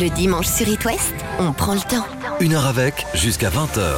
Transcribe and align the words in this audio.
Le 0.00 0.10
dimanche 0.10 0.46
sur 0.46 0.68
It 0.68 0.84
West, 0.84 1.12
on 1.40 1.52
prend 1.52 1.74
le 1.74 1.80
temps. 1.80 2.06
Une 2.38 2.54
heure 2.54 2.66
avec, 2.66 3.04
jusqu'à 3.14 3.50
20h. 3.50 3.96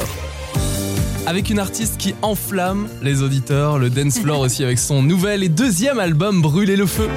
Avec 1.27 1.51
une 1.51 1.59
artiste 1.59 1.97
qui 1.97 2.15
enflamme 2.23 2.87
les 3.03 3.21
auditeurs, 3.21 3.77
le 3.77 3.91
dance 3.91 4.17
floor 4.17 4.39
aussi 4.39 4.63
avec 4.63 4.79
son 4.79 5.03
nouvel 5.03 5.43
et 5.43 5.49
deuxième 5.49 5.99
album 5.99 6.41
Brûler 6.41 6.75
le 6.75 6.87
feu. 6.87 7.07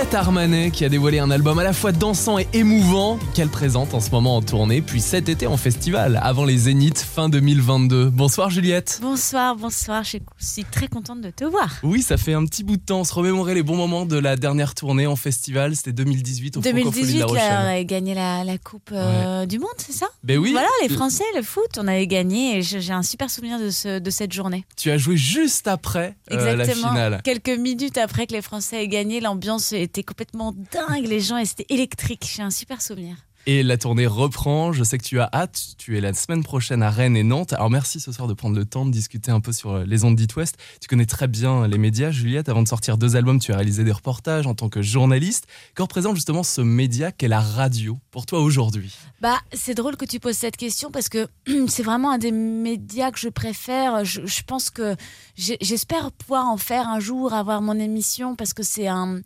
Juliette 0.00 0.14
Armanet 0.14 0.70
qui 0.70 0.86
a 0.86 0.88
dévoilé 0.88 1.18
un 1.18 1.30
album 1.30 1.58
à 1.58 1.62
la 1.62 1.74
fois 1.74 1.92
dansant 1.92 2.38
et 2.38 2.48
émouvant 2.54 3.18
qu'elle 3.34 3.50
présente 3.50 3.92
en 3.92 4.00
ce 4.00 4.10
moment 4.10 4.36
en 4.36 4.40
tournée, 4.40 4.80
puis 4.80 4.98
cet 4.98 5.28
été 5.28 5.46
en 5.46 5.58
festival 5.58 6.18
avant 6.22 6.46
les 6.46 6.56
Zéniths 6.56 7.00
fin 7.02 7.28
2022. 7.28 8.08
Bonsoir 8.08 8.48
Juliette. 8.48 8.98
Bonsoir, 9.02 9.56
bonsoir, 9.56 10.02
je 10.02 10.16
suis 10.38 10.64
très 10.64 10.88
contente 10.88 11.20
de 11.20 11.28
te 11.28 11.44
voir. 11.44 11.76
Oui, 11.82 12.00
ça 12.00 12.16
fait 12.16 12.32
un 12.32 12.46
petit 12.46 12.64
bout 12.64 12.78
de 12.78 12.82
temps, 12.82 13.00
on 13.00 13.04
se 13.04 13.12
remémorer 13.12 13.52
les 13.52 13.62
bons 13.62 13.76
moments 13.76 14.06
de 14.06 14.16
la 14.18 14.36
dernière 14.36 14.74
tournée 14.74 15.06
en 15.06 15.16
festival, 15.16 15.76
c'était 15.76 15.92
2018 15.92 16.56
au 16.56 16.60
2018, 16.60 17.12
de 17.12 17.18
La 17.18 17.18
là, 17.18 17.24
on 17.26 17.28
Rochelle. 17.34 17.52
avait 17.68 17.84
gagné 17.84 18.14
la, 18.14 18.42
la 18.42 18.56
Coupe 18.56 18.90
euh, 18.94 19.44
du 19.44 19.58
Monde, 19.58 19.68
c'est 19.76 19.92
ça? 19.92 20.06
Ben 20.24 20.38
oui, 20.38 20.52
Voilà, 20.52 20.68
les 20.82 20.88
Français, 20.88 21.24
le 21.36 21.42
foot, 21.42 21.76
on 21.76 21.86
avait 21.86 22.06
gagné 22.06 22.56
et 22.56 22.62
j'ai 22.62 22.92
un 22.94 23.02
super 23.02 23.28
souvenir 23.28 23.60
de, 23.60 23.68
ce- 23.68 23.98
de 23.98 24.10
cette 24.10 24.32
journée. 24.32 24.64
tu 24.78 24.90
as 24.90 24.96
joué 24.96 25.18
juste 25.18 25.68
après 25.68 26.16
euh, 26.32 26.42
la 26.56 26.62
Exactement. 26.62 26.88
finale. 26.88 27.20
Quelques 27.22 27.50
minutes 27.50 27.98
après 27.98 28.26
que 28.26 28.32
les 28.32 28.42
Français 28.42 28.82
aient 28.82 28.88
gagné, 28.88 29.20
l'ambiance 29.20 29.74
était 29.90 30.04
complètement 30.04 30.52
dingue, 30.52 31.06
les 31.06 31.20
gens, 31.20 31.36
et 31.36 31.44
c'était 31.44 31.66
électrique. 31.68 32.30
J'ai 32.32 32.42
un 32.42 32.50
super 32.50 32.80
souvenir. 32.80 33.16
Et 33.46 33.62
la 33.62 33.78
tournée 33.78 34.06
reprend, 34.06 34.72
je 34.72 34.84
sais 34.84 34.98
que 34.98 35.02
tu 35.02 35.18
as 35.18 35.28
hâte, 35.32 35.74
tu 35.78 35.96
es 35.96 36.02
la 36.02 36.12
semaine 36.12 36.44
prochaine 36.44 36.82
à 36.82 36.90
Rennes 36.90 37.16
et 37.16 37.22
Nantes. 37.22 37.54
Alors 37.54 37.70
merci 37.70 37.98
ce 37.98 38.12
soir 38.12 38.28
de 38.28 38.34
prendre 38.34 38.54
le 38.54 38.66
temps 38.66 38.84
de 38.84 38.90
discuter 38.90 39.30
un 39.30 39.40
peu 39.40 39.50
sur 39.50 39.72
euh, 39.72 39.84
les 39.84 40.04
ondes 40.04 40.14
d'It 40.14 40.36
West. 40.36 40.56
Tu 40.80 40.88
connais 40.88 41.06
très 41.06 41.26
bien 41.26 41.66
les 41.66 41.78
médias, 41.78 42.10
Juliette. 42.10 42.50
Avant 42.50 42.62
de 42.62 42.68
sortir 42.68 42.98
deux 42.98 43.16
albums, 43.16 43.40
tu 43.40 43.52
as 43.52 43.56
réalisé 43.56 43.82
des 43.82 43.92
reportages 43.92 44.46
en 44.46 44.54
tant 44.54 44.68
que 44.68 44.82
journaliste. 44.82 45.46
Que 45.74 45.82
représente 45.82 46.16
justement 46.16 46.42
ce 46.42 46.60
média 46.60 47.12
qu'est 47.12 47.28
la 47.28 47.40
radio 47.40 47.98
pour 48.10 48.26
toi 48.26 48.40
aujourd'hui? 48.40 48.94
Bah, 49.22 49.40
c'est 49.54 49.74
drôle 49.74 49.96
que 49.96 50.04
tu 50.04 50.20
poses 50.20 50.36
cette 50.36 50.58
question 50.58 50.90
parce 50.90 51.08
que 51.08 51.26
c'est 51.66 51.82
vraiment 51.82 52.12
un 52.12 52.18
des 52.18 52.32
médias 52.32 53.10
que 53.10 53.18
je 53.18 53.30
préfère. 53.30 54.04
Je, 54.04 54.26
je 54.26 54.42
pense 54.42 54.68
que 54.68 54.96
j'espère 55.36 56.12
pouvoir 56.12 56.46
en 56.46 56.58
faire 56.58 56.86
un 56.88 57.00
jour, 57.00 57.32
avoir 57.32 57.62
mon 57.62 57.78
émission 57.78 58.36
parce 58.36 58.52
que 58.52 58.62
c'est 58.62 58.86
un, 58.86 59.22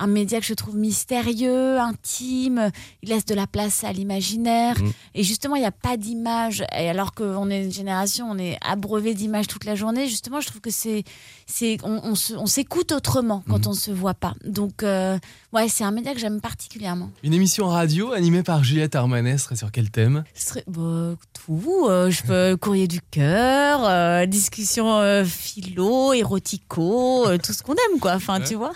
un 0.00 0.06
média 0.06 0.40
que 0.40 0.46
je 0.46 0.54
trouve 0.54 0.76
mystérieux, 0.76 1.78
intime. 1.78 2.70
Il 3.02 3.10
laisse 3.10 3.24
de 3.26 3.34
la 3.34 3.46
place 3.46 3.84
à 3.84 3.92
l'imaginaire. 3.92 4.80
Mm. 4.80 4.90
Et 5.14 5.22
justement, 5.22 5.56
il 5.56 5.60
n'y 5.60 5.66
a 5.66 5.70
pas 5.72 5.96
d'image. 5.96 6.64
Et 6.76 6.88
alors 6.90 7.12
qu'on 7.14 7.50
est 7.50 7.62
une 7.64 7.72
génération, 7.72 8.28
on 8.30 8.38
est 8.38 8.58
abreuvé 8.62 9.14
d'images 9.14 9.46
toute 9.46 9.64
la 9.64 9.74
journée. 9.74 10.08
Justement, 10.08 10.40
je 10.40 10.46
trouve 10.48 10.60
que 10.60 10.70
c'est, 10.70 11.04
c'est, 11.46 11.76
on, 11.84 12.14
s'écoute 12.46 12.92
autrement 12.92 13.44
quand 13.48 13.66
Mm. 13.66 13.70
on 13.70 13.72
se 13.74 13.90
voit 13.90 14.14
pas. 14.14 14.34
Donc, 14.44 14.82
euh, 14.82 15.18
ouais, 15.52 15.68
c'est 15.68 15.84
un 15.84 15.90
média 15.90 16.12
que 16.14 16.18
j'aime 16.18 16.40
particulièrement. 16.40 17.10
Une 17.22 17.34
émission 17.34 17.68
radio 17.68 18.12
animée 18.12 18.42
par 18.42 18.64
Juliette 18.64 18.94
Armanet 18.94 19.38
serait 19.38 19.56
sur 19.56 19.70
quel 19.70 19.90
thème? 19.90 20.24
Ce 20.34 20.48
serait 20.48 20.64
bah, 20.66 21.14
tout. 21.34 21.86
euh, 21.88 22.10
je 22.10 22.22
peux 22.22 22.56
courrier 22.60 22.88
du 22.88 23.00
cœur, 23.02 23.80
euh, 23.84 24.26
discussion 24.26 24.98
euh, 24.98 25.24
philo, 25.24 26.12
érotico, 26.14 27.26
tout 27.44 27.52
ce 27.52 27.62
qu'on 27.62 27.74
aime, 27.74 28.00
quoi. 28.00 28.14
Enfin, 28.14 28.40
Ouais. 28.40 28.46
tu 28.46 28.54
vois? 28.54 28.72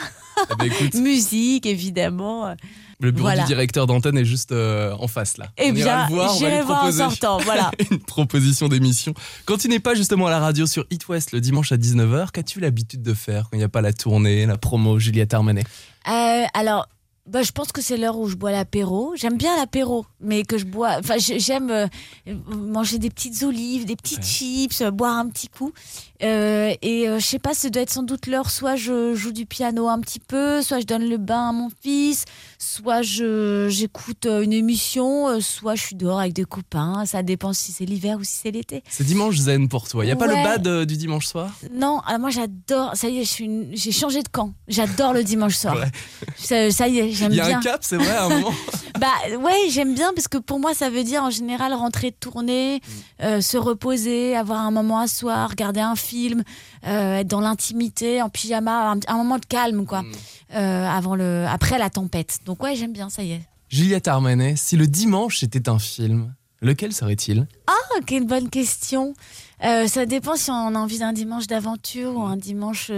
Ben, 0.58 0.66
écoute, 0.66 0.94
Musique, 0.94 1.66
évidemment. 1.66 2.54
le 3.00 3.10
bureau 3.10 3.26
Voilà. 3.26 3.42
du 3.42 3.46
directeur 3.48 3.86
d'antenne 3.86 4.16
est 4.18 4.24
juste 4.24 4.52
euh, 4.52 4.94
en 4.98 5.08
face 5.08 5.36
là. 5.38 5.46
Eh 5.58 5.70
on 5.72 5.74
ira 5.74 6.06
bien, 6.06 6.08
le 6.08 6.14
voir, 6.14 6.30
on 6.30 6.32
va 6.32 6.38
j'irai 6.38 6.58
lui 6.58 6.66
voir 6.66 6.84
en 6.84 6.92
sortant. 6.92 7.38
Voilà. 7.38 7.70
une 7.90 7.98
proposition 7.98 8.68
d'émission. 8.68 9.14
Quand 9.46 9.56
tu 9.58 9.68
n'es 9.68 9.80
pas 9.80 9.94
justement 9.94 10.26
à 10.26 10.30
la 10.30 10.38
radio 10.40 10.66
sur 10.66 10.84
It 10.90 11.08
West 11.08 11.32
le 11.32 11.40
dimanche 11.40 11.72
à 11.72 11.76
19h, 11.76 12.30
qu'as-tu 12.32 12.60
l'habitude 12.60 13.02
de 13.02 13.14
faire 13.14 13.44
quand 13.44 13.56
il 13.56 13.58
n'y 13.58 13.64
a 13.64 13.68
pas 13.68 13.80
la 13.82 13.92
tournée, 13.92 14.46
la 14.46 14.56
promo 14.58 14.98
Juliette 14.98 15.34
Armanet? 15.34 15.64
Euh, 16.08 16.44
alors. 16.54 16.88
Bah, 17.26 17.42
je 17.42 17.52
pense 17.52 17.72
que 17.72 17.80
c'est 17.80 17.96
l'heure 17.96 18.18
où 18.18 18.28
je 18.28 18.34
bois 18.36 18.52
l'apéro. 18.52 19.14
J'aime 19.16 19.38
bien 19.38 19.56
l'apéro, 19.56 20.04
mais 20.20 20.42
que 20.42 20.58
je 20.58 20.66
bois. 20.66 20.96
Enfin, 20.98 21.16
j'ai- 21.16 21.40
j'aime 21.40 21.70
euh, 21.70 21.86
manger 22.46 22.98
des 22.98 23.08
petites 23.08 23.42
olives, 23.42 23.86
des 23.86 23.96
petites 23.96 24.18
Ouais. 24.18 24.24
chips, 24.24 24.80
euh, 24.82 24.90
boire 24.90 25.16
un 25.16 25.28
petit 25.28 25.48
coup. 25.48 25.72
Euh, 26.22 26.74
et 26.82 27.08
euh, 27.08 27.18
je 27.18 27.24
sais 27.24 27.38
pas, 27.38 27.54
ça 27.54 27.70
doit 27.70 27.82
être 27.82 27.90
sans 27.90 28.02
doute 28.02 28.26
l'heure. 28.26 28.50
Soit 28.50 28.76
je 28.76 29.14
joue 29.14 29.32
du 29.32 29.46
piano 29.46 29.88
un 29.88 30.00
petit 30.00 30.20
peu, 30.20 30.60
soit 30.60 30.80
je 30.80 30.84
donne 30.84 31.08
le 31.08 31.16
bain 31.16 31.48
à 31.48 31.52
mon 31.52 31.70
fils, 31.82 32.24
soit 32.58 33.00
je 33.00 33.68
j'écoute 33.70 34.26
une 34.26 34.52
émission, 34.52 35.40
soit 35.40 35.74
je 35.76 35.82
suis 35.82 35.96
dehors 35.96 36.20
avec 36.20 36.34
des 36.34 36.44
copains. 36.44 37.04
Ça 37.06 37.22
dépend 37.22 37.54
si 37.54 37.72
c'est 37.72 37.86
l'hiver 37.86 38.18
ou 38.18 38.24
si 38.24 38.38
c'est 38.42 38.50
l'été. 38.50 38.82
C'est 38.90 39.04
dimanche 39.04 39.36
zen 39.36 39.68
pour 39.70 39.88
toi. 39.88 40.04
Il 40.04 40.08
n'y 40.08 40.12
a 40.12 40.16
pas 40.16 40.26
le 40.26 40.34
bad 40.34 40.86
du 40.86 40.96
dimanche 40.98 41.26
soir? 41.26 41.50
Non, 41.72 42.00
alors 42.00 42.20
moi 42.20 42.30
j'adore. 42.30 42.92
Ça 42.94 43.08
y 43.08 43.18
est, 43.20 43.38
une- 43.40 43.70
j'ai 43.72 43.92
changé 43.92 44.22
de 44.22 44.28
camp. 44.28 44.52
J'adore 44.68 45.14
le 45.14 45.24
dimanche 45.24 45.56
soir. 45.56 45.76
Ouais. 45.76 45.90
Ça, 46.36 46.70
ça 46.70 46.86
y 46.88 46.98
est, 46.98 47.12
j'aime 47.14 47.32
Il 47.32 47.36
y 47.36 47.40
a 47.40 47.46
bien. 47.46 47.58
un 47.58 47.62
cap, 47.62 47.80
c'est 47.82 47.96
vrai, 47.96 48.10
à 48.10 48.24
un 48.24 48.28
moment 48.28 48.52
Bah 49.00 49.08
ouais, 49.40 49.68
j'aime 49.70 49.94
bien 49.94 50.12
parce 50.14 50.28
que 50.28 50.38
pour 50.38 50.60
moi 50.60 50.72
ça 50.72 50.88
veut 50.88 51.02
dire 51.02 51.22
en 51.24 51.30
général 51.30 51.74
rentrer 51.74 52.10
de 52.10 52.16
tournée, 52.16 52.80
Mm. 53.20 53.24
euh, 53.24 53.40
se 53.40 53.56
reposer, 53.56 54.36
avoir 54.36 54.60
un 54.60 54.70
moment 54.70 54.98
à 55.00 55.08
soi, 55.08 55.46
regarder 55.46 55.80
un 55.80 55.96
film, 55.96 56.42
euh, 56.86 57.16
être 57.18 57.26
dans 57.28 57.40
l'intimité, 57.40 58.22
en 58.22 58.28
pyjama, 58.28 58.92
un, 58.92 59.00
un 59.08 59.16
moment 59.16 59.38
de 59.38 59.46
calme 59.46 59.84
quoi, 59.86 60.02
Mm. 60.02 60.12
euh, 60.56 60.88
avant 60.88 61.16
le, 61.16 61.44
après 61.48 61.78
la 61.78 61.90
tempête. 61.90 62.38
Donc 62.46 62.62
ouais, 62.62 62.76
j'aime 62.76 62.92
bien, 62.92 63.08
ça 63.10 63.22
y 63.24 63.32
est. 63.32 63.42
Juliette 63.68 64.06
Armanet, 64.06 64.54
si 64.56 64.76
le 64.76 64.86
dimanche 64.86 65.42
était 65.42 65.68
un 65.68 65.78
film, 65.80 66.32
lequel 66.60 66.92
serait-il? 66.92 67.46
Ah, 67.66 68.00
quelle 68.06 68.26
bonne 68.26 68.48
question. 68.48 69.14
Euh, 69.64 69.86
ça 69.88 70.04
dépend 70.06 70.36
si 70.36 70.50
on 70.50 70.74
a 70.74 70.78
envie 70.78 70.98
d'un 70.98 71.12
dimanche 71.12 71.46
d'aventure 71.46 72.16
ou 72.16 72.22
un 72.22 72.36
dimanche. 72.36 72.90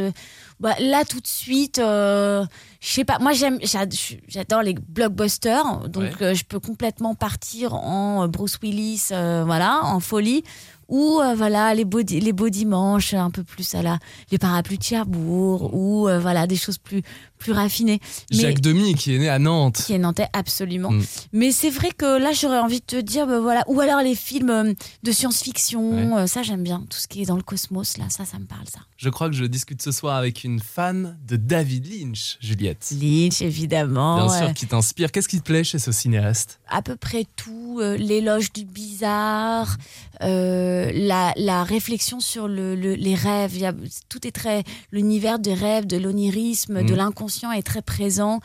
Bah, 0.60 0.74
là, 0.80 1.04
tout 1.04 1.20
de 1.20 1.26
suite, 1.26 1.78
euh, 1.78 2.44
je 2.80 2.88
sais 2.92 3.04
pas. 3.04 3.18
Moi, 3.18 3.32
j'aime, 3.32 3.58
j'ad- 3.62 3.92
j'adore 4.28 4.62
les 4.62 4.74
blockbusters, 4.74 5.88
donc 5.88 6.02
Ouais. 6.04 6.22
euh, 6.22 6.34
je 6.34 6.44
peux 6.44 6.60
complètement 6.60 7.14
partir 7.14 7.74
en 7.74 8.24
euh, 8.24 8.26
Bruce 8.26 8.58
Willis, 8.62 9.08
euh, 9.12 9.42
voilà, 9.44 9.80
en 9.84 10.00
folie. 10.00 10.44
Ou 10.88 11.20
euh, 11.20 11.34
voilà 11.34 11.74
les 11.74 11.84
beaux 11.84 12.00
les 12.08 12.32
beaux 12.32 12.48
dimanches 12.48 13.14
un 13.14 13.30
peu 13.30 13.42
plus 13.42 13.74
à 13.74 13.82
la 13.82 13.98
les 14.30 14.38
parapluies 14.38 14.78
de 14.78 14.82
Cherbourg 14.82 15.74
ou 15.74 16.08
euh, 16.08 16.18
voilà 16.20 16.46
des 16.46 16.56
choses 16.56 16.78
plus 16.78 17.02
plus 17.38 17.52
raffinées 17.52 18.00
Mais- 18.32 18.38
Jacques 18.38 18.60
Demy, 18.60 18.94
qui 18.94 19.14
est 19.14 19.18
né 19.18 19.28
à 19.28 19.38
Nantes. 19.38 19.82
qui 19.86 19.92
est 19.92 19.98
nantais 19.98 20.26
absolument. 20.32 20.90
Mm. 20.90 21.02
Mais 21.32 21.52
c'est 21.52 21.68
vrai 21.70 21.90
que 21.96 22.18
là 22.18 22.32
j'aurais 22.32 22.58
envie 22.60 22.80
de 22.80 22.84
te 22.86 22.96
dire 23.00 23.26
bah, 23.26 23.40
voilà 23.40 23.62
ou 23.66 23.80
alors 23.80 24.00
les 24.00 24.14
films 24.14 24.50
euh, 24.50 24.72
de 25.02 25.12
science-fiction, 25.12 26.16
euh, 26.18 26.26
ça 26.26 26.42
j'aime 26.42 26.62
bien 26.62 26.84
tout 26.88 26.98
ce 26.98 27.08
qui 27.08 27.22
est 27.22 27.26
dans 27.26 27.36
le 27.36 27.42
cosmos 27.42 27.98
là, 27.98 28.04
ça 28.08 28.24
ça 28.24 28.38
me 28.38 28.46
parle 28.46 28.66
ça. 28.72 28.80
Je 28.96 29.08
crois 29.10 29.28
que 29.28 29.34
je 29.36 29.44
discute 29.44 29.82
ce 29.82 29.92
soir 29.92 30.16
avec 30.16 30.44
une 30.44 30.60
fan 30.60 31.18
de 31.26 31.36
David 31.36 31.86
Lynch, 31.86 32.38
Juliette. 32.40 32.92
Lynch 32.98 33.42
évidemment, 33.42 34.26
Bien 34.26 34.38
sûr, 34.38 34.54
qui 34.54 34.66
t'inspire. 34.66 35.12
Qu'est-ce 35.12 35.28
qui 35.28 35.38
te 35.38 35.44
plaît 35.44 35.64
chez 35.64 35.78
ce 35.78 35.92
cinéaste? 35.92 36.60
À 36.68 36.80
peu 36.80 36.96
près 36.96 37.26
tout, 37.36 37.65
euh, 37.80 37.96
l'éloge 37.96 38.52
du 38.52 38.64
bizarre, 38.64 39.76
euh, 40.22 40.90
la, 40.94 41.32
la 41.36 41.62
réflexion 41.64 42.20
sur 42.20 42.48
le, 42.48 42.74
le- 42.74 42.94
les 42.94 43.14
rêves. 43.14 43.52
Il 43.54 43.60
y 43.60 43.66
a, 43.66 43.74
tout 44.08 44.26
est 44.26 44.30
très 44.30 44.62
l'univers 44.92 45.38
des 45.38 45.54
rêves, 45.54 45.86
de 45.86 45.96
l'onirisme, 45.96 46.82
de 46.82 46.90
Mhm. 46.92 46.96
l'inconscient 46.96 47.52
est 47.52 47.62
très 47.62 47.82
présent. 47.82 48.40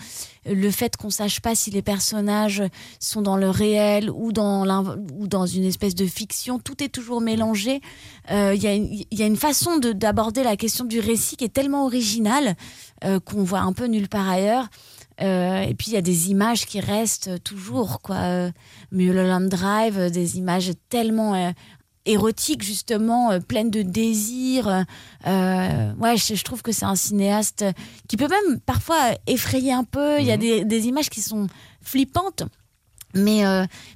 Le 0.46 0.72
fait 0.72 0.98
qu'on 0.98 1.10
sache 1.12 1.40
pas 1.40 1.54
si 1.56 1.70
les 1.72 1.82
personnages 1.84 2.64
sont 3.00 3.22
dans 3.22 3.38
le 3.38 3.50
réel 3.50 4.10
ou 4.10 4.32
dans 4.34 4.66
l'in- 4.66 4.98
ou 5.14 5.28
dans 5.28 5.46
une 5.46 5.64
espèce 5.66 5.94
de 5.96 6.06
fiction, 6.08 6.58
tout 6.60 6.84
est 6.84 6.90
toujours 6.90 7.22
mélangé. 7.22 7.80
Euh, 8.32 8.54
Il 8.56 8.62
y, 8.64 8.68
a 8.68 8.74
une- 8.74 8.92
il 9.12 9.20
y 9.20 9.24
a 9.24 9.28
une 9.28 9.38
façon 9.38 9.78
de- 9.78 9.92
d'aborder 9.94 10.44
la 10.44 10.58
question 10.58 10.84
du 10.86 11.00
récit 11.00 11.36
qui 11.38 11.46
est 11.46 11.54
tellement 11.54 11.86
originale 11.86 12.56
qu'on 13.26 13.44
voit 13.44 13.62
un 13.62 13.74
peu 13.74 13.86
nulle 13.88 14.08
part 14.10 14.30
ailleurs. 14.30 14.68
Euh, 15.20 15.62
et 15.62 15.74
puis 15.76 15.88
il 15.92 15.94
y 15.94 15.98
a 15.98 16.02
des 16.02 16.30
images 16.32 16.66
qui 16.66 16.80
restent 16.80 17.44
toujours, 17.44 18.02
quoi. 18.02 18.16
Euh, 18.18 18.52
Mulholland 18.92 19.50
Drive, 19.50 19.98
euh, 20.00 20.10
des 20.10 20.38
images 20.38 20.72
tellement 20.90 21.36
euh, 21.36 21.52
érotiques 22.06 22.64
justement, 22.64 23.40
pleines 23.42 23.70
de 23.70 23.82
désir. 23.84 24.66
ouais, 25.26 26.18
je, 26.18 26.36
je 26.36 26.44
trouve 26.44 26.62
que 26.62 26.72
c'est 26.72 26.86
un 26.86 26.96
cinéaste 26.96 27.66
qui 28.08 28.18
peut 28.18 28.28
même 28.28 28.60
parfois 28.62 29.12
effrayer 29.28 29.74
un 29.74 29.84
peu. 29.84 30.20
Il 30.20 30.26
y 30.26 30.32
a 30.32 30.36
Mhm. 30.38 30.42
des, 30.42 30.66
des 30.66 30.88
images 30.88 31.10
qui 31.10 31.22
sont 31.22 31.48
flippantes. 31.82 32.44
Mais, 33.14 33.44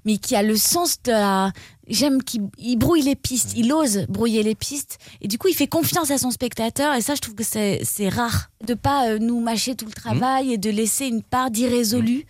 mais 0.03 0.17
qui 0.17 0.35
a 0.35 0.43
le 0.43 0.57
sens 0.57 1.01
de 1.03 1.11
la. 1.13 1.53
J'aime 1.87 2.23
qu'il 2.23 2.49
il 2.57 2.77
brouille 2.77 3.03
les 3.03 3.15
pistes, 3.15 3.53
il 3.55 3.71
ose 3.71 4.05
brouiller 4.09 4.43
les 4.43 4.55
pistes. 4.55 4.97
Et 5.21 5.27
du 5.27 5.37
coup, 5.37 5.47
il 5.47 5.53
fait 5.53 5.67
confiance 5.67 6.11
à 6.11 6.17
son 6.17 6.31
spectateur. 6.31 6.95
Et 6.95 7.01
ça, 7.01 7.15
je 7.15 7.21
trouve 7.21 7.35
que 7.35 7.43
c'est 7.43 7.81
c'est 7.83 8.09
rare. 8.09 8.49
De 8.65 8.73
pas 8.73 9.09
euh, 9.09 9.19
nous 9.19 9.39
mâcher 9.39 9.75
tout 9.75 9.85
le 9.85 9.91
travail 9.91 10.53
et 10.53 10.57
de 10.57 10.69
laisser 10.69 11.05
une 11.05 11.21
part 11.21 11.51
d'irrésolu. 11.51 12.25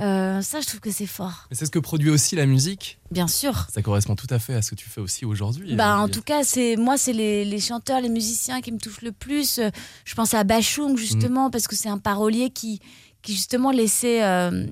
Euh, 0.00 0.40
ça, 0.42 0.60
je 0.60 0.66
trouve 0.66 0.80
que 0.80 0.92
c'est 0.92 1.06
fort. 1.06 1.46
Mais 1.50 1.56
c'est 1.56 1.66
ce 1.66 1.72
que 1.72 1.78
produit 1.80 2.10
aussi 2.10 2.36
la 2.36 2.46
musique. 2.46 2.98
Bien 3.10 3.26
sûr. 3.26 3.66
Ça 3.72 3.82
correspond 3.82 4.14
tout 4.14 4.28
à 4.30 4.38
fait 4.38 4.54
à 4.54 4.62
ce 4.62 4.70
que 4.70 4.76
tu 4.76 4.88
fais 4.88 5.00
aussi 5.00 5.24
aujourd'hui. 5.24 5.74
Bah, 5.74 5.96
euh, 5.96 6.04
en 6.04 6.08
tout 6.08 6.22
cas, 6.22 6.44
c'est 6.44 6.76
moi, 6.76 6.96
c'est 6.96 7.12
les, 7.12 7.44
les 7.44 7.60
chanteurs, 7.60 8.00
les 8.00 8.08
musiciens 8.08 8.60
qui 8.60 8.70
me 8.70 8.78
touchent 8.78 9.02
le 9.02 9.12
plus. 9.12 9.60
Je 10.04 10.14
pense 10.14 10.34
à 10.34 10.44
Bachung 10.44 10.96
justement 10.96 11.50
parce 11.50 11.66
que 11.66 11.74
c'est 11.74 11.88
un 11.88 11.98
parolier 11.98 12.50
qui 12.50 12.80
qui 13.22 13.32
justement 13.34 13.70
laissait 13.72 14.22
euh, 14.24 14.66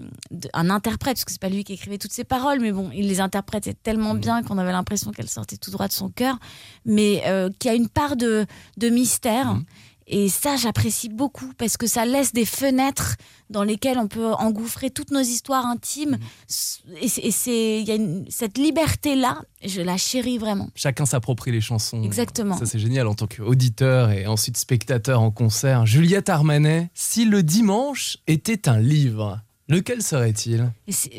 un 0.54 0.70
interprète, 0.70 1.16
parce 1.16 1.24
que 1.24 1.32
c'est 1.32 1.40
pas 1.40 1.48
lui 1.48 1.64
qui 1.64 1.72
écrivait 1.74 1.98
toutes 1.98 2.12
ces 2.12 2.24
paroles, 2.24 2.60
mais 2.60 2.72
bon, 2.72 2.90
il 2.94 3.08
les 3.08 3.20
interprétait 3.20 3.74
tellement 3.74 4.14
Mhm. 4.14 4.20
bien 4.20 4.42
qu'on 4.42 4.58
avait 4.58 4.72
l'impression 4.72 5.10
qu'elles 5.10 5.28
sortaient 5.28 5.56
tout 5.56 5.70
droit 5.70 5.88
de 5.88 5.92
son 5.92 6.08
cœur, 6.10 6.38
mais 6.84 7.22
euh, 7.26 7.50
qui 7.58 7.68
a 7.68 7.74
une 7.74 7.88
part 7.88 8.16
de, 8.16 8.46
de 8.76 8.88
mystère. 8.88 9.54
Mhm. 9.54 9.64
Et 10.08 10.28
ça, 10.28 10.54
j'apprécie 10.56 11.08
beaucoup 11.08 11.52
parce 11.58 11.76
que 11.76 11.88
ça 11.88 12.04
laisse 12.04 12.32
des 12.32 12.44
fenêtres 12.44 13.16
dans 13.50 13.64
lesquelles 13.64 13.98
on 13.98 14.06
peut 14.06 14.32
engouffrer 14.34 14.90
toutes 14.90 15.10
nos 15.10 15.20
histoires 15.20 15.66
intimes. 15.66 16.18
Et 17.02 17.08
c'est- 17.08 17.20
et 17.24 17.30
c'est, 17.32 17.80
il 17.80 17.88
y 17.88 17.90
a 17.90 17.96
une- 17.96 18.24
cette 18.28 18.56
liberté-là, 18.56 19.42
je 19.64 19.80
la 19.80 19.96
chéris 19.96 20.38
vraiment. 20.38 20.68
Chacun 20.76 21.06
s'approprie 21.06 21.50
les 21.50 21.60
chansons. 21.60 22.04
Exactement. 22.04 22.56
Ça, 22.56 22.66
c'est 22.66 22.78
génial 22.78 23.08
en 23.08 23.14
tant 23.14 23.26
qu'auditeur 23.26 24.10
et 24.12 24.26
ensuite 24.26 24.56
spectateur 24.56 25.20
en 25.20 25.32
concert. 25.32 25.86
Juliette 25.86 26.28
Armanet, 26.28 26.88
si 26.94 27.24
le 27.24 27.42
dimanche 27.42 28.18
était 28.28 28.68
un 28.68 28.78
livre, 28.78 29.40
lequel 29.68 30.02
serait-il? 30.02 30.70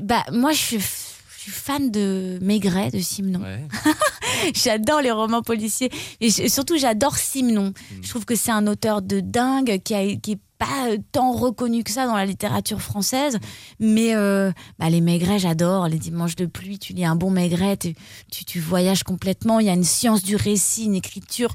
Bah, 0.04 0.24
moi, 0.32 0.54
je 0.54 0.58
suis, 0.60 0.78
f- 0.78 1.16
je 1.36 1.42
suis 1.44 1.52
fan 1.52 1.92
de 1.92 2.40
Maigret, 2.42 2.92
de 2.92 3.00
Simenon. 3.00 3.42
Ouais. 3.42 3.68
J'adore 4.54 5.02
les 5.02 5.12
romans 5.12 5.42
policiers 5.42 5.92
et 6.20 6.30
surtout 6.30 6.78
j'adore 6.78 7.18
Simenon. 7.18 7.68
Mm. 7.70 7.96
Je 8.02 8.10
trouve 8.10 8.26
que 8.26 8.36
c'est 8.36 8.52
un 8.52 8.68
auteur 8.68 9.02
de 9.02 9.20
dingue 9.20 9.82
qui 9.84 9.94
a 9.94 10.16
qui 10.16 10.34
est 10.34 10.40
pas 10.58 10.88
tant 11.12 11.34
reconnu 11.34 11.84
que 11.84 11.92
ça 11.92 12.08
dans 12.08 12.16
la 12.16 12.26
littérature 12.26 12.82
française, 12.82 13.38
mais 13.80 14.16
euh, 14.16 14.52
bah, 14.80 14.90
les 14.90 15.02
Maigret 15.02 15.40
j'adore. 15.40 15.88
Les 15.88 16.00
dimanches 16.00 16.36
de 16.36 16.46
pluie, 16.46 16.80
tu 16.80 16.94
lis 16.94 17.06
un 17.06 17.16
bon 17.16 17.30
Maigret, 17.30 17.78
tu, 17.78 17.94
tu, 18.32 18.46
tu 18.46 18.60
voyages 18.60 19.04
complètement. 19.04 19.60
Il 19.60 19.68
y 19.68 19.70
a 19.70 19.74
une 19.74 19.84
science 19.84 20.24
du 20.24 20.36
récit, 20.36 20.86
une 20.86 20.96
écriture 20.96 21.54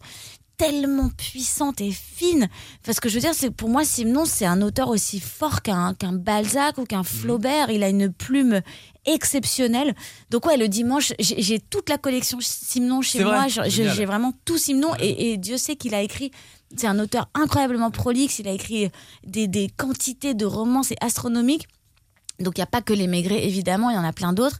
tellement 0.70 1.08
puissante 1.10 1.80
et 1.80 1.90
fine. 1.92 2.48
Enfin, 2.82 2.92
ce 2.92 3.00
que 3.00 3.08
je 3.08 3.14
veux 3.14 3.20
dire, 3.20 3.34
c'est 3.34 3.48
que 3.48 3.52
pour 3.54 3.68
moi, 3.68 3.84
Simenon, 3.84 4.24
c'est 4.24 4.46
un 4.46 4.62
auteur 4.62 4.88
aussi 4.88 5.18
fort 5.20 5.62
qu'un 5.62 5.94
Balzac 6.12 6.78
ou 6.78 6.82
Mhm. 6.82 6.86
qu'un 6.86 7.02
Flaubert. 7.02 7.70
Il 7.70 7.82
a 7.82 7.88
une 7.88 8.12
plume 8.12 8.60
exceptionnelle. 9.04 9.94
Donc 10.30 10.46
ouais, 10.46 10.56
le 10.56 10.68
dimanche, 10.68 11.12
j'ai 11.18 11.58
toute 11.60 11.88
la 11.88 11.98
collection 11.98 12.38
Simenon 12.40 13.02
chez 13.02 13.22
vrai, 13.22 13.36
moi. 13.36 13.68
J'ai 13.68 14.04
vraiment 14.04 14.32
tout 14.44 14.58
Simenon 14.58 14.94
et, 15.00 15.32
et 15.32 15.36
Dieu 15.36 15.56
sait 15.56 15.76
qu'il 15.76 15.94
a 15.94 16.02
écrit. 16.02 16.30
C'est 16.76 16.86
un 16.86 16.98
auteur 16.98 17.28
incroyablement 17.34 17.90
prolixe. 17.90 18.38
Il 18.38 18.48
a 18.48 18.52
écrit 18.52 18.90
des, 19.26 19.46
des 19.48 19.68
quantités 19.76 20.34
de 20.34 20.46
romans, 20.46 20.82
c'est 20.82 20.96
astronomique. 21.02 21.66
Donc 22.40 22.56
il 22.56 22.60
n'y 22.60 22.64
a 22.64 22.66
pas 22.66 22.80
que 22.82 22.92
les 22.92 23.06
Maigret, 23.06 23.44
évidemment, 23.44 23.90
il 23.90 23.94
y 23.94 23.98
en 23.98 24.04
a 24.04 24.12
plein 24.12 24.32
d'autres. 24.32 24.58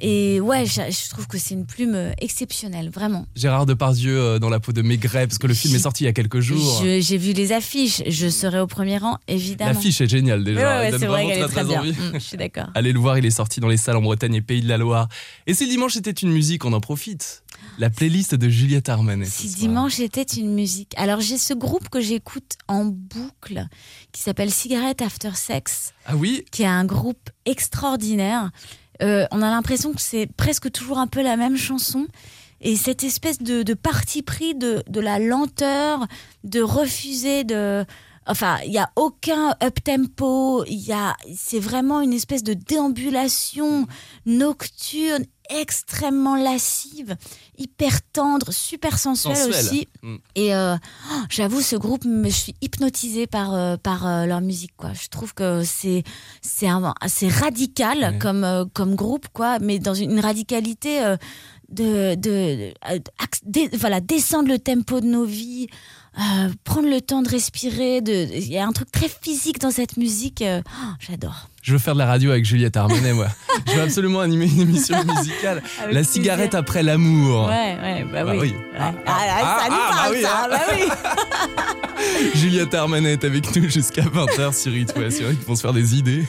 Et 0.00 0.40
ouais, 0.40 0.66
je, 0.66 0.80
je 0.90 1.08
trouve 1.10 1.26
que 1.26 1.38
c'est 1.38 1.54
une 1.54 1.66
plume 1.66 1.94
euh, 1.94 2.12
exceptionnelle, 2.18 2.90
vraiment. 2.90 3.26
Gérard 3.36 3.66
Depardieu 3.66 4.18
euh, 4.18 4.38
dans 4.38 4.48
la 4.50 4.60
peau 4.60 4.72
de 4.72 4.82
Maigret, 4.82 5.26
parce 5.26 5.38
que 5.38 5.46
le 5.46 5.54
film 5.54 5.74
est 5.74 5.78
sorti 5.80 6.04
il 6.04 6.06
y 6.06 6.10
a 6.10 6.12
quelques 6.12 6.40
jours. 6.40 6.82
J'ai 6.84 7.16
vu 7.18 7.32
les 7.32 7.52
affiches, 7.52 8.02
je 8.06 8.28
serai 8.28 8.60
au 8.60 8.66
premier 8.66 8.98
rang, 8.98 9.18
évidemment. 9.28 9.72
L'affiche 9.72 10.00
est 10.00 10.08
géniale 10.08 10.40
Ouais, 10.40 10.44
déjà. 10.44 10.60
ouais, 10.78 10.84
Elle 10.86 10.90
donne 10.92 11.00
c'est 11.00 11.06
vrai 11.06 11.26
qu'elle 11.26 11.42
est 11.42 11.48
très, 11.48 11.64
bien. 11.64 11.80
envie. 11.80 11.92
Mm, 11.92 12.10
je 12.14 12.18
suis 12.18 12.36
d'accord. 12.36 12.66
Allez 12.74 12.92
le 12.92 12.98
voir, 12.98 13.18
il 13.18 13.24
est 13.26 13.30
sorti 13.30 13.60
dans 13.60 13.68
les 13.68 13.76
salles 13.76 13.96
en 13.96 14.02
Bretagne 14.02 14.34
et 14.34 14.40
Pays 14.42 14.60
de 14.62 14.68
la 14.68 14.78
Loire. 14.78 15.08
Et 15.46 15.54
si 15.54 15.68
dimanche 15.68 15.96
était 15.96 16.10
une 16.10 16.30
musique, 16.32 16.64
on 16.64 16.72
en 16.72 16.80
profite. 16.80 17.42
La 17.78 17.88
playlist 17.88 18.34
de 18.34 18.48
Juliette 18.48 18.88
Armanet. 18.88 19.24
Si 19.26 19.48
dimanche 19.48 19.98
était 20.00 20.22
une 20.22 20.52
musique. 20.54 20.92
Alors 20.96 21.20
j'ai 21.20 21.38
ce 21.38 21.54
groupe 21.54 21.88
que 21.88 22.00
j'écoute 22.00 22.54
en 22.68 22.84
boucle 22.84 23.66
qui 24.12 24.20
s'appelle 24.22 24.50
Cigarette 24.50 25.02
After 25.02 25.30
Sex, 25.34 25.92
Ah 26.06 26.16
oui? 26.16 26.44
qui 26.50 26.62
est 26.62 26.66
un 26.66 26.84
groupe 26.84 27.30
extraordinaire. 27.46 28.50
Euh, 29.02 29.26
on 29.30 29.42
a 29.42 29.50
l'impression 29.50 29.92
que 29.92 30.00
c'est 30.00 30.26
presque 30.26 30.70
toujours 30.70 30.98
un 30.98 31.06
peu 31.06 31.22
la 31.22 31.36
même 31.36 31.56
chanson. 31.56 32.06
Et 32.60 32.76
cette 32.76 33.04
espèce 33.04 33.42
de, 33.42 33.74
parti 33.74 34.22
pris 34.22 34.54
de, 34.54 34.82
de 34.88 35.00
la 35.00 35.18
lenteur, 35.18 36.06
de 36.44 36.60
refuser 36.62 37.44
de... 37.44 37.84
Enfin, 38.26 38.56
il 38.64 38.70
n'y 38.70 38.78
a 38.78 38.90
aucun 38.96 39.54
up-tempo, 39.62 40.64
c'est 41.36 41.58
vraiment 41.58 42.00
une 42.00 42.14
espèce 42.14 42.42
de 42.42 42.54
déambulation 42.54 43.86
nocturne 44.24 45.26
extrêmement 45.50 46.36
lascive, 46.36 47.16
hyper 47.58 48.00
tendre, 48.12 48.52
super 48.52 48.98
sensuelle 48.98 49.36
Sensuelle. 49.36 49.64
aussi. 49.66 49.88
Mm. 50.02 50.16
Et 50.34 50.54
euh, 50.54 50.76
oh, 51.12 51.16
j'avoue, 51.28 51.60
ce 51.60 51.76
groupe, 51.76 52.04
me- 52.04 52.28
je 52.28 52.34
suis 52.34 52.54
hypnotisée 52.60 53.26
par, 53.26 53.54
euh, 53.54 53.76
par 53.76 54.06
euh, 54.06 54.26
leur 54.26 54.40
musique. 54.40 54.72
Quoi. 54.76 54.92
Je 54.94 55.08
trouve 55.08 55.34
que 55.34 55.62
c'est 55.64 56.02
assez 57.00 57.28
radical 57.28 57.98
Ouais. 57.98 58.18
comme, 58.18 58.70
comme 58.72 58.94
groupe, 58.94 59.26
quoi, 59.32 59.58
mais 59.58 59.78
dans 59.78 59.94
une, 59.94 60.18
radicalité 60.20 61.00
de, 61.68 62.14
de, 62.14 62.72
dé- 63.44 63.68
voilà, 63.74 64.00
descendre 64.00 64.48
le 64.48 64.58
tempo 64.58 65.00
de 65.00 65.06
nos 65.06 65.24
vies, 65.24 65.68
euh, 66.18 66.48
prendre 66.64 66.88
le 66.88 67.00
temps 67.00 67.22
de 67.22 67.28
respirer. 67.28 68.00
de- 68.00 68.28
Il 68.34 68.50
y 68.52 68.58
a 68.58 68.66
un 68.66 68.72
truc 68.72 68.90
très 68.92 69.08
physique 69.08 69.58
dans 69.60 69.70
cette 69.70 69.96
musique. 69.96 70.42
euh, 70.42 70.60
oh, 70.66 70.86
J'adore. 71.00 71.48
Je 71.62 71.72
veux 71.72 71.78
faire 71.78 71.94
de 71.94 71.98
la 71.98 72.06
radio 72.06 72.30
avec 72.30 72.44
Juliette 72.44 72.76
Armanet, 72.76 73.12
moi. 73.14 73.28
Je 73.66 73.72
veux 73.72 73.82
absolument 73.82 74.20
animer 74.20 74.46
une 74.46 74.60
émission 74.60 74.96
musicale. 75.04 75.62
Avec 75.78 75.94
la 75.94 76.00
plaisir. 76.02 76.12
cigarette 76.12 76.54
après 76.54 76.82
l'amour. 76.82 77.46
Ouais, 77.46 77.76
ouais, 77.82 78.04
bah, 78.12 78.24
Bah 78.24 78.32
oui. 78.32 78.38
oui. 78.42 78.48
Ouais. 78.50 78.78
Ah, 78.78 78.92
Ah, 79.06 79.12
ah, 79.16 79.60
ça 79.62 79.68
nous 79.70 79.76
ah, 79.76 79.88
bah 79.90 79.96
parle, 79.96 80.12
oui, 80.14 80.22
ça. 80.22 80.42
hein. 80.44 80.48
bah 80.50 80.60
oui. 80.72 82.30
Juliette 82.40 82.74
Armanet 82.74 83.12
est 83.14 83.24
avec 83.24 83.56
nous 83.56 83.68
jusqu'à 83.70 84.02
20h 84.02 84.52
sur 84.60 84.76
It 84.76 84.92
West. 84.96 85.16
C'est 85.18 85.24
vrai 85.24 85.34
qu'ils 85.34 85.46
vont 85.46 85.56
se 85.56 85.62
faire 85.62 85.72
des 85.72 85.94
idées. 85.96 86.24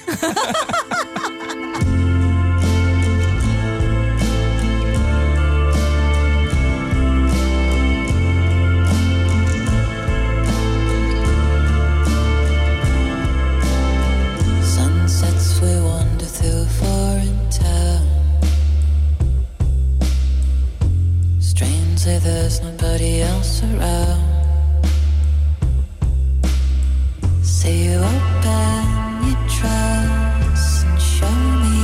See 27.43 27.85
you 27.85 27.97
open 27.97 28.85
your 29.25 29.41
dress 29.47 30.83
and 30.83 31.01
show 31.01 31.35
me 31.61 31.77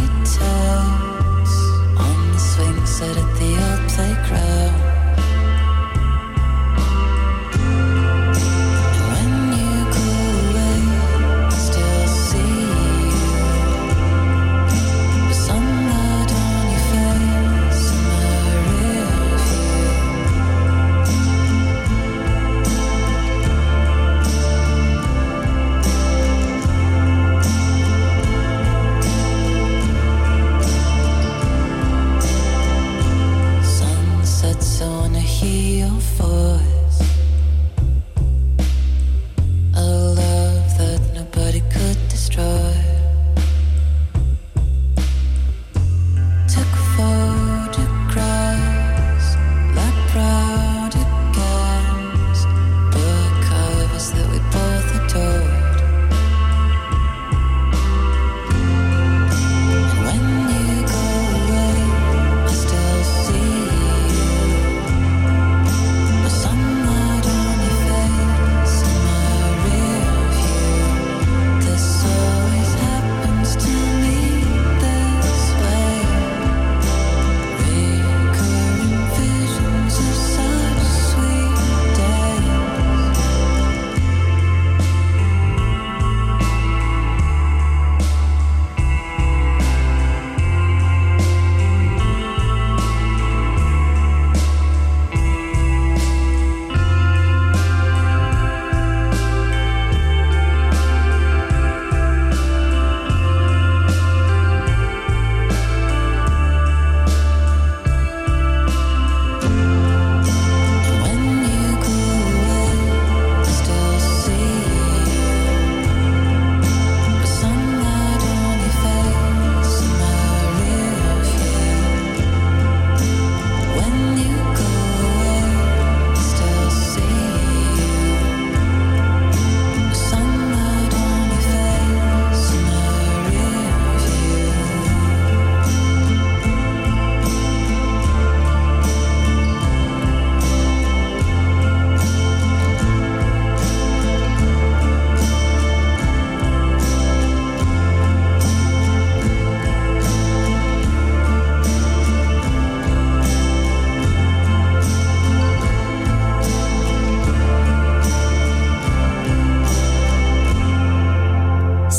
your 0.00 0.16
toes 0.24 1.54
on 1.98 2.16
the 2.32 2.38
swing 2.38 2.86
set 2.86 3.16
at 3.16 3.30
the 3.38 3.50
altar. 3.62 3.83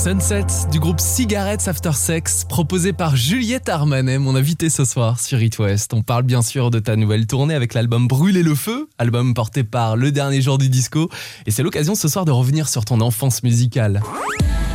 Sunset 0.06 0.70
du 0.72 0.80
groupe 0.80 1.00
Cigarettes 1.00 1.68
After 1.68 1.94
Sex, 1.94 2.46
proposé 2.48 2.94
par 2.94 3.16
Juliette 3.16 3.70
Armanet, 3.70 4.20
mon 4.20 4.36
invité 4.36 4.70
ce 4.70 4.86
soir 4.86 5.20
sur 5.20 5.42
It 5.42 5.58
West. 5.58 5.96
On 5.96 6.04
parle 6.04 6.22
bien 6.22 6.44
sûr 6.44 6.70
de 6.70 6.78
ta 6.78 6.96
nouvelle 6.96 7.26
tournée 7.26 7.56
avec 7.56 7.74
l'album 7.74 8.08
Brûler 8.08 8.44
le 8.44 8.54
feu, 8.54 8.88
album 9.00 9.34
porté 9.34 9.64
par 9.64 9.96
Le 9.96 10.12
Dernier 10.12 10.44
Jour 10.44 10.60
du 10.60 10.70
Disco. 10.70 11.10
Et 11.48 11.52
c'est 11.52 11.64
l'occasion 11.64 11.96
ce 11.96 12.08
soir 12.08 12.24
de 12.24 12.30
revenir 12.30 12.70
sur 12.70 12.86
ton 12.86 13.02
enfance 13.02 13.42
musicale. 13.42 14.04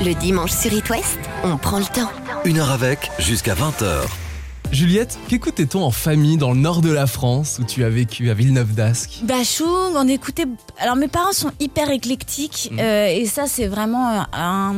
Le 0.05 0.15
dimanche 0.15 0.51
sur 0.51 0.73
It 0.73 0.91
West, 0.91 1.21
on 1.45 1.57
prend 1.57 1.79
le 1.79 1.85
temps. 1.85 2.11
Une 2.45 2.59
heure 2.59 2.73
avec, 2.73 3.13
jusqu'à 3.21 3.55
20h. 3.55 4.30
Juliette, 4.73 5.19
qu'écoutait-on 5.29 5.83
en 5.83 5.91
famille 5.91 6.37
dans 6.37 6.53
le 6.53 6.59
nord 6.61 6.81
de 6.81 6.91
la 6.91 7.09
France 7.09 7.59
où 7.61 7.65
tu 7.65 7.83
as 7.85 7.89
vécu 7.91 8.31
à 8.31 8.35
Villeneuve 8.35 8.73
d'Ascq? 8.75 9.25
Bachung, 9.25 9.67
on 9.97 10.07
écoutait. 10.07 10.47
Alors 10.79 10.95
mes 10.95 11.09
parents 11.09 11.33
sont 11.33 11.51
hyper 11.59 11.91
éclectiques 11.91 12.69
Mhm. 12.73 12.79
euh, 12.79 13.07
et 13.09 13.27
ça 13.27 13.47
c'est 13.49 13.67
vraiment 13.67 14.25
un, 14.33 14.75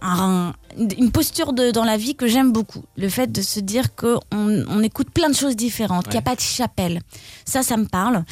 un- 0.00 0.52
une 0.96 1.10
posture 1.10 1.52
de, 1.52 1.70
dans 1.72 1.84
la 1.84 1.96
vie 1.96 2.14
que 2.14 2.28
j'aime 2.28 2.52
beaucoup. 2.52 2.84
Le 2.96 3.08
fait 3.08 3.32
de 3.32 3.42
se 3.42 3.58
dire 3.60 3.94
qu'on 3.96 4.20
on 4.30 4.82
écoute 4.82 5.10
plein 5.10 5.28
de 5.28 5.34
choses 5.34 5.56
différentes, 5.56 6.04
qu'il 6.04 6.12
n'y 6.12 6.18
a 6.18 6.22
pas 6.22 6.36
de 6.36 6.40
chapelle. 6.40 7.00
Ça, 7.44 7.62
ça 7.62 7.76
me 7.76 7.86
parle. 7.86 8.24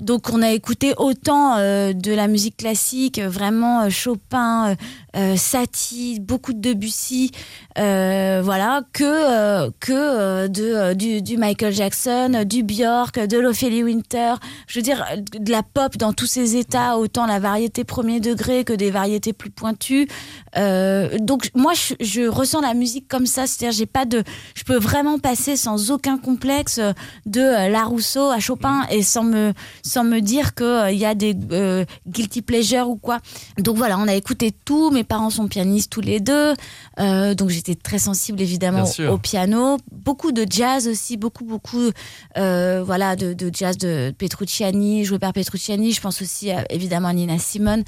Donc 0.00 0.30
on 0.32 0.40
a 0.40 0.50
écouté 0.52 0.94
autant 0.96 1.56
euh, 1.58 1.92
de 1.92 2.12
la 2.12 2.26
musique 2.26 2.56
classique, 2.56 3.18
euh, 3.18 3.28
vraiment 3.28 3.82
euh, 3.82 3.90
Chopin, 3.90 4.74
euh, 5.16 5.36
Satie, 5.36 6.18
beaucoup 6.18 6.54
de 6.54 6.60
Debussy, 6.60 7.30
euh, 7.78 8.40
voilà, 8.42 8.82
que 8.94 9.68
que 9.80 10.46
de 10.46 10.94
du, 10.94 11.20
du 11.20 11.36
Michael 11.36 11.74
Jackson, 11.74 12.44
du 12.46 12.62
Björk, 12.62 13.18
de 13.18 13.38
l'Ophélie 13.38 13.82
Winter. 13.82 14.34
Je 14.66 14.78
veux 14.78 14.82
dire 14.82 15.04
de 15.38 15.50
la 15.50 15.62
pop 15.62 15.96
dans 15.98 16.14
tous 16.14 16.26
ses 16.26 16.56
états, 16.56 16.96
autant 16.96 17.26
la 17.26 17.38
variété 17.38 17.84
premier 17.84 18.20
degré 18.20 18.64
que 18.64 18.72
des 18.72 18.90
variétés 18.90 19.34
plus 19.34 19.50
pointues. 19.50 20.08
Donc 20.56 21.50
moi 21.54 21.72
je, 21.74 21.94
je 22.00 22.22
ressens 22.22 22.62
la 22.62 22.74
musique 22.74 23.08
comme 23.08 23.26
ça, 23.26 23.46
c'est-à-dire 23.46 23.76
j'ai 23.76 23.86
pas 23.86 24.06
de, 24.06 24.22
je 24.54 24.64
peux 24.64 24.78
vraiment 24.78 25.18
passer 25.18 25.56
sans 25.56 25.90
aucun 25.90 26.16
complexe 26.16 26.80
de 27.26 27.70
La 27.70 27.84
Rousseau 27.84 28.30
à 28.30 28.40
Chopin 28.40 28.86
et 28.90 29.02
sans 29.02 29.24
me 29.24 29.52
sans 29.82 30.04
me 30.04 30.20
dire 30.20 30.54
que 30.54 30.90
il 30.92 30.98
y 30.98 31.04
a 31.04 31.14
des 31.14 31.36
euh, 31.52 31.84
guilty 32.08 32.42
pleasures 32.42 32.88
ou 32.88 32.96
quoi. 32.96 33.18
Donc 33.58 33.76
voilà, 33.76 33.98
on 33.98 34.08
a 34.08 34.14
écouté 34.14 34.52
tout. 34.64 34.90
Mes 34.90 35.04
parents 35.04 35.30
sont 35.30 35.48
pianistes 35.48 35.90
tous 35.90 36.00
les 36.00 36.20
deux, 36.20 36.54
euh, 37.00 37.34
donc 37.34 37.50
j'étais 37.50 37.74
très 37.74 37.98
sensible 37.98 38.40
évidemment 38.40 38.84
au 39.10 39.18
piano. 39.18 39.76
Beaucoup 39.90 40.32
de 40.32 40.46
jazz 40.48 40.88
aussi, 40.88 41.16
beaucoup 41.16 41.44
beaucoup 41.44 41.90
euh, 42.36 42.82
voilà 42.84 43.16
de, 43.16 43.32
de 43.34 43.50
jazz 43.52 43.76
de 43.78 44.12
Petrucciani, 44.16 45.04
joué 45.04 45.18
par 45.18 45.32
Petrucciani. 45.32 45.92
Je 45.92 46.00
pense 46.00 46.22
aussi 46.22 46.50
évidemment 46.70 47.08
à 47.08 47.12
Nina 47.12 47.38
Simone. 47.38 47.82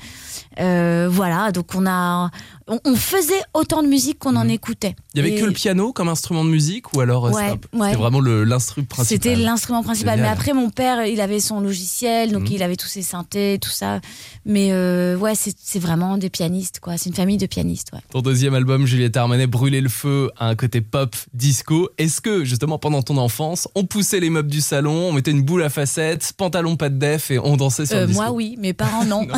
Euh, 0.61 1.09
voilà, 1.11 1.53
donc 1.53 1.75
on 1.75 1.87
a 1.87 2.31
on, 2.67 2.79
on 2.85 2.95
faisait 2.97 3.43
autant 3.53 3.83
de 3.83 3.89
musique 3.89 4.19
qu'on 4.19 4.37
en 4.37 4.45
Mhm. 4.45 4.51
écoutait. 4.51 4.97
Il 5.15 5.19
y 5.19 5.21
avait 5.21 5.37
Et 5.37 5.41
que 5.41 5.45
le 5.45 5.53
piano 5.53 5.93
comme 5.93 6.09
instrument 6.09 6.45
de 6.45 6.51
musique 6.51 6.95
ou 6.97 7.01
alors 7.01 7.27
euh, 7.27 7.31
Ouais, 7.31 7.51
c'était- 7.51 7.77
ouais. 7.77 7.95
vraiment 7.95 8.21
l'instrument 8.21 8.87
principal? 8.87 9.07
C'était 9.23 9.37
l'instrument 9.37 9.83
principal. 9.83 10.17
Génial. 10.17 10.27
Mais 10.31 10.33
après, 10.33 10.53
mon 10.55 10.71
père, 10.71 11.05
il 11.07 11.21
avait 11.21 11.41
son 11.41 11.61
logiciel, 11.61 11.84
donc 12.31 12.43
Mhm. 12.43 12.53
il 12.53 12.63
avait 12.63 12.77
tous 12.77 12.87
ses 12.89 13.03
synthés, 13.03 13.59
tout 13.61 13.71
ça. 13.71 14.01
Mais 14.45 14.69
euh, 14.73 15.17
ouais, 15.17 15.33
c'est 15.35 15.79
vraiment 15.79 16.19
des 16.19 16.31
pianistes, 16.31 16.81
quoi. 16.81 16.97
C'est 16.97 17.09
une 17.11 17.15
famille 17.17 17.37
de 17.37 17.47
pianistes, 17.47 17.91
ouais. 17.93 18.01
Ton 18.11 18.21
deuxième 18.21 18.55
album, 18.55 18.87
Juliette 18.87 19.17
Armanet, 19.17 19.47
Brûler 19.47 19.81
le 19.81 19.89
feu, 19.89 20.31
a 20.39 20.49
un 20.49 20.55
côté 20.57 20.81
pop, 20.81 21.15
disco. 21.33 21.89
Est-ce 21.99 22.21
que, 22.21 22.45
justement, 22.45 22.79
pendant 22.79 23.03
ton 23.03 23.17
enfance, 23.17 23.69
on 23.75 23.85
poussait 23.85 24.21
les 24.21 24.31
meubles 24.31 24.51
du 24.51 24.61
salon, 24.61 25.09
on 25.09 25.13
mettait 25.13 25.31
une 25.31 25.43
boule 25.43 25.63
à 25.63 25.71
facettes, 25.71 26.33
pantalon 26.37 26.77
pas 26.77 26.89
de 26.89 26.99
def 26.99 27.31
et 27.31 27.39
on 27.39 27.57
dansait 27.57 27.87
sur 27.87 27.97
Euh, 27.97 28.01
le 28.03 28.07
disco 28.09 28.23
moi, 28.23 28.33
oui. 28.33 28.57
Mes 28.59 28.73
parents, 28.73 29.05
non. 29.05 29.27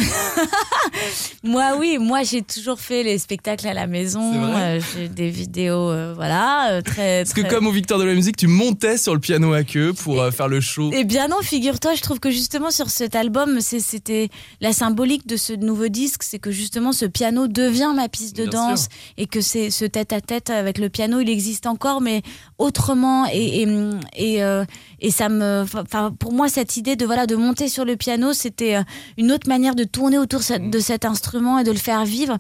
moi, 1.43 1.76
oui. 1.79 1.99
Moi, 2.00 2.23
j'ai 2.23 2.43
toujours 2.43 2.81
fait 2.81 3.03
les 3.03 3.19
spectacles 3.19 3.67
à 3.69 3.75
la 3.75 3.87
maison. 3.87 4.33
Euh, 4.35 4.81
j'ai 4.95 5.09
des 5.09 5.31
vidéos, 5.31 6.15
voilà, 6.15 6.81
très. 6.85 7.25
Parce 7.25 7.33
que 7.35 7.43
comme 7.49 7.67
au 7.67 7.73
Victor 7.73 7.99
de 7.99 8.05
la 8.05 8.15
musique, 8.15 8.37
tu 8.37 8.47
montais 8.47 8.97
sur 8.99 9.15
le 9.15 9.21
piano 9.21 9.53
à 9.53 9.62
queue 9.65 9.93
pour 9.93 10.25
faire 10.33 10.49
le 10.49 10.61
show. 10.61 10.91
Eh 10.93 11.05
bien 11.05 11.29
non, 11.29 11.37
figure-toi, 11.43 11.95
je 11.95 12.03
trouve 12.03 12.21
que 12.21 12.31
justement 12.37 12.71
sur 12.71 12.90
cet 12.90 13.14
album, 13.16 13.61
c'était 13.61 14.28
la 14.61 14.73
symbolique 14.73 15.26
de 15.26 15.37
ce 15.37 15.52
nouveau 15.52 15.88
disque, 15.88 16.23
c'est 16.23 16.38
que 16.38 16.50
justement 16.50 16.93
ce 16.93 17.07
piano 17.07 17.49
devient 17.49 17.93
ma 17.95 18.09
piste 18.09 18.37
de 18.37 18.47
Bien 18.47 18.69
danse 18.69 18.88
et 19.16 19.26
que 19.26 19.40
c'est 19.40 19.71
ce 19.71 19.85
tête-à-tête 19.85 20.50
avec 20.50 20.78
le 20.78 20.88
piano, 20.88 21.21
il 21.21 21.31
existe 21.31 21.66
encore, 21.66 22.00
mais 22.00 22.23
autrement. 22.59 23.26
Et, 23.33 23.62
et, 23.62 23.69
et, 24.16 24.45
euh, 24.45 24.64
et 25.00 25.11
ça 25.11 25.29
me, 25.29 25.62
enfin 25.62 26.11
pour 26.19 26.33
moi 26.33 26.49
cette 26.49 26.76
idée 26.76 26.97
de 26.97 27.05
voilà 27.07 27.26
de 27.26 27.37
monter 27.37 27.69
sur 27.69 27.85
le 27.85 27.97
piano, 27.97 28.33
c'était 28.33 28.76
euh, 28.76 28.83
une 29.19 29.31
autre 29.33 29.49
manière 29.49 29.75
de 29.75 29.85
tourner 29.85 30.19
autour 30.19 30.43
ce- 30.43 30.55
de 30.71 30.79
cet 30.79 31.05
instrument 31.05 31.59
et 31.59 31.65
de 31.65 31.71
le 31.73 31.79
faire 31.79 32.05
vivre. 32.05 32.38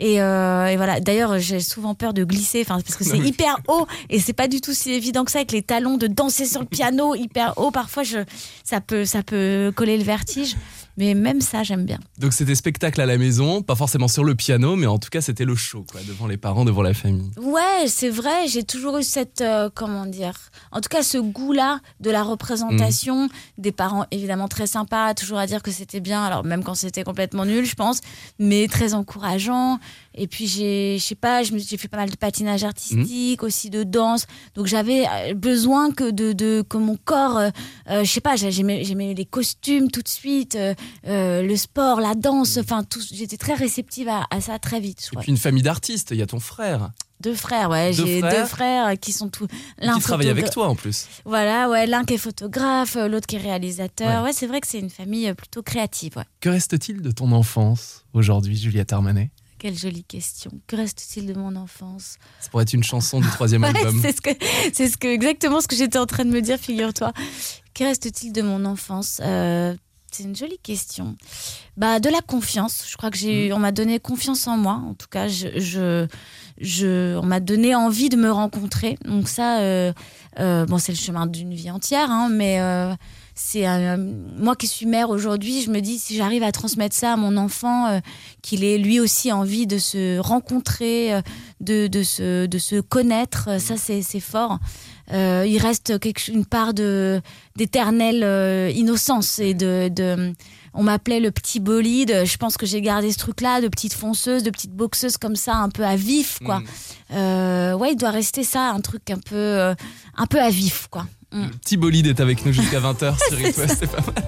Et, 0.00 0.20
euh, 0.22 0.66
et 0.66 0.76
voilà. 0.76 1.00
D'ailleurs, 1.00 1.38
j'ai 1.38 1.58
souvent 1.60 1.94
peur 1.94 2.14
de 2.14 2.22
glisser, 2.24 2.60
enfin 2.62 2.80
parce 2.80 2.96
que 2.96 3.02
c'est 3.04 3.18
hyper 3.18 3.58
haut 3.66 3.86
et 4.10 4.20
c'est 4.20 4.32
pas 4.32 4.46
du 4.48 4.60
tout 4.60 4.72
si 4.72 4.92
évident 4.92 5.24
que 5.24 5.32
ça 5.32 5.38
avec 5.40 5.50
les 5.52 5.62
talons 5.62 5.96
de 5.96 6.06
danser 6.06 6.46
sur 6.46 6.60
le 6.60 6.66
piano 6.66 7.14
hyper 7.16 7.54
haut. 7.56 7.70
Parfois, 7.72 8.04
je, 8.04 8.18
ça 8.64 8.80
peut, 8.80 9.04
ça 9.04 9.22
peut 9.24 9.72
coller 9.74 9.98
le 9.98 10.04
vertige. 10.04 10.54
Mais 10.98 11.14
même 11.14 11.40
ça, 11.40 11.62
j'aime 11.62 11.84
bien. 11.84 12.00
Donc 12.18 12.32
c'était 12.32 12.56
spectacle 12.56 13.00
à 13.00 13.06
la 13.06 13.18
maison, 13.18 13.62
pas 13.62 13.76
forcément 13.76 14.08
sur 14.08 14.24
le 14.24 14.34
piano, 14.34 14.74
mais 14.74 14.86
en 14.86 14.98
tout 14.98 15.10
cas 15.10 15.20
c'était 15.20 15.44
le 15.44 15.54
show, 15.54 15.86
quoi, 15.90 16.00
devant 16.06 16.26
les 16.26 16.36
parents, 16.36 16.64
devant 16.64 16.82
la 16.82 16.92
famille. 16.92 17.30
Ouais, 17.40 17.86
c'est 17.86 18.10
vrai. 18.10 18.48
J'ai 18.48 18.64
toujours 18.64 18.98
eu 18.98 19.04
cette, 19.04 19.40
euh, 19.40 19.70
comment 19.72 20.06
dire, 20.06 20.34
en 20.72 20.80
tout 20.80 20.88
cas 20.88 21.04
ce 21.04 21.18
goût-là 21.18 21.80
de 22.00 22.10
la 22.10 22.24
représentation 22.24 23.28
des 23.58 23.70
parents, 23.70 24.06
évidemment 24.10 24.48
très 24.48 24.66
sympas, 24.66 25.14
toujours 25.14 25.38
à 25.38 25.46
dire 25.46 25.62
que 25.62 25.70
c'était 25.70 26.00
bien. 26.00 26.24
Alors 26.24 26.44
même 26.44 26.64
quand 26.64 26.74
c'était 26.74 27.04
complètement 27.04 27.44
nul, 27.44 27.64
je 27.64 27.76
pense, 27.76 28.00
mais 28.40 28.66
très 28.66 28.92
encourageant. 28.94 29.78
Et 30.18 30.26
puis 30.26 30.46
j'ai, 30.46 30.96
je 30.98 31.04
sais 31.04 31.14
pas, 31.14 31.42
j'ai 31.42 31.76
fait 31.76 31.88
pas 31.88 31.96
mal 31.96 32.10
de 32.10 32.16
patinage 32.16 32.64
artistique, 32.64 33.42
aussi 33.42 33.70
de 33.70 33.84
danse. 33.84 34.26
Donc 34.54 34.66
j'avais 34.66 35.06
euh, 35.06 35.34
besoin 35.34 35.90
que 35.92 36.10
de, 36.10 36.32
de 36.32 36.62
que 36.68 36.76
mon 36.76 36.96
corps, 36.96 37.38
euh, 37.38 37.50
euh, 37.90 38.04
je 38.04 38.10
sais 38.10 38.20
pas, 38.20 38.36
j'ai- 38.36 38.50
j'aimais, 38.50 38.84
j'aimais 38.84 39.14
les 39.14 39.24
costumes 39.24 39.90
tout 39.90 40.02
de 40.02 40.08
suite, 40.08 40.56
euh, 40.56 41.42
le 41.42 41.56
sport, 41.56 42.00
la 42.00 42.14
danse. 42.14 42.58
Enfin, 42.58 42.82
tout. 42.84 43.00
J'étais 43.12 43.36
très 43.36 43.54
réceptive 43.54 44.08
à, 44.08 44.26
à 44.30 44.40
ça 44.40 44.58
très 44.58 44.80
vite. 44.80 45.08
Et 45.12 45.16
puis 45.18 45.30
une 45.30 45.36
famille 45.38 45.62
d'artistes, 45.62 46.08
il 46.10 46.18
y 46.18 46.22
a 46.22 46.26
ton 46.26 46.40
frère 46.40 46.90
Deux 47.20 47.34
frères, 47.34 47.70
ouais. 47.70 47.92
Deux 47.94 48.06
J'ai 48.06 48.20
frères. 48.20 48.32
deux 48.42 48.46
frères 48.48 48.98
qui 49.00 49.12
sont 49.12 49.28
tous. 49.28 49.46
qui 49.46 50.00
travaille 50.00 50.28
avec 50.28 50.50
toi 50.50 50.68
en 50.68 50.74
plus. 50.74 51.06
Voilà, 51.24 51.68
ouais. 51.68 51.86
L'un 51.86 52.04
qui 52.04 52.14
est 52.14 52.18
photographe, 52.18 52.96
l'autre 52.96 53.26
qui 53.26 53.36
est 53.36 53.40
réalisateur. 53.40 54.22
Ouais. 54.22 54.28
Ouais, 54.28 54.32
c'est 54.32 54.46
vrai 54.46 54.60
que 54.60 54.66
c'est 54.66 54.78
une 54.80 54.90
famille 54.90 55.32
plutôt 55.34 55.62
créative, 55.62 56.12
ouais. 56.16 56.24
Que 56.40 56.48
reste-t-il 56.48 57.00
de 57.02 57.10
ton 57.10 57.32
enfance 57.32 58.04
aujourd'hui, 58.12 58.56
Juliette 58.56 58.92
Armanet? 58.92 59.30
Quelle 59.58 59.76
jolie 59.76 60.04
question. 60.04 60.50
Que 60.66 60.76
reste-t-il 60.76 61.26
de 61.26 61.34
mon 61.34 61.56
enfance? 61.56 62.16
Ça 62.40 62.48
pourrait 62.50 62.62
être 62.62 62.74
une 62.74 62.84
chanson 62.84 63.20
du 63.20 63.28
troisième 63.28 63.64
album. 63.64 63.98
c'est 64.00 64.16
ce 64.16 64.20
que, 64.20 64.30
c'est 64.72 64.88
ce 64.88 64.96
que, 64.96 65.08
exactement 65.08 65.60
ce 65.60 65.66
que 65.68 65.74
j'étais 65.76 65.98
en 65.98 66.06
train 66.06 66.24
de 66.24 66.30
me 66.30 66.40
dire, 66.40 66.58
figure-toi. 66.58 67.12
Que 67.74 67.84
reste-t-il 67.84 68.32
de 68.32 68.42
mon 68.42 68.64
enfance? 68.64 69.20
Euh, 69.24 69.74
C'est 70.12 70.22
une 70.22 70.36
jolie 70.36 70.58
question. 70.62 71.16
Bah, 71.76 71.98
de 72.00 72.08
la 72.08 72.20
confiance. 72.20 72.84
Je 72.88 72.96
crois 72.96 73.10
que 73.10 73.16
j'ai, 73.18 73.48
eu- 73.48 73.52
on 73.52 73.58
m'a 73.58 73.72
donné 73.72 73.98
confiance 74.00 74.46
en 74.46 74.56
moi. 74.56 74.74
En 74.74 74.94
tout 74.94 75.06
cas, 75.10 75.28
je, 75.28 75.48
je, 75.60 76.06
je- 76.60 77.16
on 77.18 77.24
m'a 77.26 77.40
donné 77.40 77.74
envie 77.74 78.08
de 78.08 78.16
me 78.16 78.30
rencontrer. 78.30 78.96
Donc 79.04 79.28
ça, 79.28 79.58
euh, 79.60 79.92
euh, 80.38 80.66
bon, 80.66 80.78
c'est 80.78 80.92
le 80.92 80.98
chemin 80.98 81.26
d'une 81.26 81.52
vie 81.54 81.70
entière, 81.70 82.10
hein, 82.10 82.28
mais 82.30 82.60
c'est 83.38 83.68
euh, 83.68 83.96
moi 83.96 84.56
qui 84.56 84.66
suis 84.66 84.84
mère 84.84 85.10
aujourd'hui. 85.10 85.62
Je 85.62 85.70
me 85.70 85.80
dis 85.80 85.98
si 85.98 86.16
j'arrive 86.16 86.42
à 86.42 86.50
transmettre 86.50 86.94
ça 86.94 87.12
à 87.12 87.16
mon 87.16 87.36
enfant, 87.36 87.86
euh, 87.86 88.00
qu'il 88.42 88.64
ait 88.64 88.78
lui 88.78 88.98
aussi 88.98 89.30
envie 89.30 89.68
de 89.68 89.78
se 89.78 90.18
rencontrer, 90.18 91.14
euh, 91.14 91.22
de, 91.60 91.86
de 91.86 92.02
se, 92.02 92.46
de 92.46 92.58
se 92.58 92.80
connaître, 92.80 93.48
euh, 93.48 93.58
ça 93.60 93.76
c'est 93.76 94.20
fort. 94.20 94.58
Il 95.10 95.58
reste 95.58 95.98
quelque, 96.00 96.28
une 96.30 96.44
part 96.44 96.74
de 96.74 97.22
d'éternelle 97.56 98.76
innocence 98.76 99.38
et 99.38 99.54
de, 99.54 99.88
de 99.88 100.34
on 100.74 100.82
m'appelait 100.82 101.20
le 101.20 101.30
petit 101.30 101.60
bolide. 101.60 102.24
Je 102.24 102.36
pense 102.36 102.56
que 102.56 102.66
j'ai 102.66 102.80
gardé 102.80 103.10
ce 103.10 103.18
truc-là, 103.18 103.60
de 103.60 103.68
petite 103.68 103.94
fonceuse, 103.94 104.42
de 104.42 104.50
petite 104.50 104.72
boxeuse 104.72 105.16
comme 105.16 105.36
ça, 105.36 105.56
un 105.56 105.70
peu 105.70 105.84
à 105.84 105.96
vif, 105.96 106.38
quoi. 106.44 106.60
Mm. 106.60 106.64
Euh, 107.14 107.72
ouais, 107.74 107.92
il 107.92 107.96
doit 107.96 108.10
rester 108.10 108.44
ça, 108.44 108.70
un 108.70 108.80
truc 108.80 109.10
un 109.10 109.18
peu, 109.18 109.34
euh, 109.34 109.74
un 110.16 110.26
peu 110.26 110.40
à 110.40 110.50
vif, 110.50 110.88
quoi. 110.90 111.06
Le 111.32 111.48
petit 111.48 111.76
bolide 111.76 112.06
est 112.06 112.20
avec 112.20 112.44
nous 112.46 112.52
jusqu'à 112.52 112.80
20h 112.80 113.14
sur 113.28 113.40
It 113.40 113.56
West, 113.56 113.76
c'est 113.80 113.90
pas 113.90 114.00
mal. 114.00 114.24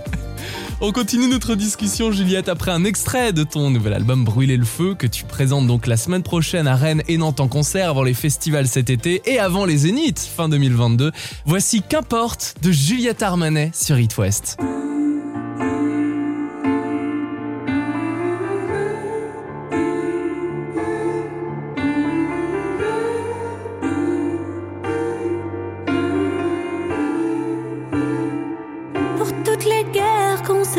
On 0.83 0.93
continue 0.93 1.29
notre 1.29 1.55
discussion, 1.57 2.11
Juliette, 2.11 2.49
après 2.49 2.71
un 2.71 2.85
extrait 2.85 3.35
de 3.35 3.45
ton 3.45 3.69
nouvel 3.69 3.93
album 3.93 4.25
Brûler 4.25 4.57
le 4.57 4.65
feu 4.65 4.95
que 4.95 5.07
tu 5.07 5.25
présentes 5.25 5.67
donc 5.67 5.87
la 5.87 5.99
semaine 5.99 6.23
prochaine 6.23 6.67
à 6.67 6.75
Rennes 6.75 7.03
et 7.07 7.19
Nantes 7.19 7.41
en 7.41 7.49
concert 7.49 7.91
avant 7.91 8.03
les 8.03 8.15
festivals 8.15 8.67
cet 8.67 8.89
été 8.89 9.21
et 9.27 9.39
avant 9.39 9.67
les 9.67 9.77
Zéniths 9.77 10.21
fin 10.21 10.49
2022. 10.49 11.13
Voici 11.45 11.83
Qu'importe 11.83 12.55
de 12.63 12.73
Juliette 12.73 13.23
Armanet 13.23 13.73
sur 13.75 13.99
It 13.99 14.17
West. 14.17 14.57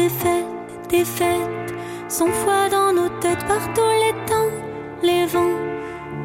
S'est 0.01 0.09
faites, 0.09 0.87
des 0.89 1.05
fêtes, 1.05 1.73
sans 2.07 2.31
foi 2.41 2.69
dans 2.69 2.93
nos 2.93 3.09
têtes, 3.19 3.45
par 3.47 3.61
tous 3.73 3.93
les 4.03 4.15
temps, 4.29 4.51
les 5.03 5.25
vents, 5.25 5.59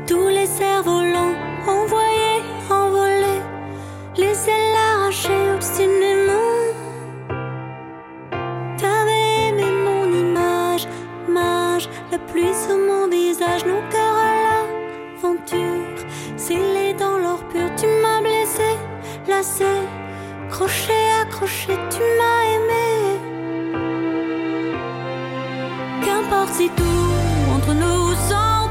Tous 0.06 0.28
les 0.28 0.46
cerfs-volants 0.46 1.34
envoyés, 1.66 2.40
envolés, 2.70 3.42
les 4.16 4.36
ailes 4.54 4.76
arrachées 4.90 5.50
obstinément. 5.56 6.52
T'avais 8.78 9.26
aimé 9.48 9.68
mon 9.86 10.04
image, 10.24 10.86
mage, 11.28 11.88
la 12.12 12.18
pluie 12.18 12.54
sur 12.54 12.78
mon 12.88 13.08
visage, 13.08 13.64
nos 13.66 13.82
cœurs 13.92 14.20
à 14.30 14.34
l'aventure, 14.44 15.98
scellés 16.36 16.94
dans 17.02 17.18
l'or 17.18 17.42
pur. 17.50 17.68
Tu 17.80 17.86
m'as 18.02 18.20
blessé, 18.20 18.70
lassé, 19.28 19.74
crochet, 20.50 21.06
accroché, 21.22 21.74
tu 21.90 22.02
m'as 22.18 22.35
tout 26.74 27.52
entre 27.54 27.74
nous 27.74 28.14
s'entame, 28.28 28.65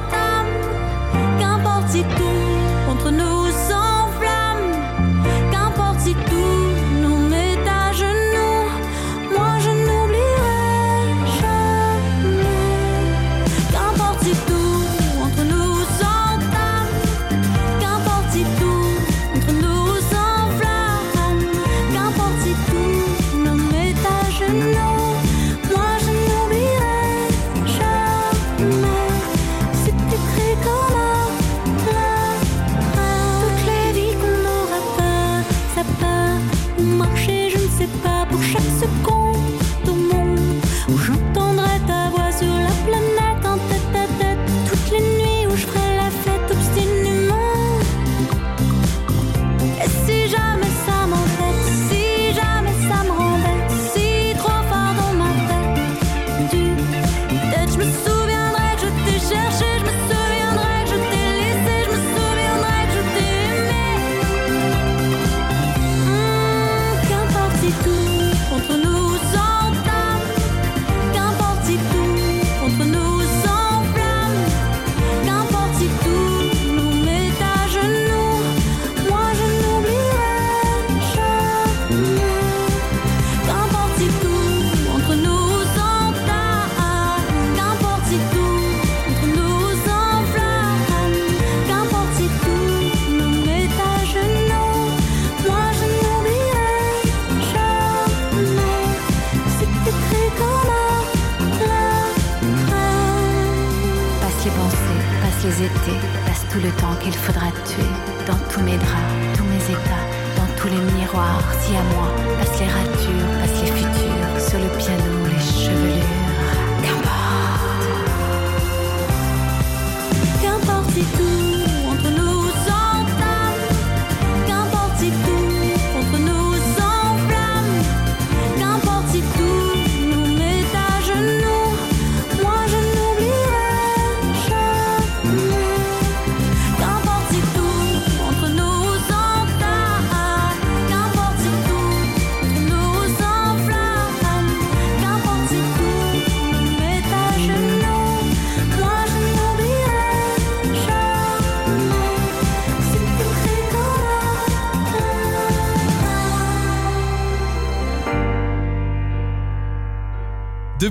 le 106.65 106.71
temps 106.71 106.95
qu'il 106.95 107.13
faudra 107.13 107.51
tuer. 107.63 107.94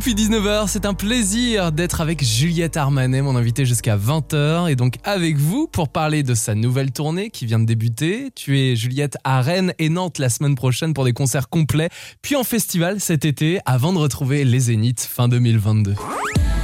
Depuis 0.06 0.22
19h, 0.22 0.68
c'est 0.68 0.84
un 0.84 0.92
plaisir 0.92 1.72
d'être 1.72 2.02
avec 2.02 2.22
Juliette 2.22 2.76
Armanet, 2.76 3.22
mon 3.22 3.36
invité 3.36 3.64
jusqu'à 3.64 3.96
20h, 3.96 4.70
et 4.70 4.76
donc 4.76 4.96
avec 5.02 5.38
vous 5.38 5.66
pour 5.66 5.88
parler 5.88 6.22
de 6.22 6.34
sa 6.34 6.54
nouvelle 6.54 6.92
tournée 6.92 7.30
qui 7.30 7.46
vient 7.46 7.58
de 7.58 7.64
débuter. 7.64 8.28
Tu 8.34 8.60
es 8.60 8.76
Juliette 8.76 9.16
à 9.24 9.40
Rennes 9.40 9.72
et 9.78 9.88
Nantes 9.88 10.18
la 10.18 10.28
semaine 10.28 10.56
prochaine 10.56 10.92
pour 10.92 11.06
des 11.06 11.14
concerts 11.14 11.48
complets, 11.48 11.88
puis 12.20 12.36
en 12.36 12.44
festival 12.44 13.00
cet 13.00 13.24
été 13.24 13.60
avant 13.64 13.94
de 13.94 13.98
retrouver 13.98 14.44
les 14.44 14.60
Zéniths 14.60 15.08
fin 15.10 15.26
2022. 15.26 15.94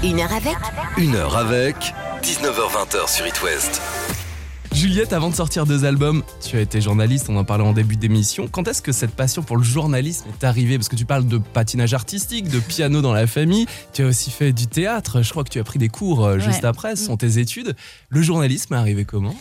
Une 0.04 0.20
heure 0.20 0.34
avec 0.34 0.58
Une 0.98 1.14
heure 1.14 1.34
avec 1.34 1.76
19h20h 2.22 3.10
sur 3.10 3.26
It 3.26 3.42
West. 3.42 3.80
Juliette, 4.80 5.12
avant 5.12 5.28
de 5.28 5.34
sortir 5.34 5.66
deux 5.66 5.84
albums, 5.84 6.22
tu 6.40 6.56
as 6.56 6.60
été 6.62 6.80
journaliste, 6.80 7.26
on 7.28 7.36
en 7.36 7.44
parlait 7.44 7.64
en 7.64 7.74
début 7.74 7.96
d'émission. 7.96 8.48
Quand 8.50 8.66
est-ce 8.66 8.80
que 8.80 8.92
cette 8.92 9.10
passion 9.10 9.42
pour 9.42 9.58
le 9.58 9.62
journalisme 9.62 10.24
est 10.40 10.42
arrivée? 10.42 10.78
Parce 10.78 10.88
que 10.88 10.96
tu 10.96 11.04
parles 11.04 11.26
de 11.26 11.36
patinage 11.36 11.92
artistique, 11.92 12.48
de 12.48 12.60
piano 12.60 13.02
dans 13.02 13.12
la 13.12 13.26
famille, 13.26 13.66
tu 13.92 14.02
as 14.02 14.06
aussi 14.06 14.30
fait 14.30 14.54
du 14.54 14.68
théâtre, 14.68 15.20
je 15.20 15.28
crois 15.32 15.44
que 15.44 15.50
tu 15.50 15.58
as 15.58 15.64
pris 15.64 15.78
des 15.78 15.90
cours 15.90 16.24
euh, 16.24 16.38
juste 16.38 16.62
Ouais. 16.62 16.64
après, 16.68 16.96
ce 16.96 17.04
sont 17.04 17.18
tes 17.18 17.38
études. 17.38 17.76
Le 18.08 18.22
journalisme 18.22 18.72
est 18.72 18.78
arrivé 18.78 19.04
comment? 19.04 19.34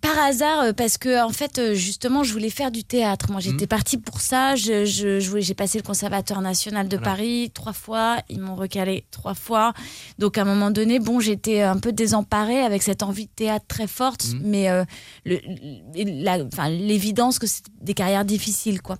Par 0.00 0.18
hasard, 0.18 0.60
euh, 0.62 0.72
parce 0.72 0.96
que 0.98 1.22
en 1.22 1.28
fait, 1.30 1.58
euh, 1.58 1.74
justement, 1.74 2.24
je 2.24 2.32
voulais 2.32 2.50
faire 2.50 2.70
du 2.70 2.82
théâtre. 2.82 3.30
Moi, 3.30 3.40
j'étais 3.40 3.64
Mhm. 3.64 3.68
partie 3.68 3.98
pour 3.98 4.20
ça. 4.20 4.56
Je, 4.56 4.84
je, 4.84 5.20
je 5.20 5.28
voulais- 5.30 5.42
j'ai 5.42 5.54
passé 5.54 5.78
le 5.78 5.82
Conservatoire 5.84 6.40
national 6.40 6.88
de 6.88 6.96
Voilà. 6.96 7.10
Paris 7.12 7.50
trois 7.54 7.72
fois. 7.74 8.16
Ils 8.30 8.40
m'ont 8.40 8.56
recalé 8.56 9.04
trois 9.10 9.34
fois. 9.34 9.74
Donc, 10.18 10.38
à 10.38 10.42
un 10.42 10.44
moment 10.44 10.70
donné, 10.70 10.98
bon, 10.98 11.20
j'étais 11.20 11.60
un 11.60 11.76
peu 11.78 11.92
désemparée 11.92 12.60
avec 12.62 12.82
cette 12.82 13.02
envie 13.02 13.26
de 13.26 13.30
théâtre 13.36 13.66
très 13.68 13.86
forte, 13.86 14.24
Mhm. 14.32 14.40
mais 14.44 14.70
euh, 14.70 14.84
enfin, 16.52 16.68
l'évidence 16.70 17.38
que 17.38 17.46
c'est 17.46 17.64
des 17.80 17.94
carrières 17.94 18.24
difficiles, 18.24 18.80
quoi. 18.82 18.96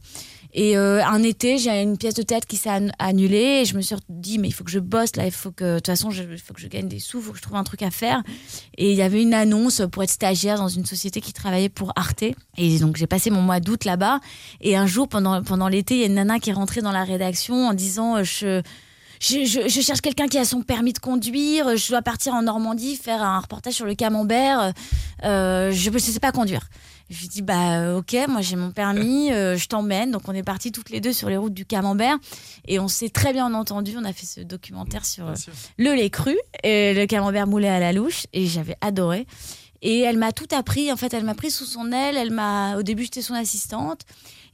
Et 0.55 0.77
euh, 0.77 1.03
un 1.05 1.23
été, 1.23 1.57
j'ai 1.57 1.71
une 1.83 1.97
pièce 1.97 2.13
de 2.15 2.23
théâtre 2.23 2.47
qui 2.47 2.57
s'est 2.57 2.69
an- 2.71 2.91
annulée 2.99 3.61
et 3.63 3.65
je 3.65 3.75
me 3.75 3.81
suis 3.81 3.97
dit 4.11 4.39
mais 4.39 4.49
il 4.49 4.53
faut 4.53 4.65
que 4.65 4.71
je 4.71 4.81
bosse 4.81 5.17
là, 5.17 5.25
il 5.25 5.33
faut 5.33 5.51
que 5.51 5.65
de 5.65 5.79
toute 5.79 5.87
façon 5.87 6.11
il 6.11 6.37
faut 6.39 6.53
que 6.53 6.61
je 6.61 6.69
gagne 6.69 6.89
des 6.89 6.99
sous, 6.99 7.19
il 7.21 7.25
faut 7.25 7.33
que 7.33 7.39
je 7.39 7.43
trouve 7.43 7.57
un 7.57 7.65
truc 7.65 7.83
à 7.83 7.91
faire. 7.91 8.23
Et 8.77 8.91
il 8.91 8.97
y 8.97 9.01
avait 9.03 9.23
une 9.23 9.33
annonce 9.33 9.81
pour 9.91 10.03
être 10.03 10.11
stagiaire 10.11 10.59
dans 10.59 10.69
une 10.69 10.85
société 10.85 11.23
qui 11.23 11.33
travaillait 11.33 11.71
pour 11.71 11.93
Arte. 11.97 12.25
Et 12.59 12.79
donc 12.81 12.97
j'ai 12.97 13.07
passé 13.07 13.31
mon 13.31 13.41
mois 13.41 13.61
d'août 13.61 13.85
là-bas. 13.87 14.21
Et 14.61 14.77
un 14.77 14.87
jour 14.87 15.09
pendant 15.09 15.43
pendant 15.43 15.69
l'été, 15.69 15.95
il 15.95 16.01
y 16.01 16.03
a 16.03 16.07
une 16.07 16.15
nana 16.15 16.39
qui 16.39 16.51
est 16.51 16.55
rentrée 16.55 16.83
dans 16.83 16.93
la 16.93 17.05
rédaction 17.05 17.69
en 17.69 17.73
disant 17.73 18.19
euh, 18.19 18.23
je- 18.25 18.61
je 19.69 19.81
cherche 19.81 20.01
quelqu'un 20.01 20.27
qui 20.27 20.37
a 20.37 20.45
son 20.45 20.63
permis 20.63 20.93
de 20.93 20.99
conduire. 20.99 21.77
Je 21.77 21.89
dois 21.89 22.03
partir 22.03 22.35
en 22.35 22.43
Normandie 22.43 22.97
faire 22.97 23.23
un 23.23 23.39
reportage 23.39 23.75
sur 23.75 23.87
le 23.87 23.95
camembert. 23.95 24.73
Euh, 25.25 25.71
je 25.73 25.91
ne 25.91 25.99
sais 25.99 26.19
pas 26.21 26.33
conduire. 26.33 26.69
Je 27.13 27.21
lui 27.21 27.29
dis 27.29 27.43
bah 27.43 27.79
euh, 27.79 27.99
ok, 27.99 28.17
moi 28.27 28.41
j'ai 28.41 28.57
mon 28.57 28.71
permis, 28.71 29.31
euh, 29.33 29.57
je 29.59 29.69
t'emmène. 29.69 30.11
Donc 30.11 30.23
on 30.29 30.33
est 30.33 30.43
partis 30.43 30.73
toutes 30.73 30.89
les 30.89 31.01
deux 31.01 31.13
sur 31.13 31.29
les 31.29 31.37
routes 31.37 31.53
du 31.53 31.67
camembert 31.67 32.17
et 32.67 32.79
on 32.79 32.89
s'est 32.89 33.11
très 33.11 33.35
bien 33.35 33.53
entendu. 33.53 33.95
On 33.99 34.05
a 34.05 34.15
fait 34.15 34.25
ce 34.25 34.41
documentaire 34.41 35.05
sur 35.05 35.29
euh, 35.29 35.35
le 35.77 35.93
lait 35.95 36.09
cru 36.09 36.35
et 36.65 36.95
le 36.95 37.05
camembert 37.07 37.47
moulé 37.47 37.69
à 37.69 37.79
la 37.81 37.93
louche 37.93 38.27
et 38.33 38.47
j'avais 38.47 38.77
adoré. 38.81 39.27
Et 39.83 40.01
elle 40.01 40.17
m'a 40.17 40.33
tout 40.33 40.47
appris. 40.53 40.91
En 40.93 40.97
fait, 40.97 41.13
elle 41.13 41.25
m'a 41.25 41.35
pris 41.35 41.51
sous 41.51 41.67
son 41.67 41.93
aile. 41.93 42.17
Elle 42.17 42.31
m'a, 42.31 42.77
au 42.77 42.83
début, 42.83 43.03
j'étais 43.03 43.21
son 43.21 43.35
assistante. 43.35 44.03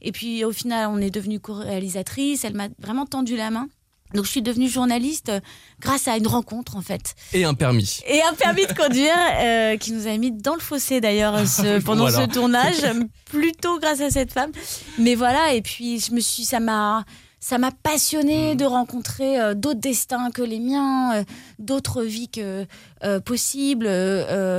Et 0.01 0.11
puis, 0.11 0.43
au 0.43 0.51
final, 0.51 0.89
on 0.89 0.97
est 0.97 1.11
devenue 1.11 1.39
co-réalisatrice. 1.39 2.43
Elle 2.43 2.55
m'a 2.55 2.67
vraiment 2.79 3.05
tendu 3.05 3.35
la 3.35 3.51
main. 3.51 3.67
Donc 4.13 4.25
je 4.25 4.31
suis 4.31 4.41
devenue 4.41 4.67
journaliste 4.67 5.29
euh, 5.29 5.39
grâce 5.79 6.07
à 6.07 6.17
une 6.17 6.27
rencontre 6.27 6.75
en 6.75 6.81
fait. 6.81 7.13
Et 7.33 7.43
un 7.45 7.53
permis. 7.53 7.99
Et 8.07 8.21
un 8.23 8.33
permis 8.33 8.65
de 8.65 8.73
conduire 8.73 9.13
euh, 9.39 9.77
qui 9.77 9.91
nous 9.91 10.07
a 10.07 10.17
mis 10.17 10.31
dans 10.31 10.55
le 10.55 10.59
fossé 10.59 10.99
d'ailleurs 11.01 11.47
ce- 11.47 11.77
bon, 11.79 11.83
pendant 11.85 12.09
ce 12.09 12.25
tournage, 12.27 12.81
plutôt 13.25 13.79
grâce 13.79 14.01
à 14.01 14.09
cette 14.09 14.31
femme. 14.33 14.51
Mais 14.97 15.15
voilà, 15.15 15.53
et 15.53 15.61
puis 15.61 15.99
je 15.99 16.11
me 16.11 16.19
suis, 16.19 16.45
ça 16.45 16.59
m'a, 16.59 17.05
ça 17.41 17.57
m'a 17.57 17.71
passionné 17.71 18.55
de 18.55 18.65
rencontrer 18.65 19.39
euh, 19.39 19.53
d'autres 19.53 19.79
destins 19.79 20.29
que 20.31 20.41
les 20.41 20.59
miens, 20.59 21.13
euh, 21.15 21.23
d'autres 21.57 22.03
vies 22.03 22.27
que 22.27 22.65
euh, 23.03 23.19
possibles, 23.21 23.87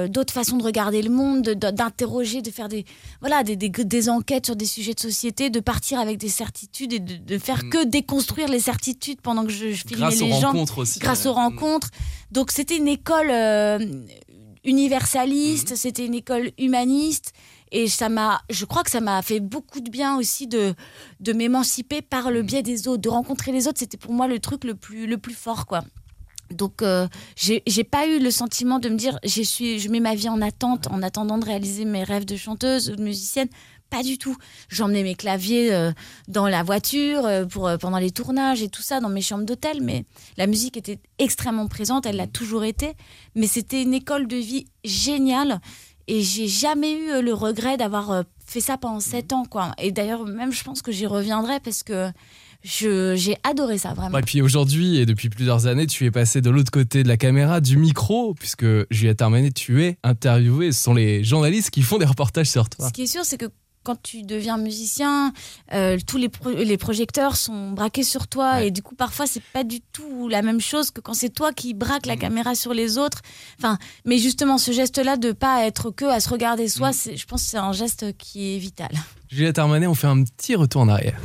d'autres 0.08 0.32
façons 0.32 0.56
de 0.56 0.62
regarder 0.62 1.02
le 1.02 1.10
monde, 1.10 1.42
de- 1.42 1.54
de- 1.54 1.70
d'interroger, 1.70 2.40
de 2.40 2.50
faire 2.50 2.68
des, 2.68 2.86
voilà, 3.20 3.42
des, 3.42 3.56
des, 3.56 3.68
des 3.68 4.08
enquêtes 4.08 4.46
sur 4.46 4.56
des 4.56 4.64
sujets 4.66 4.94
de 4.94 5.00
société, 5.00 5.50
de 5.50 5.60
partir 5.60 6.00
avec 6.00 6.16
des 6.16 6.30
certitudes 6.30 6.92
et 6.94 7.00
de, 7.00 7.16
de 7.16 7.38
faire 7.38 7.68
que 7.70 7.84
déconstruire 7.84 8.48
les 8.48 8.60
certitudes 8.60 9.20
pendant 9.20 9.44
que 9.44 9.52
je, 9.52 9.72
je 9.72 9.84
filmais 9.86 10.06
Grâce 10.06 10.22
aux 10.22 10.28
gens 10.40 10.52
rencontres 10.52 10.78
aussi. 10.78 10.98
grâce 11.00 11.26
aux 11.26 11.32
rencontres. 11.34 11.90
Donc 12.32 12.50
c'était 12.50 12.76
une 12.78 12.88
école 12.88 13.30
universaliste, 14.64 15.70
Mhm. 15.70 15.76
c'était 15.76 16.06
une 16.06 16.14
école 16.14 16.50
humaniste. 16.58 17.32
Et 17.72 17.88
ça 17.88 18.08
m'a, 18.08 18.42
je 18.50 18.64
crois 18.64 18.82
que 18.82 18.90
ça 18.90 19.00
m'a 19.00 19.22
fait 19.22 19.40
beaucoup 19.40 19.80
de 19.80 19.90
bien 19.90 20.16
aussi 20.16 20.46
de, 20.46 20.74
de 21.20 21.32
m'émanciper 21.32 22.02
par 22.02 22.30
le 22.30 22.42
biais 22.42 22.62
des 22.62 22.88
autres, 22.88 23.02
de 23.02 23.08
rencontrer 23.08 23.52
les 23.52 23.68
autres. 23.68 23.78
C'était 23.78 23.96
pour 23.96 24.12
moi 24.12 24.26
le 24.26 24.38
truc 24.40 24.64
le 24.64 24.74
plus, 24.74 25.06
le 25.06 25.18
plus 25.18 25.34
fort, 25.34 25.66
quoi. 25.66 25.84
Donc, 26.50 26.82
euh, 26.82 27.06
j'ai 27.36 27.62
j'ai 27.68 27.84
pas 27.84 28.08
eu 28.08 28.18
le 28.18 28.32
sentiment 28.32 28.80
de 28.80 28.88
me 28.88 28.96
dire, 28.96 29.20
je, 29.24 29.42
suis, 29.42 29.78
je 29.78 29.88
mets 29.88 30.00
ma 30.00 30.16
vie 30.16 30.28
en 30.28 30.42
attente, 30.42 30.88
en 30.88 31.00
attendant 31.00 31.38
de 31.38 31.44
réaliser 31.44 31.84
mes 31.84 32.02
rêves 32.02 32.24
de 32.24 32.36
chanteuse 32.36 32.90
ou 32.90 32.96
de 32.96 33.02
musicienne. 33.02 33.48
Pas 33.90 34.04
du 34.04 34.18
tout. 34.18 34.36
J'emmenais 34.68 35.02
mes 35.02 35.16
claviers 35.16 35.74
euh, 35.74 35.90
dans 36.28 36.46
la 36.46 36.62
voiture 36.62 37.26
euh, 37.26 37.44
pour, 37.44 37.66
euh, 37.66 37.76
pendant 37.76 37.98
les 37.98 38.12
tournages 38.12 38.62
et 38.62 38.68
tout 38.68 38.82
ça, 38.82 39.00
dans 39.00 39.08
mes 39.08 39.20
chambres 39.20 39.44
d'hôtel. 39.44 39.82
Mais 39.82 40.04
la 40.36 40.46
musique 40.46 40.76
était 40.76 41.00
extrêmement 41.18 41.66
présente, 41.66 42.06
elle 42.06 42.16
l'a 42.16 42.28
toujours 42.28 42.62
été. 42.62 42.94
Mais 43.34 43.48
c'était 43.48 43.82
une 43.82 43.92
école 43.92 44.28
de 44.28 44.36
vie 44.36 44.66
géniale. 44.84 45.60
Et 46.10 46.22
j'ai 46.22 46.48
jamais 46.48 46.92
eu 46.92 47.10
euh, 47.10 47.22
le 47.22 47.32
regret 47.32 47.76
d'avoir 47.76 48.10
euh, 48.10 48.22
fait 48.44 48.58
ça 48.58 48.76
pendant 48.76 48.98
sept 48.98 49.32
ans. 49.32 49.44
Quoi. 49.44 49.72
Et 49.78 49.92
d'ailleurs, 49.92 50.24
même 50.24 50.52
je 50.52 50.64
pense 50.64 50.82
que 50.82 50.90
j'y 50.90 51.06
reviendrai 51.06 51.60
parce 51.60 51.84
que 51.84 52.10
j'ai 52.64 53.36
adoré 53.44 53.78
ça, 53.78 53.94
vraiment. 53.94 54.18
Et 54.18 54.22
puis 54.22 54.42
aujourd'hui, 54.42 54.98
et 54.98 55.06
depuis 55.06 55.28
plusieurs 55.28 55.68
années, 55.68 55.86
tu 55.86 56.04
es 56.06 56.10
passé 56.10 56.40
de 56.40 56.50
l'autre 56.50 56.72
côté 56.72 57.04
de 57.04 57.08
la 57.08 57.16
caméra, 57.16 57.60
du 57.60 57.76
micro, 57.76 58.34
puisque 58.34 58.66
Juliette 58.90 59.22
Armanet, 59.22 59.52
tu 59.52 59.84
es 59.84 59.98
interviewée. 60.02 60.72
Ce 60.72 60.82
sont 60.82 60.94
les 60.94 61.22
journalistes 61.22 61.70
qui 61.70 61.82
font 61.82 61.98
des 61.98 62.06
reportages 62.06 62.50
sur 62.50 62.68
toi. 62.68 62.88
Ce 62.88 62.92
qui 62.92 63.02
est 63.02 63.06
sûr, 63.06 63.24
c'est 63.24 63.38
que 63.38 63.46
quand 63.82 64.00
tu 64.02 64.22
deviens 64.22 64.56
musicien, 64.58 65.32
euh, 65.72 65.96
tous 66.06 66.16
les, 66.18 66.28
pro- 66.28 66.50
les 66.50 66.76
projecteurs 66.76 67.36
sont 67.36 67.70
braqués 67.70 68.02
sur 68.02 68.28
toi 68.28 68.52
Ouais. 68.56 68.68
et 68.68 68.70
du 68.70 68.82
coup 68.82 68.94
parfois 68.94 69.26
c'est 69.26 69.42
pas 69.52 69.64
du 69.64 69.80
tout 69.80 70.28
la 70.28 70.42
même 70.42 70.60
chose 70.60 70.90
que 70.90 71.00
quand 71.00 71.14
c'est 71.14 71.30
toi 71.30 71.52
qui 71.52 71.72
braque 71.74 72.06
la 72.06 72.16
Mm. 72.16 72.18
caméra 72.18 72.54
sur 72.54 72.74
les 72.74 72.98
autres. 72.98 73.20
Enfin, 73.58 73.78
mais 74.04 74.18
justement 74.18 74.58
ce 74.58 74.72
geste-là 74.72 75.16
de 75.16 75.32
pas 75.32 75.64
être 75.64 75.90
que 75.90 76.04
à 76.04 76.20
se 76.20 76.28
regarder 76.28 76.68
soi, 76.68 76.90
Mm. 76.90 76.92
c'est, 76.94 77.16
je 77.16 77.26
pense 77.26 77.42
que 77.44 77.48
c'est 77.50 77.56
un 77.58 77.72
geste 77.72 78.16
qui 78.18 78.54
est 78.54 78.58
vital. 78.58 78.90
Juliette 79.28 79.58
Armanet, 79.58 79.86
on 79.86 79.94
fait 79.94 80.08
un 80.08 80.22
petit 80.24 80.54
retour 80.56 80.82
en 80.82 80.88
arrière. 80.88 81.18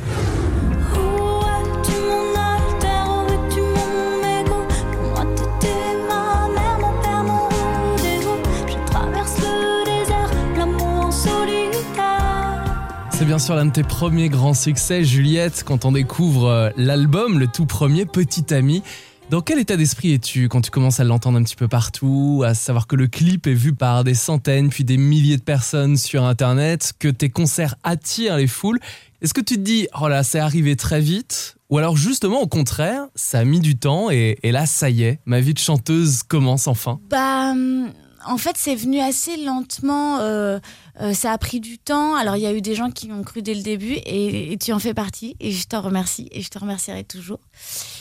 C'est 13.26 13.30
bien 13.30 13.38
sûr 13.40 13.56
l'un 13.56 13.66
de 13.66 13.72
tes 13.72 13.82
premiers 13.82 14.28
grands 14.28 14.54
succès, 14.54 15.02
Juliette, 15.02 15.64
quand 15.66 15.84
on 15.84 15.90
découvre 15.90 16.46
euh, 16.46 16.70
l'album, 16.76 17.40
le 17.40 17.48
tout 17.48 17.66
premier, 17.66 18.06
Petit 18.06 18.54
Ami. 18.54 18.84
Dans 19.30 19.40
quel 19.40 19.58
état 19.58 19.76
d'esprit 19.76 20.12
es-tu 20.12 20.48
quand 20.48 20.60
tu 20.60 20.70
commences 20.70 21.00
à 21.00 21.04
l'entendre 21.04 21.36
un 21.36 21.42
petit 21.42 21.56
peu 21.56 21.66
partout, 21.66 22.44
à 22.46 22.54
savoir 22.54 22.86
que 22.86 22.94
le 22.94 23.08
clip 23.08 23.48
est 23.48 23.52
vu 23.52 23.74
par 23.74 24.04
des 24.04 24.14
centaines 24.14 24.68
puis 24.68 24.84
des 24.84 24.96
milliers 24.96 25.38
de 25.38 25.42
personnes 25.42 25.96
sur 25.96 26.22
Internet, 26.22 26.92
que 27.00 27.08
tes 27.08 27.28
concerts 27.28 27.74
attirent 27.82 28.36
les 28.36 28.46
foules? 28.46 28.78
Est-ce 29.20 29.34
que 29.34 29.40
tu 29.40 29.56
te 29.56 29.60
dis, 29.60 29.88
oh 30.00 30.06
là, 30.06 30.22
c'est 30.22 30.38
arrivé 30.38 30.76
très 30.76 31.00
vite? 31.00 31.56
Ou 31.68 31.78
alors 31.78 31.96
justement, 31.96 32.40
au 32.42 32.46
contraire, 32.46 33.08
ça 33.16 33.40
a 33.40 33.44
mis 33.44 33.58
du 33.58 33.76
temps 33.76 34.08
et, 34.08 34.38
là, 34.44 34.66
ça 34.66 34.88
y 34.88 35.02
est, 35.02 35.18
ma 35.26 35.40
vie 35.40 35.52
de 35.52 35.58
chanteuse 35.58 36.22
commence 36.22 36.68
enfin? 36.68 37.00
Bah, 37.10 37.50
hum, 37.50 37.88
en 38.24 38.38
fait, 38.38 38.54
c'est 38.56 38.76
venu 38.76 39.00
assez 39.00 39.36
lentement. 39.36 40.20
euh, 40.20 40.60
euh, 41.00 41.12
ça 41.14 41.32
a 41.32 41.38
pris 41.38 41.60
du 41.60 41.78
temps. 41.78 42.14
Alors, 42.16 42.36
il 42.36 42.42
y 42.42 42.46
a 42.46 42.52
eu 42.54 42.60
des 42.62 42.74
gens 42.74 42.90
qui 42.90 43.08
m'ont 43.08 43.22
cru 43.22 43.42
dès 43.42 43.54
le 43.54 43.62
début 43.62 43.92
et, 43.92 44.52
et 44.52 44.56
tu 44.58 44.72
en 44.72 44.78
fais 44.78 44.94
partie. 44.94 45.36
Et 45.40 45.52
je 45.52 45.66
t'en 45.66 45.80
remercie. 45.82 46.28
Et 46.32 46.40
je 46.42 46.48
te 46.48 46.58
remercierai 46.58 47.04
toujours, 47.04 47.40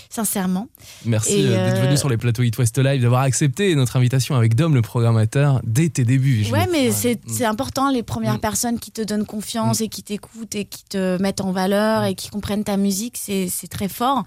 sincèrement. 0.09 0.67
Merci 1.05 1.43
euh, 1.45 1.67
d'être 1.69 1.81
euh, 1.81 1.85
venu 1.87 1.97
sur 1.97 2.09
les 2.09 2.17
plateaux 2.17 2.43
It 2.43 2.57
West 2.57 2.77
Live, 2.77 3.01
d'avoir 3.01 3.21
accepté 3.21 3.75
notre 3.75 3.95
invitation 3.97 4.35
avec 4.35 4.55
Dom, 4.55 4.73
le 4.73 4.81
programmateur, 4.81 5.61
dès 5.65 5.89
tes 5.89 6.03
débuts. 6.05 6.45
Ouais, 6.51 6.67
mais 6.71 6.91
c'est 6.91 7.19
Mm. 7.27 7.43
important, 7.45 7.89
les 7.89 8.03
premières 8.03 8.35
Mm. 8.35 8.39
personnes 8.39 8.79
qui 8.79 8.91
te 8.91 9.01
donnent 9.01 9.25
confiance 9.25 9.81
et 9.81 9.87
qui 9.87 10.03
t'écoutent 10.03 10.55
et 10.55 10.65
qui 10.65 10.83
te 10.85 11.21
mettent 11.21 11.41
en 11.41 11.51
valeur 11.51 12.01
Mm. 12.03 12.05
et 12.05 12.15
qui 12.15 12.29
comprennent 12.29 12.63
ta 12.63 12.77
musique, 12.77 13.17
c'est 13.17 13.49
très 13.69 13.87
fort. 13.89 14.23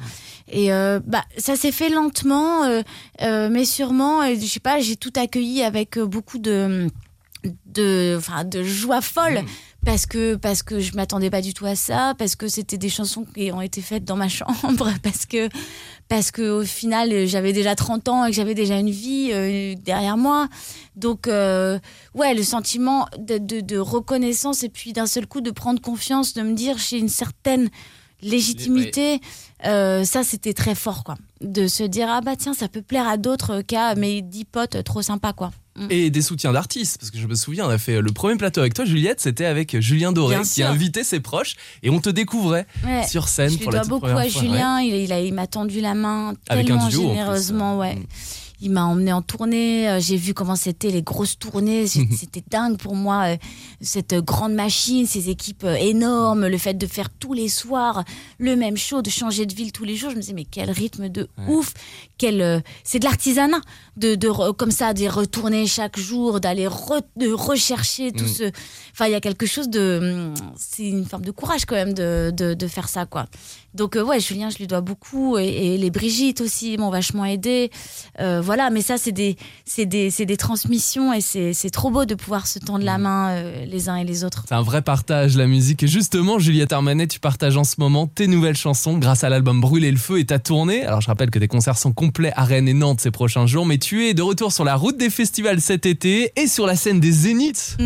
Et 0.50 0.72
euh, 0.72 1.00
bah, 1.06 1.24
ça 1.38 1.56
s'est 1.56 1.72
fait 1.72 1.88
lentement, 1.88 2.64
euh, 2.64 2.82
euh, 3.22 3.48
mais 3.50 3.64
sûrement, 3.64 4.22
et 4.24 4.38
je 4.38 4.46
sais 4.46 4.60
pas, 4.60 4.80
j'ai 4.80 4.96
tout 4.96 5.12
accueilli 5.16 5.62
avec 5.62 5.96
euh, 5.98 6.06
beaucoup 6.06 6.38
de 6.38 6.88
de, 7.66 8.16
enfin, 8.18 8.44
de 8.44 8.62
joie 8.62 9.00
folle. 9.00 9.42
Mm. 9.42 9.46
Parce 9.84 10.06
que, 10.06 10.34
parce 10.34 10.64
que 10.64 10.80
je 10.80 10.94
m'attendais 10.96 11.30
pas 11.30 11.40
du 11.40 11.54
tout 11.54 11.64
à 11.64 11.76
ça, 11.76 12.14
parce 12.18 12.34
que 12.34 12.48
c'était 12.48 12.78
des 12.78 12.88
chansons 12.88 13.24
qui 13.24 13.52
ont 13.52 13.60
été 13.60 13.80
faites 13.80 14.04
dans 14.04 14.16
ma 14.16 14.28
chambre, 14.28 14.90
parce 15.02 15.24
que, 15.24 15.48
parce 16.08 16.30
que 16.32 16.60
au 16.60 16.64
final, 16.64 17.26
j'avais 17.26 17.52
déjà 17.52 17.76
30 17.76 18.08
ans 18.08 18.24
et 18.24 18.30
que 18.30 18.36
j'avais 18.36 18.54
déjà 18.54 18.76
une 18.76 18.90
vie 18.90 19.30
euh, 19.32 19.74
derrière 19.76 20.16
moi. 20.16 20.48
Donc, 20.96 21.28
euh, 21.28 21.78
ouais, 22.14 22.34
le 22.34 22.42
sentiment 22.42 23.06
de, 23.18 23.38
de, 23.38 23.60
de 23.60 23.78
reconnaissance 23.78 24.64
et 24.64 24.68
puis 24.68 24.92
d'un 24.92 25.06
seul 25.06 25.26
coup 25.26 25.40
de 25.40 25.52
prendre 25.52 25.80
confiance, 25.80 26.34
de 26.34 26.42
me 26.42 26.54
dire 26.54 26.76
j'ai 26.76 26.98
une 26.98 27.08
certaine 27.08 27.70
légitimité, 28.20 29.20
euh, 29.64 30.04
ça 30.04 30.24
c'était 30.24 30.54
très 30.54 30.74
fort, 30.74 31.04
quoi. 31.04 31.16
De 31.40 31.68
se 31.68 31.84
dire 31.84 32.08
ah 32.10 32.20
bah 32.20 32.36
tiens, 32.36 32.54
ça 32.54 32.68
peut 32.68 32.82
plaire 32.82 33.06
à 33.06 33.16
d'autres 33.16 33.60
qu'à 33.62 33.94
mes 33.94 34.22
dix 34.22 34.44
potes 34.44 34.82
trop 34.84 35.02
sympas, 35.02 35.32
quoi. 35.32 35.52
Mm. 35.78 35.86
Et 35.90 36.10
des 36.10 36.22
soutiens 36.22 36.52
d'artistes, 36.52 36.98
parce 36.98 37.10
que 37.10 37.18
je 37.18 37.26
me 37.26 37.34
souviens, 37.34 37.66
on 37.66 37.70
a 37.70 37.78
fait 37.78 38.00
le 38.00 38.10
premier 38.12 38.36
plateau 38.36 38.60
avec 38.60 38.74
toi, 38.74 38.84
Juliette, 38.84 39.20
c'était 39.20 39.44
avec 39.44 39.78
Julien 39.80 40.12
Doré, 40.12 40.34
Bien 40.36 40.42
qui 40.44 40.50
sûr. 40.50 40.66
a 40.66 40.70
invité 40.70 41.04
ses 41.04 41.20
proches, 41.20 41.54
et 41.82 41.90
on 41.90 42.00
te 42.00 42.10
découvrait 42.10 42.66
Ouais. 42.84 43.06
sur 43.06 43.28
scène 43.28 43.50
Je 43.50 43.58
pour 43.58 43.70
dois 43.72 43.84
beaucoup 43.84 44.06
à 44.06 44.10
fois. 44.10 44.26
Julien. 44.26 44.80
Il, 44.80 44.94
il 44.94 45.12
a- 45.12 45.20
il 45.20 45.32
m'a 45.34 45.46
tendu 45.46 45.80
la 45.80 45.94
main 45.94 46.34
Avec 46.48 46.66
tellement 46.66 46.88
duo, 46.88 47.02
généreusement. 47.10 47.78
ouais. 47.78 47.94
mm. 47.96 48.04
Il 48.60 48.72
m'a 48.72 48.82
emmené 48.86 49.12
en 49.12 49.22
tournée. 49.22 49.88
euh, 49.88 50.00
J'ai 50.00 50.16
vu 50.16 50.34
comment 50.34 50.56
c'était 50.56 50.90
les 50.90 51.00
grosses 51.02 51.38
tournées. 51.38 51.86
C'était 52.18 52.42
dingue 52.50 52.76
pour 52.76 52.96
moi. 52.96 53.28
euh, 53.28 53.36
Cette 53.80 54.14
grande 54.16 54.52
machine, 54.52 55.06
ces 55.06 55.30
équipes 55.30 55.62
euh, 55.62 55.76
énormes, 55.76 56.44
le 56.48 56.58
fait 56.58 56.74
de 56.74 56.86
faire 56.88 57.08
tous 57.08 57.34
les 57.34 57.48
soirs 57.48 58.02
le 58.40 58.56
même 58.56 58.76
show, 58.76 59.00
de 59.00 59.10
changer 59.10 59.46
de 59.46 59.54
ville 59.54 59.70
tous 59.70 59.84
les 59.84 59.94
jours. 59.94 60.10
Je 60.10 60.16
me 60.16 60.20
disais 60.22 60.32
mais 60.32 60.44
quel 60.44 60.72
rythme 60.72 61.08
de 61.08 61.28
Ouais. 61.38 61.54
ouf. 61.54 61.72
Quel 62.18 62.64
c'est 62.82 62.98
de 62.98 63.04
l'artisanat 63.04 63.60
de, 63.98 64.14
de 64.14 64.52
comme 64.52 64.70
ça 64.70 64.94
d'y 64.94 65.08
retourner 65.08 65.66
chaque 65.66 65.98
jour, 65.98 66.40
d'aller 66.40 66.66
re- 66.66 67.02
de 67.16 67.28
rechercher 67.32 68.12
tout 68.12 68.24
Mm. 68.24 68.28
ce. 68.28 68.44
Enfin 68.92 69.06
il 69.06 69.12
y 69.12 69.14
a 69.16 69.20
quelque 69.20 69.46
chose 69.46 69.68
de. 69.68 70.32
C'est 70.56 70.84
une 70.88 71.04
forme 71.04 71.24
de 71.24 71.30
courage 71.30 71.64
quand 71.66 71.74
même 71.76 71.94
de, 71.94 72.32
de, 72.36 72.54
de 72.54 72.66
faire 72.68 72.88
ça 72.88 73.06
quoi. 73.06 73.26
Donc 73.74 73.96
euh, 73.96 74.02
ouais, 74.04 74.18
Julien, 74.18 74.48
je 74.50 74.58
lui 74.58 74.66
dois 74.66 74.80
beaucoup 74.80 75.38
et, 75.38 75.46
et 75.74 75.78
les 75.78 75.90
Brigitte 75.90 76.40
aussi 76.40 76.76
m'ont 76.78 76.90
vachement 76.90 77.24
aidé. 77.24 77.70
Euh, 78.20 78.40
voilà, 78.40 78.70
mais 78.70 78.80
ça 78.80 78.96
c'est 78.98 79.12
des 79.12 79.36
c'est 79.64 79.86
des 79.86 80.10
c'est 80.10 80.26
des 80.26 80.36
transmissions 80.36 81.12
et 81.12 81.20
c'est 81.20 81.52
c'est 81.52 81.70
trop 81.70 81.90
beau 81.90 82.04
de 82.04 82.14
pouvoir 82.14 82.46
se 82.46 82.58
tendre 82.58 82.84
la 82.84 82.96
Mhm. 82.98 83.02
main 83.04 83.28
euh, 83.30 83.64
les 83.66 83.88
uns 83.88 83.96
et 83.96 84.04
les 84.04 84.24
autres. 84.24 84.44
C'est 84.48 84.54
un 84.54 84.62
vrai 84.62 84.82
partage, 84.82 85.36
la 85.36 85.46
musique. 85.46 85.82
Et 85.82 85.86
justement, 85.88 86.38
Juliette 86.38 86.72
Armanet, 86.72 87.06
tu 87.06 87.20
partages 87.20 87.56
en 87.56 87.64
ce 87.64 87.76
moment 87.78 88.06
tes 88.06 88.26
nouvelles 88.26 88.56
chansons 88.56 88.98
grâce 88.98 89.22
à 89.24 89.28
l'album 89.28 89.60
Brûler 89.60 89.90
le 89.90 89.96
feu 89.98 90.18
et 90.18 90.24
ta 90.26 90.38
tournée. 90.38 90.84
Alors, 90.84 91.00
je 91.00 91.06
rappelle 91.06 91.30
que 91.30 91.38
tes 91.38 91.48
concerts 91.48 91.78
sont 91.78 91.92
complets 91.92 92.32
à 92.36 92.44
Rennes 92.44 92.68
et 92.68 92.74
Nantes 92.74 93.00
ces 93.00 93.10
prochains 93.10 93.46
jours, 93.46 93.66
mais 93.66 93.78
tu 93.78 93.87
es 93.96 94.14
de 94.14 94.22
retour 94.22 94.52
sur 94.52 94.64
la 94.64 94.76
route 94.76 94.96
des 94.96 95.10
festivals 95.10 95.60
cet 95.60 95.86
été 95.86 96.32
et 96.36 96.46
sur 96.46 96.66
la 96.66 96.76
scène 96.76 97.00
des 97.00 97.12
Zéniths. 97.12 97.76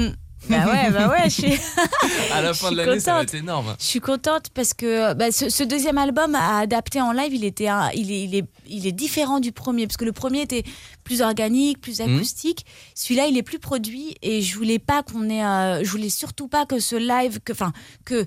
Bah 0.51 0.57
ouais, 0.67 0.91
bah 0.91 1.09
ouais, 1.09 1.31
je 1.31 1.43
suis 1.43 1.53
À 2.33 2.43
la 2.43 2.53
fin 2.53 2.73
de 2.73 2.77
l'année, 2.77 2.99
ça 2.99 3.13
va 3.13 3.21
contente. 3.21 3.35
être 3.35 3.41
énorme. 3.41 3.77
Je 3.79 3.85
suis 3.85 4.01
contente 4.01 4.47
parce 4.53 4.75
que 4.75 5.15
bah, 5.15 5.31
ce, 5.31 5.49
ce 5.49 5.63
deuxième 5.63 5.99
album 5.99 6.35
à 6.35 6.59
adapter 6.59 7.01
en 7.01 7.13
live, 7.13 7.33
il 7.33 7.45
était 7.45 7.69
un- 7.69 7.91
il 7.95 8.11
est, 8.11 8.25
il 8.25 8.35
est 8.35 8.45
il 8.67 8.87
est 8.89 8.93
différent 8.93 9.39
du 9.39 9.53
premier 9.53 9.87
parce 9.87 9.97
que 9.97 10.05
le 10.05 10.11
premier 10.13 10.41
était 10.43 10.65
plus 11.05 11.21
organique, 11.23 11.81
plus 11.81 12.01
Mhm. 12.01 12.17
acoustique. 12.17 12.67
Celui-là, 12.97 13.27
il 13.29 13.37
est 13.39 13.43
plus 13.45 13.61
produit 13.61 14.17
et 14.23 14.43
je 14.43 14.57
voulais 14.57 14.81
pas 14.81 15.05
qu'on 15.05 15.31
ait, 15.31 15.45
euh, 15.45 15.85
je 15.85 15.91
voulais 15.91 16.09
surtout 16.11 16.49
pas 16.49 16.67
que 16.67 16.81
ce 16.81 16.97
live, 16.97 17.39
que 17.45 17.53
enfin 17.53 17.73
que 18.05 18.27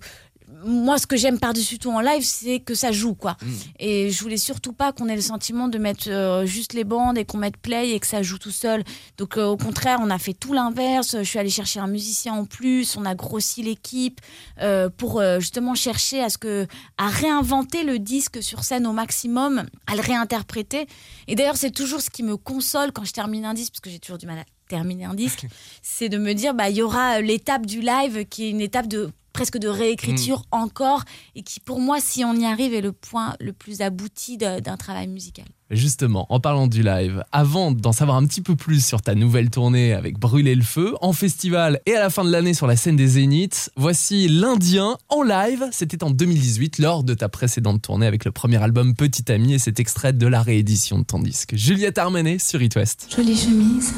moi, 0.63 0.97
ce 0.97 1.07
que 1.07 1.17
j'aime 1.17 1.39
par-dessus 1.39 1.79
tout 1.79 1.91
en 1.91 1.99
live, 1.99 2.23
c'est 2.23 2.59
que 2.59 2.75
ça 2.75 2.91
joue, 2.91 3.13
quoi. 3.13 3.37
Mm. 3.41 3.53
Et 3.79 4.11
je 4.11 4.21
voulais 4.21 4.37
surtout 4.37 4.73
pas 4.73 4.91
qu'on 4.91 5.07
ait 5.07 5.15
le 5.15 5.21
sentiment 5.21 5.67
de 5.67 5.77
mettre 5.77 6.09
euh, 6.09 6.45
juste 6.45 6.73
les 6.73 6.83
bandes 6.83 7.17
et 7.17 7.25
qu'on 7.25 7.37
mette 7.37 7.57
play 7.57 7.91
et 7.91 7.99
que 7.99 8.07
ça 8.07 8.21
joue 8.21 8.37
tout 8.37 8.51
seul. 8.51 8.83
Donc, 9.17 9.37
euh, 9.37 9.45
au 9.45 9.57
contraire, 9.57 9.99
on 10.01 10.09
a 10.09 10.17
fait 10.17 10.33
tout 10.33 10.53
l'inverse. 10.53 11.17
Je 11.17 11.23
suis 11.23 11.39
allée 11.39 11.49
chercher 11.49 11.79
un 11.79 11.87
musicien 11.87 12.33
en 12.33 12.45
plus. 12.45 12.95
On 12.97 13.05
a 13.05 13.15
grossi 13.15 13.63
l'équipe 13.63 14.21
euh, 14.61 14.89
pour 14.89 15.21
justement 15.39 15.75
chercher 15.75 16.21
à 16.21 16.29
ce 16.29 16.37
que, 16.37 16.67
à 16.97 17.07
réinventer 17.07 17.83
le 17.83 17.99
disque 17.99 18.41
sur 18.41 18.63
scène 18.63 18.87
au 18.87 18.93
maximum, 18.93 19.65
à 19.87 19.95
le 19.95 20.01
réinterpréter. 20.01 20.87
Et 21.27 21.35
d'ailleurs, 21.35 21.57
c'est 21.57 21.71
toujours 21.71 22.01
ce 22.01 22.09
qui 22.09 22.23
me 22.23 22.37
console 22.37 22.91
quand 22.91 23.05
je 23.05 23.13
termine 23.13 23.45
un 23.45 23.53
disque, 23.53 23.73
parce 23.73 23.81
que 23.81 23.89
j'ai 23.89 23.99
toujours 23.99 24.17
du 24.17 24.25
mal 24.25 24.39
à 24.39 24.45
terminer 24.67 25.05
un 25.05 25.13
disque, 25.13 25.45
c'est 25.81 26.09
de 26.09 26.17
me 26.17 26.33
dire, 26.33 26.53
bah, 26.53 26.69
il 26.69 26.77
y 26.77 26.81
aura 26.81 27.21
l'étape 27.21 27.65
du 27.65 27.81
live 27.81 28.25
qui 28.25 28.45
est 28.45 28.49
une 28.49 28.61
étape 28.61 28.87
de 28.87 29.11
presque 29.35 29.57
de 29.57 29.67
réécriture 29.67 30.43
encore 30.51 31.03
et 31.35 31.43
qui 31.43 31.59
pour 31.59 31.81
moi 31.81 31.97
si 31.99 32.23
on 32.23 32.33
y 32.35 32.45
arrive 32.45 32.73
est 32.73 32.79
le 32.79 32.93
point 32.93 33.35
le 33.41 33.51
plus 33.51 33.81
abouti 33.81 34.37
d'un 34.37 34.77
travail 34.77 35.09
musical. 35.09 35.43
Justement, 35.69 36.25
en 36.29 36.39
parlant 36.39 36.67
du 36.67 36.83
live, 36.83 37.21
avant 37.33 37.73
d'en 37.73 37.91
savoir 37.91 38.15
un 38.15 38.25
petit 38.25 38.39
peu 38.39 38.55
plus 38.55 38.85
sur 38.85 39.01
ta 39.01 39.13
nouvelle 39.13 39.49
tournée 39.49 39.91
avec 39.91 40.17
Brûler 40.17 40.55
le 40.55 40.63
feu, 40.63 40.95
en 41.01 41.11
festival 41.11 41.81
et 41.85 41.95
à 41.95 41.99
la 41.99 42.09
fin 42.09 42.23
de 42.23 42.31
l'année 42.31 42.53
sur 42.53 42.65
la 42.65 42.77
scène 42.77 42.95
des 42.95 43.07
Zéniths, 43.07 43.71
voici 43.75 44.29
l'Indien 44.29 44.97
en 45.09 45.21
live. 45.21 45.65
C'était 45.73 46.05
en 46.05 46.11
2018 46.11 46.79
lors 46.79 47.03
de 47.03 47.13
ta 47.13 47.27
précédente 47.27 47.81
tournée 47.81 48.07
avec 48.07 48.23
le 48.23 48.31
premier 48.31 48.63
album 48.63 48.95
Petit 48.95 49.29
Ami 49.29 49.53
et 49.53 49.59
cet 49.59 49.81
extrait 49.81 50.13
de 50.13 50.27
la 50.27 50.41
réédition 50.41 50.99
de 50.99 51.03
ton 51.03 51.19
disque. 51.19 51.55
Juliette 51.57 51.97
Armanet 51.97 52.39
sur 52.39 52.61
It 52.61 52.73
West. 52.77 53.13
Jolie 53.13 53.35
chemise. 53.35 53.93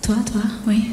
Toi, 0.00 0.16
toi, 0.32 0.42
oui. 0.66 0.92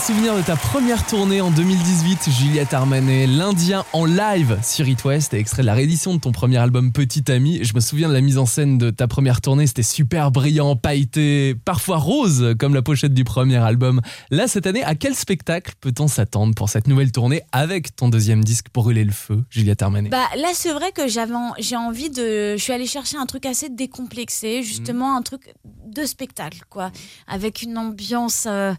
souvenir 0.00 0.34
de 0.34 0.42
ta 0.42 0.56
première 0.56 1.06
tournée 1.06 1.40
en 1.42 1.50
2018, 1.50 2.30
Juliette 2.30 2.72
Armanet, 2.72 3.26
l'Indien 3.26 3.84
en 3.92 4.06
live 4.06 4.58
sur 4.62 4.88
It 4.88 5.04
West, 5.04 5.34
et 5.34 5.38
extrait 5.38 5.60
de 5.62 5.66
la 5.66 5.74
réédition 5.74 6.14
de 6.14 6.20
ton 6.20 6.32
premier 6.32 6.56
album 6.56 6.90
Petit 6.90 7.30
Ami. 7.30 7.62
Je 7.62 7.74
me 7.74 7.80
souviens 7.80 8.08
de 8.08 8.14
la 8.14 8.22
mise 8.22 8.38
en 8.38 8.46
scène 8.46 8.78
de 8.78 8.90
ta 8.90 9.06
première 9.06 9.40
tournée, 9.42 9.66
c'était 9.66 9.82
super 9.82 10.30
brillant, 10.30 10.74
pailleté, 10.74 11.54
parfois 11.64 11.98
rose, 11.98 12.54
comme 12.58 12.74
la 12.74 12.80
pochette 12.82 13.12
du 13.12 13.24
premier 13.24 13.58
album. 13.58 14.00
Là, 14.30 14.48
cette 14.48 14.66
année, 14.66 14.82
à 14.82 14.94
quel 14.94 15.14
spectacle 15.14 15.74
peut-on 15.80 16.08
s'attendre 16.08 16.54
pour 16.54 16.70
cette 16.70 16.86
nouvelle 16.86 17.12
tournée 17.12 17.42
avec 17.52 17.94
ton 17.94 18.08
deuxième 18.08 18.42
disque 18.42 18.66
Brûler 18.72 19.04
le 19.04 19.12
feu, 19.12 19.44
Juliette 19.50 19.82
Armanet? 19.82 20.08
Bah 20.08 20.28
là, 20.36 20.48
c'est 20.54 20.72
vrai 20.72 20.92
que 20.92 21.08
j'avais, 21.08 21.34
j'ai 21.58 21.76
envie 21.76 22.08
de, 22.10 22.56
je 22.56 22.62
suis 22.62 22.72
allée 22.72 22.86
chercher 22.86 23.18
un 23.18 23.26
truc 23.26 23.44
assez 23.44 23.68
décomplexé, 23.68 24.62
justement 24.62 25.14
un 25.16 25.22
truc 25.22 25.52
de 25.86 26.04
spectacle, 26.06 26.62
quoi, 26.70 26.90
avec 27.28 27.62
une 27.62 27.76
ambiance. 27.76 28.44
euh, 28.46 28.72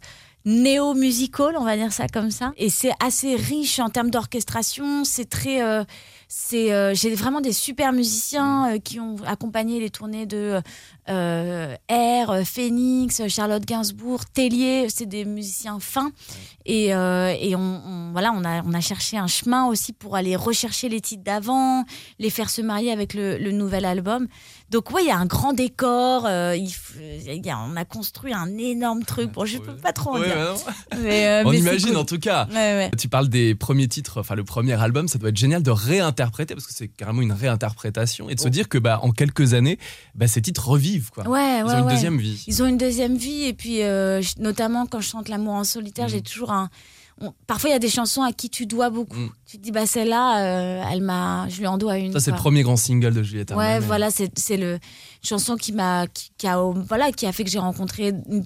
néo-musical, 0.46 1.56
on 1.58 1.64
va 1.64 1.78
dire 1.78 1.94
ça 1.94 2.08
comme 2.08 2.32
ça. 2.32 2.54
Et 2.58 2.70
c'est 2.70 2.94
assez 3.00 3.36
riche 3.36 3.80
en 3.80 3.90
termes 3.90 4.10
d'orchestration. 4.10 5.04
C'est 5.04 5.30
très, 5.30 5.64
euh, 5.64 5.84
c'est, 6.28 6.72
euh, 6.72 6.94
j'ai 6.94 7.14
vraiment 7.14 7.42
des 7.42 7.54
super 7.54 7.94
musiciens 7.94 8.74
euh, 8.74 8.80
qui 8.80 9.00
ont 9.00 9.18
accompagné 9.26 9.80
les 9.80 9.90
tournées 9.90 10.26
de 10.26 10.62
euh, 11.12 11.76
R, 11.90 12.30
euh, 12.32 12.44
Phoenix, 12.44 13.22
Charlotte 13.28 13.66
Gainsbourg, 13.66 14.26
Tellier. 14.26 14.88
C'est 14.90 15.06
des 15.06 15.26
musiciens 15.26 15.80
fins. 15.80 16.12
Et, 16.66 16.94
euh, 16.94 17.34
et 17.40 17.56
on, 17.56 17.60
on- 17.60 18.12
voilà, 18.12 18.32
on 18.36 18.44
a, 18.46 18.62
on 18.64 18.74
a 18.74 18.82
cherché 18.82 19.18
un 19.18 19.28
chemin 19.28 19.66
aussi 19.68 19.94
pour 19.94 20.16
aller 20.16 20.36
rechercher 20.36 20.90
les 20.90 21.02
titres 21.02 21.24
d'avant, 21.24 21.84
les 22.20 22.30
faire 22.30 22.50
se 22.50 22.62
marier 22.62 22.92
avec 22.92 23.14
le, 23.14 23.38
le 23.38 23.52
nouvel 23.52 23.84
album. 23.86 24.28
Donc 24.70 24.92
oui, 24.92 25.02
il 25.04 25.08
y 25.08 25.12
a 25.12 25.18
un 25.18 25.26
grand 25.26 25.54
décor. 25.54 26.26
euh, 26.28 26.56
il 26.56 27.46
y 27.46 27.50
a- 27.50 27.60
on 27.60 27.76
a 27.76 27.84
construit 27.86 28.34
un 28.34 28.58
énorme 28.58 29.04
truc. 29.04 29.32
Bon, 29.32 29.44
je 29.46 29.58
peux 29.58 29.76
pas 29.76 29.92
trop 29.92 30.12
en 30.16 30.20
Ouais, 30.20 30.28
dire. 30.28 30.36
bah. 30.66 30.74
Mais, 31.02 31.42
On 31.46 31.50
mais 31.52 31.60
imagine 31.60 31.90
cool. 31.90 31.98
en 31.98 32.06
tout 32.06 32.20
cas. 32.20 32.46
Ouais, 32.52 32.56
ouais. 32.56 32.92
Tu 32.98 33.10
parles 33.10 33.28
des 33.28 33.56
premiers 33.56 33.88
titres, 33.88 34.20
enfin 34.20 34.36
le 34.36 34.44
premier 34.44 34.80
album, 34.80 35.08
ça 35.08 35.18
doit 35.18 35.30
être 35.30 35.38
génial 35.38 35.64
de 35.64 35.72
réinterpréter 35.72 36.54
parce 36.54 36.68
que 36.68 36.74
c'est 36.74 36.88
carrément 36.90 37.22
une 37.22 37.32
réinterprétation 37.34 38.30
et 38.30 38.36
de 38.36 38.40
se 38.40 38.48
dire 38.50 38.70
que 38.70 38.78
bah 38.78 39.00
en 39.02 39.12
quelques 39.12 39.54
années, 39.56 39.80
bah, 40.16 40.28
ces 40.28 40.42
titres 40.42 40.68
revivent 40.68 41.01
quoi. 41.10 41.28
Ouais, 41.28 41.60
Ils 41.60 41.64
ouais, 41.66 41.72
ont 41.74 41.80
une 41.80 41.86
ouais. 41.86 41.94
deuxième 41.94 42.18
vie. 42.20 42.44
Ils 42.48 42.62
ont 42.62 42.68
une 42.68 42.78
deuxième 42.78 43.16
vie 43.18 43.44
et 43.46 43.54
puis 43.54 43.82
euh, 43.82 44.22
je- 44.22 44.34
notamment 44.40 44.86
quand 44.86 45.00
je 45.02 45.08
chante 45.10 45.30
l'amour 45.30 45.54
en 45.54 45.64
solitaire, 45.64 46.06
Mm. 46.06 46.10
j'ai 46.10 46.22
toujours 46.22 46.52
un. 46.52 46.70
on- 47.22 47.34
Parfois, 47.48 47.70
il 47.70 47.74
y 47.74 47.76
a 47.76 47.80
des 47.80 47.90
chansons 47.90 48.24
à 48.24 48.32
qui 48.34 48.50
tu 48.50 48.66
dois 48.66 48.90
beaucoup. 48.90 49.18
Mm. 49.20 49.30
Tu 49.46 49.58
te 49.58 49.62
dis, 49.64 49.72
bah 49.72 49.86
celle-là, 49.86 50.40
euh, 50.40 50.84
elle 50.92 51.02
m'a, 51.02 51.48
je 51.50 51.60
lui 51.60 51.68
en 51.68 51.78
dois 51.78 51.98
une. 51.98 52.14
Ça 52.14 52.20
c'est 52.20 52.32
le 52.32 52.38
premier 52.38 52.64
grand 52.64 52.78
single 52.78 53.14
de 53.14 53.22
Juliette 53.24 53.52
Ouais, 53.52 53.80
voilà, 53.80 54.10
c'est 54.12 54.32
c'est 54.40 54.58
le 54.58 54.74
une 54.76 54.80
chanson 55.28 55.56
qui 55.56 55.72
m'a 55.72 56.08
qui, 56.08 56.32
qui 56.38 56.48
a 56.48 56.60
voilà 56.62 57.12
qui 57.12 57.26
a 57.26 57.32
fait 57.32 57.44
que 57.44 57.50
j'ai 57.50 57.60
rencontré 57.60 58.08
une- 58.10 58.46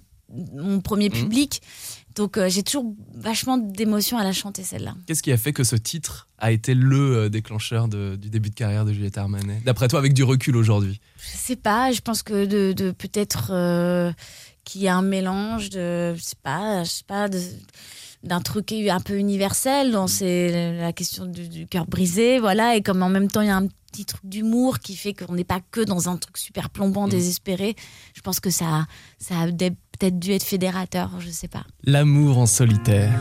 mon 0.53 0.81
premier 0.81 1.07
Mhm. 1.09 1.15
public. 1.15 1.61
Donc 2.15 2.37
euh, 2.37 2.47
j'ai 2.49 2.63
toujours 2.63 2.93
vachement 3.13 3.57
d'émotions 3.57 4.17
à 4.17 4.23
la 4.23 4.31
chanter 4.31 4.63
celle-là. 4.63 4.95
Qu'est-ce 5.05 5.21
qui 5.23 5.31
a 5.31 5.37
fait 5.37 5.51
que 5.53 5.63
ce 5.63 5.75
titre 5.75 6.27
a 6.37 6.51
été 6.51 6.73
le 6.73 7.17
euh, 7.17 7.29
déclencheur 7.29 7.87
de- 7.87 8.15
du 8.15 8.29
début 8.29 8.49
de 8.49 8.55
carrière 8.55 8.85
de 8.85 8.93
Juliette 8.93 9.17
Armanet 9.17 9.61
D'après 9.65 9.87
toi, 9.87 9.99
avec 9.99 10.13
du 10.13 10.23
recul 10.23 10.55
aujourd'hui? 10.55 10.99
Je 11.17 11.37
sais 11.37 11.55
pas, 11.57 11.91
je 11.91 12.01
pense 12.01 12.23
que 12.23 12.45
de, 12.45 12.71
de 12.73 12.91
peut-être 12.91 13.49
euh, 13.51 14.11
qu'il 14.63 14.81
y 14.81 14.87
a 14.87 14.95
un 14.95 15.01
mélange 15.01 15.69
de 15.69 16.15
je 16.15 16.21
sais 16.21 16.37
pas, 16.41 16.83
je 16.85 16.89
sais 16.89 17.03
pas 17.05 17.27
d'un 18.23 18.41
truc 18.41 18.71
un 18.71 18.99
peu 19.01 19.17
universel, 19.17 19.91
dont 19.91 20.07
c'est 20.07 20.77
la 20.79 20.93
question 20.93 21.25
du, 21.25 21.47
du 21.47 21.67
cœur 21.67 21.85
brisé, 21.85 22.39
voilà, 22.39 22.75
et 22.75 22.81
comme 22.81 23.03
en 23.03 23.09
même 23.09 23.29
temps 23.29 23.41
il 23.41 23.47
y 23.47 23.51
a 23.51 23.57
un 23.57 23.67
petit 23.91 24.05
truc 24.05 24.21
d'humour 24.25 24.79
qui 24.79 24.95
fait 24.95 25.13
qu'on 25.13 25.35
n'est 25.35 25.43
pas 25.45 25.59
que 25.71 25.79
dans 25.81 26.09
un 26.09 26.17
truc 26.17 26.37
super 26.37 26.69
plombant, 26.69 27.05
Mm. 27.07 27.11
désespéré. 27.11 27.75
Je 28.15 28.21
pense 28.21 28.39
que 28.41 28.49
ça, 28.49 28.87
ça 29.19 29.39
a 29.41 29.51
dé- 29.51 29.71
peut-être 29.97 30.19
dû 30.19 30.31
être 30.31 30.43
fédérateur, 30.43 31.09
je 31.19 31.29
sais 31.29 31.47
pas. 31.47 31.63
L'amour 31.83 32.37
en 32.37 32.45
solitaire. 32.45 33.11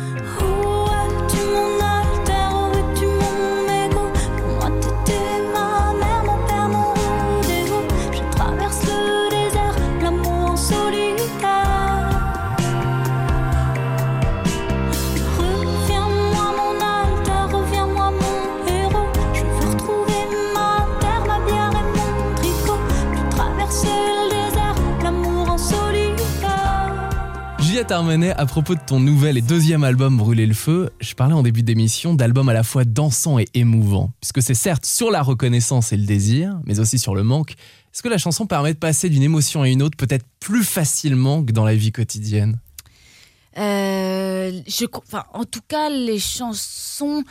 Juliette 27.74 27.90
Armanet, 27.90 28.30
à 28.30 28.46
propos 28.46 28.76
de 28.76 28.80
ton 28.86 29.00
nouvel 29.00 29.36
et 29.36 29.40
deuxième 29.40 29.82
album 29.82 30.16
Brûler 30.16 30.46
le 30.46 30.54
feu, 30.54 30.90
je 31.00 31.12
parlais 31.14 31.34
en 31.34 31.42
début 31.42 31.64
d'émission 31.64 32.14
d'album 32.14 32.48
à 32.48 32.52
la 32.52 32.62
fois 32.62 32.84
dansant 32.84 33.40
et 33.40 33.48
émouvant, 33.52 34.12
puisque 34.20 34.42
c'est 34.42 34.54
certes 34.54 34.86
sur 34.86 35.10
la 35.10 35.22
reconnaissance 35.22 35.92
et 35.92 35.96
le 35.96 36.04
désir, 36.04 36.56
mais 36.66 36.78
aussi 36.78 37.00
sur 37.00 37.16
le 37.16 37.24
manque. 37.24 37.50
Est-ce 37.92 38.00
que 38.00 38.08
la 38.08 38.16
chanson 38.16 38.46
permet 38.46 38.74
de 38.74 38.78
passer 38.78 39.08
d'une 39.08 39.24
émotion 39.24 39.62
à 39.62 39.68
une 39.68 39.82
autre 39.82 39.96
peut-être 39.96 40.24
plus 40.38 40.62
facilement 40.62 41.42
que 41.42 41.50
dans 41.50 41.64
la 41.64 41.74
vie 41.74 41.90
quotidienne? 41.90 42.60
Euh, 43.58 44.52
en 45.32 45.44
tout 45.44 45.62
cas, 45.66 45.90
les 45.90 46.20
chansons 46.20 47.24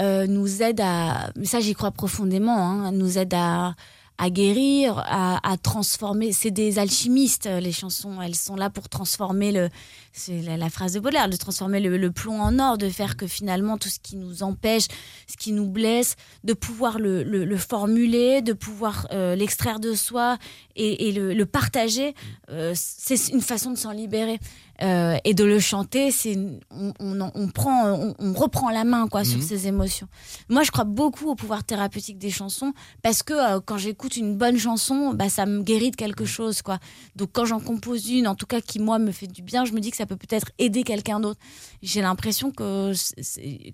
euh, 0.00 0.26
nous 0.26 0.60
aident 0.60 0.82
à, 0.82 1.30
ça 1.44 1.60
j'y 1.60 1.74
crois 1.74 1.92
profondément, 1.92 2.58
hein, 2.58 2.90
nous 2.90 3.16
aident 3.16 3.34
à, 3.34 3.76
à 4.18 4.30
guérir, 4.30 4.98
à, 5.06 5.56
transformer. 5.62 6.32
C'est 6.32 6.50
des 6.50 6.78
alchimistes, 6.78 7.46
les 7.46 7.72
chansons. 7.72 8.20
Elles 8.22 8.36
sont 8.36 8.56
là 8.56 8.70
pour 8.70 8.88
transformer 8.88 9.50
le, 9.50 9.68
c'est 10.12 10.40
la, 10.42 10.70
phrase 10.70 10.92
de 10.92 11.00
Baudelaire, 11.00 11.28
de 11.28 11.36
transformer 11.36 11.80
le, 11.80 12.10
plomb 12.10 12.40
en 12.40 12.58
or, 12.58 12.78
de 12.78 12.88
faire 12.88 13.16
que 13.16 13.26
finalement 13.26 13.76
tout 13.76 13.88
ce 13.88 13.98
qui 13.98 14.16
nous 14.16 14.42
empêche, 14.42 14.86
ce 15.26 15.36
qui 15.36 15.52
nous 15.52 15.68
blesse, 15.68 16.16
de 16.44 16.52
pouvoir 16.52 16.98
le, 16.98 17.22
le- 17.22 17.44
le 17.44 17.56
formuler, 17.56 18.40
de 18.40 18.52
pouvoir 18.52 19.08
euh, 19.12 19.34
l'extraire 19.34 19.80
de 19.80 19.94
soi 19.94 20.38
et, 20.76 21.12
le 21.12 21.44
partager. 21.46 22.14
Euh, 22.50 22.72
c'est 22.76 23.28
une 23.32 23.40
façon 23.40 23.70
de 23.70 23.76
s'en 23.76 23.92
libérer. 23.92 24.38
Euh, 24.82 25.16
et 25.24 25.34
de 25.34 25.44
le 25.44 25.60
chanter, 25.60 26.10
c'est 26.10 26.36
on, 26.70 26.92
on, 26.98 27.20
en- 27.20 27.30
on 27.36 27.48
prend, 27.48 27.92
on, 27.92 28.14
on 28.18 28.32
reprend 28.32 28.70
la 28.70 28.82
main 28.84 29.06
quoi 29.06 29.22
sur 29.24 29.38
Mhm. 29.38 29.42
ses 29.44 29.66
émotions. 29.68 30.08
Moi, 30.48 30.64
je 30.64 30.72
crois 30.72 30.82
beaucoup 30.84 31.28
au 31.28 31.36
pouvoir 31.36 31.62
thérapeutique 31.62 32.18
des 32.18 32.30
chansons 32.30 32.72
parce 33.02 33.22
que 33.22 33.34
euh, 33.34 33.60
quand 33.64 33.78
j'écoute 33.78 34.16
une 34.16 34.36
bonne 34.36 34.58
chanson, 34.58 35.12
bah 35.14 35.28
ça 35.28 35.46
me 35.46 35.62
guérit 35.62 35.92
de 35.92 35.96
quelque 35.96 36.24
chose 36.24 36.60
quoi. 36.62 36.78
Donc 37.14 37.30
quand 37.32 37.44
j'en 37.44 37.60
compose 37.60 38.08
une, 38.10 38.26
en 38.26 38.34
tout 38.34 38.46
cas 38.46 38.60
qui 38.60 38.80
moi 38.80 38.98
me 38.98 39.12
fait 39.12 39.28
du 39.28 39.42
bien, 39.42 39.64
je 39.64 39.72
me 39.72 39.80
dis 39.80 39.90
que 39.92 39.96
ça 39.96 40.06
peut 40.06 40.16
peut-être 40.16 40.50
aider 40.58 40.82
quelqu'un 40.82 41.20
d'autre. 41.20 41.38
J'ai 41.82 42.02
l'impression 42.02 42.50
que 42.50 42.92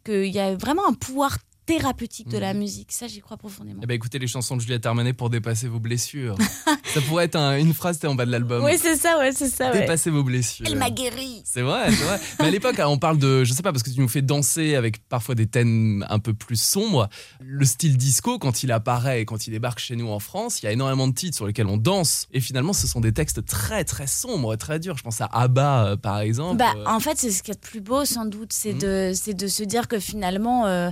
qu'il 0.05 0.26
y 0.34 0.38
a 0.38 0.55
vraiment 0.57 0.86
un 0.86 0.92
pouvoir 0.94 1.38
thérapeutique 1.67 2.29
de 2.29 2.39
la 2.39 2.55
musique. 2.55 2.91
Ça, 2.93 3.07
j'y 3.07 3.21
crois 3.21 3.37
profondément. 3.37 3.81
Eh 3.83 3.87
ben 3.87 3.95
écoutez 3.95 4.19
les 4.19 4.27
chansons 4.27 4.57
de 4.57 4.61
Juliette 4.63 4.87
Armanet 4.87 5.13
pour 5.13 5.31
dépasser 5.31 5.69
vos 5.69 5.79
blessures. 5.79 6.37
ça 6.95 7.01
pourrait 7.03 7.27
être 7.27 7.37
un- 7.37 7.57
une 7.59 7.75
phrase 7.75 7.99
en 8.05 8.15
bas 8.15 8.27
de 8.27 8.31
l'album. 8.31 8.65
Oui, 8.65 8.73
c'est 8.81 8.97
ça, 8.97 9.19
ouais, 9.19 9.33
c'est 9.33 9.49
ça. 9.49 9.71
ouais. 9.71 9.81
Dépasser 9.81 10.11
vos 10.11 10.23
blessures. 10.25 10.67
Elle 10.69 10.77
m'a 10.79 10.91
guéri. 10.91 11.43
C'est 11.45 11.63
vrai, 11.63 11.91
c'est 11.93 12.05
vrai. 12.05 12.21
Mais 12.41 12.47
à 12.47 12.51
l'époque, 12.51 12.77
on 12.85 12.99
parle 12.99 13.19
de, 13.19 13.45
je 13.45 13.53
sais 13.53 13.63
pas, 13.63 13.73
parce 13.73 13.83
que 13.83 13.91
tu 13.91 14.01
nous 14.01 14.09
fais 14.09 14.23
danser 14.23 14.75
avec 14.75 15.07
parfois 15.09 15.35
des 15.35 15.47
thèmes 15.47 16.05
un 16.09 16.19
peu 16.19 16.35
plus 16.35 16.61
sombres. 16.61 17.09
Le 17.41 17.65
style 17.65 17.97
disco, 17.97 18.39
quand 18.39 18.63
il 18.63 18.73
apparaît 18.73 19.21
et 19.23 19.25
quand 19.25 19.47
il 19.47 19.51
débarque 19.51 19.79
chez 19.79 19.97
nous 19.97 20.09
en 20.09 20.19
France, 20.19 20.63
il 20.63 20.67
y 20.67 20.69
a 20.69 20.73
énormément 20.73 21.07
de 21.09 21.15
titres 21.15 21.37
sur 21.37 21.47
lesquels 21.47 21.67
on 21.67 21.77
danse. 21.77 22.27
Et 22.33 22.41
finalement, 22.41 22.73
ce 22.73 22.87
sont 22.87 23.01
des 23.01 23.13
textes 23.13 23.45
très, 23.45 23.85
très 23.85 24.07
sombres, 24.07 24.57
très 24.57 24.79
durs. 24.81 24.97
Je 24.97 25.03
pense 25.03 25.21
à 25.21 25.27
ABBA, 25.27 25.85
euh, 25.87 25.97
par 25.97 26.19
exemple. 26.21 26.57
Bah, 26.57 26.75
en 26.87 27.01
fait, 27.01 27.17
c'est 27.19 27.31
ce 27.31 27.43
qu'il 27.43 27.53
y 27.55 27.57
a 27.57 27.61
de 27.61 27.67
plus 27.67 27.81
beau, 27.81 28.05
sans 28.05 28.25
doute, 28.25 28.53
c'est 28.53 28.73
Mhm. 28.73 28.79
de, 28.81 29.33
de 29.33 29.47
se 29.47 29.63
dire 29.63 29.89
que 29.89 29.99
finalement, 29.99 30.67
euh, 30.67 30.91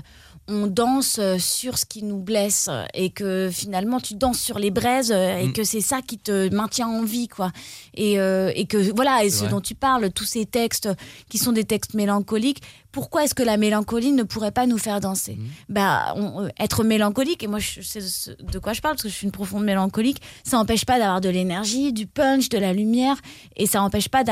on 0.50 0.66
danse 0.66 1.18
euh, 1.18 1.38
sur 1.38 1.76
ce 1.78 1.84
qui 1.84 2.02
nous 2.02 2.18
blesse 2.18 2.68
euh, 2.70 2.84
et 2.94 3.10
que 3.10 3.50
finalement, 3.52 4.00
tu 4.00 4.14
danses 4.14 4.40
sur 4.40 4.58
les 4.58 4.70
braises 4.70 5.12
euh, 5.12 5.38
et 5.38 5.46
Mhm. 5.48 5.52
que 5.52 5.62
c'est 5.64 5.80
ça 5.82 6.00
qui 6.00 6.16
te 6.18 6.52
maintient 6.54 6.88
en 6.88 7.02
vie, 7.04 7.28
quoi. 7.28 7.52
Et, 7.94 8.18
euh, 8.18 8.50
et 8.54 8.64
que 8.66 8.78
voilà, 8.94 9.24
et 9.24 9.30
ce 9.30 9.40
vrai. 9.40 9.50
dont 9.50 9.60
tu 9.60 9.74
parles, 9.74 10.10
tous 10.10 10.24
ces 10.24 10.46
textes 10.46 10.88
qui 11.28 11.36
sont 11.38 11.52
des 11.52 11.64
textes 11.64 11.92
mélancoliques, 11.94 12.62
pourquoi 12.98 13.22
est-ce 13.24 13.34
que 13.34 13.44
la 13.44 13.56
mélancolie 13.56 14.10
ne 14.10 14.24
pourrait 14.24 14.50
pas 14.50 14.66
nous 14.66 14.76
faire 14.78 14.98
danser 15.00 15.36
Mhm. 15.36 15.46
Bah, 15.68 16.14
on- 16.16 16.42
euh, 16.44 16.48
être 16.58 16.82
mélancolique, 16.82 17.44
et 17.44 17.46
moi, 17.46 17.60
je 17.60 17.80
sais 17.80 18.00
de 18.40 18.58
quoi 18.58 18.72
je 18.72 18.80
parle 18.80 18.94
parce 18.94 19.04
que 19.04 19.08
je 19.08 19.14
suis 19.14 19.24
une 19.26 19.30
profonde 19.32 19.62
mélancolique, 19.64 20.20
ça 20.42 20.56
n'empêche 20.56 20.84
pas 20.84 20.98
d'avoir 20.98 21.20
de 21.20 21.28
l'énergie, 21.28 21.92
du 21.92 22.06
punch, 22.08 22.48
de 22.48 22.58
la 22.58 22.72
lumière, 22.72 23.16
et 23.56 23.66
ça 23.66 23.78
n'empêche 23.78 24.08
pas 24.08 24.24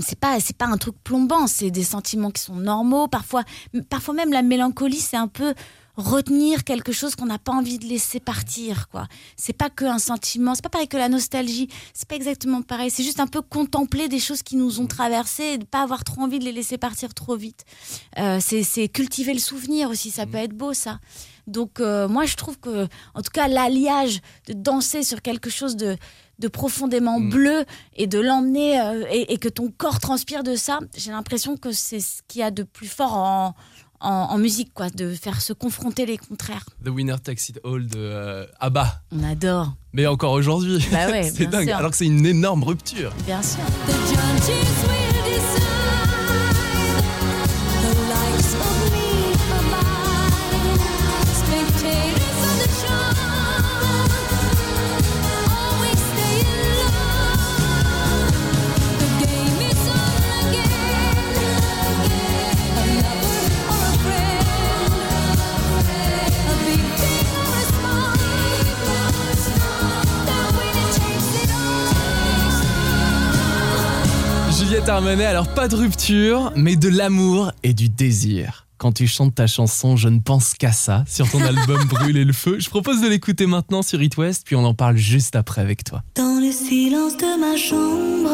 c'est 0.00 0.18
pas 0.20 0.38
c'est 0.38 0.56
pas 0.56 0.66
un 0.66 0.76
truc 0.76 0.94
plombant 1.02 1.46
c'est 1.48 1.70
des 1.72 1.82
sentiments 1.82 2.30
qui 2.30 2.42
sont 2.42 2.54
normaux 2.54 3.08
parfois 3.08 3.42
parfois 3.90 4.14
même 4.14 4.32
la 4.32 4.42
mélancolie 4.42 4.98
c'est 5.00 5.16
un 5.16 5.26
peu 5.28 5.52
retenir 5.96 6.64
quelque 6.64 6.92
chose 6.92 7.14
qu'on 7.14 7.26
n'a 7.26 7.38
pas 7.38 7.52
envie 7.52 7.78
de 7.78 7.86
laisser 7.86 8.20
partir 8.20 8.88
quoi. 8.88 9.06
C'est 9.36 9.52
pas 9.52 9.70
que 9.70 9.84
un 9.84 9.98
sentiment 9.98 10.54
c'est 10.54 10.62
pas 10.62 10.70
pareil 10.70 10.88
que 10.88 10.96
la 10.96 11.08
nostalgie 11.08 11.68
c'est 11.92 12.08
pas 12.08 12.16
exactement 12.16 12.62
pareil 12.62 12.90
c'est 12.90 13.02
juste 13.02 13.20
un 13.20 13.26
peu 13.26 13.42
contempler 13.42 14.08
des 14.08 14.18
choses 14.18 14.42
qui 14.42 14.56
nous 14.56 14.80
ont 14.80 14.86
traversées 14.86 15.54
et 15.54 15.58
de 15.58 15.64
pas 15.64 15.82
avoir 15.82 16.04
trop 16.04 16.22
envie 16.22 16.38
de 16.38 16.44
les 16.44 16.52
laisser 16.52 16.78
partir 16.78 17.12
trop 17.14 17.36
vite. 17.36 17.64
Euh, 18.18 18.38
c'est 18.40 18.62
c'est 18.62 18.88
cultiver 18.88 19.34
le 19.34 19.40
souvenir 19.40 19.90
aussi 19.90 20.10
ça 20.10 20.26
peut 20.26 20.38
être 20.38 20.54
beau 20.54 20.72
ça. 20.72 20.98
Donc 21.46 21.80
euh, 21.80 22.08
moi 22.08 22.24
je 22.24 22.36
trouve 22.36 22.58
que, 22.58 22.86
en 23.14 23.22
tout 23.22 23.30
cas, 23.32 23.48
l'alliage 23.48 24.20
de 24.46 24.52
danser 24.52 25.02
sur 25.02 25.22
quelque 25.22 25.50
chose 25.50 25.76
de, 25.76 25.96
de 26.38 26.48
profondément 26.48 27.18
Mm. 27.18 27.30
bleu 27.30 27.64
et 27.96 28.06
de 28.06 28.18
l'emmener 28.20 28.80
euh, 28.80 29.04
et, 29.10 29.32
et 29.32 29.38
que 29.38 29.48
ton 29.48 29.70
corps 29.70 29.98
transpire 29.98 30.42
de 30.42 30.54
ça, 30.54 30.80
j'ai 30.96 31.10
l'impression 31.10 31.56
que 31.56 31.72
c'est 31.72 32.00
ce 32.00 32.22
qu'il 32.28 32.40
y 32.40 32.44
a 32.44 32.50
de 32.50 32.62
plus 32.62 32.88
fort 32.88 33.14
en, 33.14 33.54
en, 34.02 34.30
en 34.30 34.38
musique, 34.38 34.72
quoi, 34.74 34.90
de 34.90 35.14
faire 35.14 35.40
se 35.40 35.52
confronter 35.52 36.06
les 36.06 36.18
contraires. 36.18 36.64
The 36.84 36.88
Winner 36.88 37.16
Takes 37.22 37.48
It 37.50 37.60
All 37.64 37.86
de 37.86 37.98
euh, 37.98 38.46
ABBA. 38.60 39.02
On 39.12 39.22
adore, 39.24 39.72
Mais 39.92 40.06
encore 40.06 40.32
aujourd'hui. 40.32 40.84
Bah 40.90 41.08
ouais, 41.08 41.22
c'est 41.34 41.46
dingue. 41.46 41.68
sûr. 41.68 41.76
Alors 41.76 41.90
que 41.90 41.96
c'est 41.96 42.06
une 42.06 42.26
énorme 42.26 42.62
rupture. 42.64 43.12
bien 43.26 43.42
sûr. 43.42 43.60
The 43.86 45.81
Juliette 74.82 74.96
Armanet, 74.96 75.26
alors 75.26 75.46
pas 75.54 75.68
de 75.68 75.76
rupture, 75.76 76.52
mais 76.56 76.74
de 76.74 76.88
l'amour 76.88 77.52
et 77.62 77.72
du 77.72 77.88
désir. 77.88 78.66
Quand 78.78 78.90
tu 78.90 79.06
chantes 79.06 79.32
ta 79.36 79.46
chanson 79.46 79.94
Je 79.96 80.08
ne 80.08 80.18
pense 80.18 80.54
qu'à 80.54 80.72
ça 80.72 81.04
sur 81.06 81.30
ton 81.30 81.40
album 81.44 81.84
Brûler 81.84 82.24
le 82.24 82.32
feu, 82.32 82.56
je 82.58 82.68
propose 82.68 83.00
de 83.00 83.06
l'écouter 83.06 83.46
maintenant 83.46 83.82
sur 83.82 84.02
It 84.02 84.16
West, 84.16 84.42
puis 84.44 84.56
on 84.56 84.64
en 84.64 84.74
parle 84.74 84.96
juste 84.96 85.36
après 85.36 85.60
avec 85.60 85.84
toi. 85.84 86.02
Dans 86.16 86.40
le 86.40 86.50
silence 86.50 87.16
de 87.16 87.38
ma 87.38 87.56
chambre, 87.56 88.28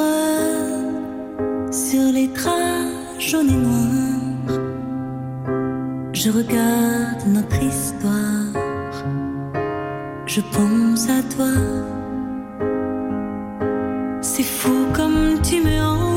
sur 1.70 2.12
les 2.14 2.28
draps 2.28 3.20
jaunes 3.20 3.50
et 3.50 3.52
noirs, 3.52 4.60
je 6.14 6.30
regarde 6.30 7.26
notre 7.26 7.62
histoire. 7.62 8.54
Je 10.24 10.40
pense 10.40 11.08
à 11.10 11.22
toi. 11.34 11.52
C'est 14.22 14.42
fou 14.42 14.86
comme 14.94 15.42
tu 15.42 15.60
me 15.62 15.78
hantes. 15.78 16.07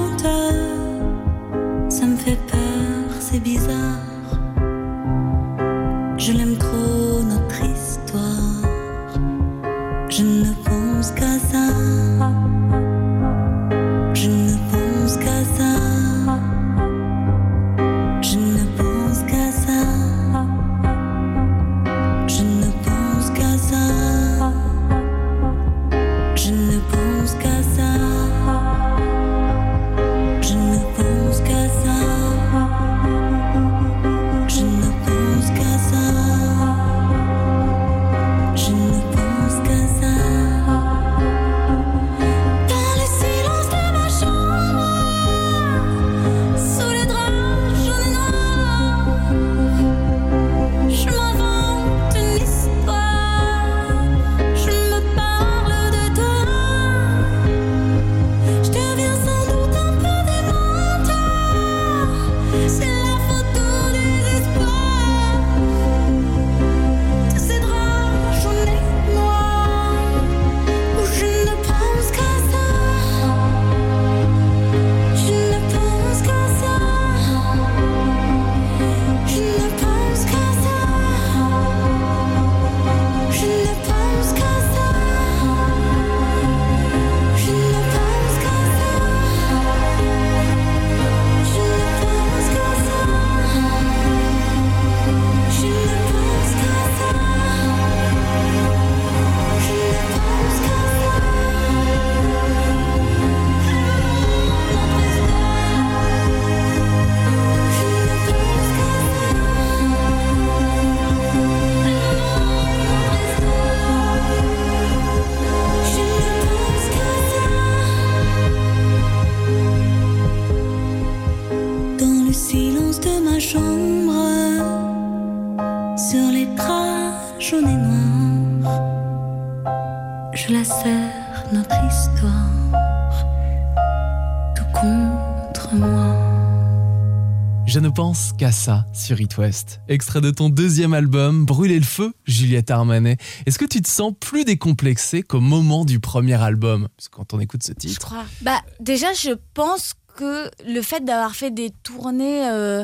Qu'à 138.37 138.51
ça 138.51 138.85
sur 138.93 139.21
It 139.21 139.37
West. 139.37 139.79
Extrait 139.87 140.19
de 140.19 140.31
ton 140.31 140.49
deuxième 140.49 140.93
album, 140.93 141.45
Brûler 141.45 141.77
le 141.79 141.85
feu, 141.85 142.11
Juliette 142.25 142.69
Armanet. 142.69 143.15
Est-ce 143.45 143.57
que 143.57 143.63
tu 143.63 143.81
te 143.81 143.87
sens 143.87 144.11
plus 144.19 144.43
décomplexée 144.43 145.21
qu'au 145.21 145.39
moment 145.39 145.85
du 145.85 146.01
premier 146.01 146.33
album? 146.33 146.89
Parce 146.97 147.07
que 147.07 147.15
quand 147.15 147.33
on 147.33 147.39
écoute 147.39 147.63
ce 147.63 147.71
Je 147.71 147.87
titre. 147.87 148.01
crois. 148.01 148.25
Bah, 148.41 148.59
déjà, 148.81 149.13
je 149.13 149.31
pense 149.53 149.93
que 150.17 150.49
le 150.67 150.81
fait 150.81 151.05
d'avoir 151.05 151.35
fait 151.35 151.51
des 151.51 151.69
tournées, 151.83 152.49
euh, 152.49 152.83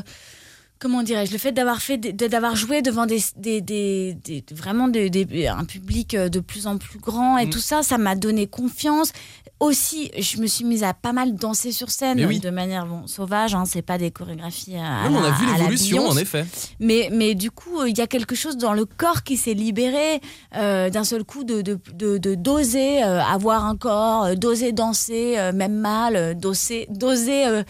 comment 0.80 1.04
dirais-je, 1.04 1.32
le 1.32 1.38
fait 1.38 1.52
d'avoir 1.52 1.82
fait, 1.82 1.98
d'avoir 1.98 2.56
joué 2.56 2.82
devant 2.82 3.06
des, 3.06 3.22
des, 3.36 3.62
des- 3.62 4.14
des- 4.24 4.44
vraiment 4.54 4.86
un 4.88 5.66
public 5.66 6.14
euh, 6.14 6.30
de 6.30 6.40
plus 6.40 6.68
en 6.68 6.78
plus 6.78 7.00
grand 7.00 7.38
et 7.38 7.46
Mm. 7.46 7.50
tout 7.50 7.60
ça, 7.60 7.84
ça 7.84 7.98
m'a 7.98 8.16
donné 8.16 8.48
confiance. 8.48 9.12
Aussi, 9.60 10.12
je 10.20 10.38
me 10.38 10.46
suis 10.46 10.64
mise 10.66 10.84
à 10.84 10.94
pas 10.94 11.14
mal 11.14 11.34
danser 11.34 11.72
sur 11.72 11.90
scène 11.90 12.24
oui. 12.28 12.40
de 12.40 12.52
manière 12.52 12.86
bon, 12.86 13.08
sauvage. 13.08 13.56
Hein, 13.56 13.64
c'est 13.66 13.82
pas 13.82 13.98
des 13.98 14.12
chorégraphies. 14.12 14.76
À, 14.78 15.10
Non, 15.10 15.18
on 15.18 15.24
a 15.24 15.32
vu 15.32 15.46
l'évolution, 15.52 16.08
en 16.08 16.16
effet. 16.18 16.46
Mais, 16.80 17.10
mais 17.12 17.34
du 17.34 17.50
coup, 17.50 17.80
euh, 17.80 17.90
il 17.90 17.98
y 17.98 18.02
a 18.02 18.06
quelque 18.08 18.36
chose 18.36 18.58
dans 18.58 18.74
le 18.74 18.86
corps 18.86 19.24
qui 19.24 19.36
s'est 19.36 19.56
libéré 19.56 20.22
euh, 20.56 20.92
d'un 20.92 21.04
seul 21.04 21.24
coup 21.24 21.44
de, 21.44 21.64
de, 21.64 22.36
d'oser 22.36 23.04
euh, 23.04 23.20
avoir 23.24 23.66
un 23.66 23.76
corps, 23.76 24.36
d'oser 24.36 24.74
danser, 24.74 25.40
euh, 25.40 25.52
même 25.54 25.74
mal, 25.74 26.38
d'oser, 26.38 26.86
d'oser 26.92 27.64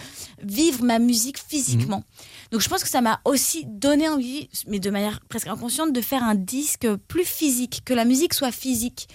vivre 0.44 0.84
ma 0.84 1.00
musique 1.00 1.38
physiquement. 1.40 2.04
Donc 2.52 2.62
je 2.62 2.70
pense 2.70 2.84
que 2.84 2.90
ça 2.90 3.02
m'a 3.02 3.20
aussi 3.26 3.66
donné 3.66 4.08
envie, 4.08 4.50
mais 4.68 4.80
de 4.80 4.90
manière 4.90 5.20
presque 5.30 5.48
inconsciente, 5.48 5.94
de 5.94 6.02
faire 6.02 6.24
un 6.24 6.36
disque 6.36 6.88
plus 7.08 7.26
physique, 7.26 7.82
que 7.86 7.94
la 7.94 8.06
musique 8.06 8.34
soit 8.34 8.52
physique. 8.52 9.08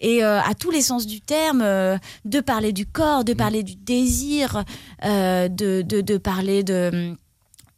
Et 0.00 0.24
euh, 0.24 0.40
à 0.40 0.54
tous 0.54 0.70
les 0.70 0.80
sens 0.80 1.06
du 1.06 1.20
terme, 1.20 1.60
euh, 1.62 1.98
de 2.24 2.40
parler 2.40 2.72
du 2.72 2.86
corps, 2.86 3.24
de 3.24 3.34
parler 3.34 3.62
du 3.62 3.76
désir, 3.76 4.64
euh, 5.04 5.48
de, 5.48 5.82
de, 5.82 6.00
de 6.00 6.16
parler 6.16 6.62
de 6.62 7.14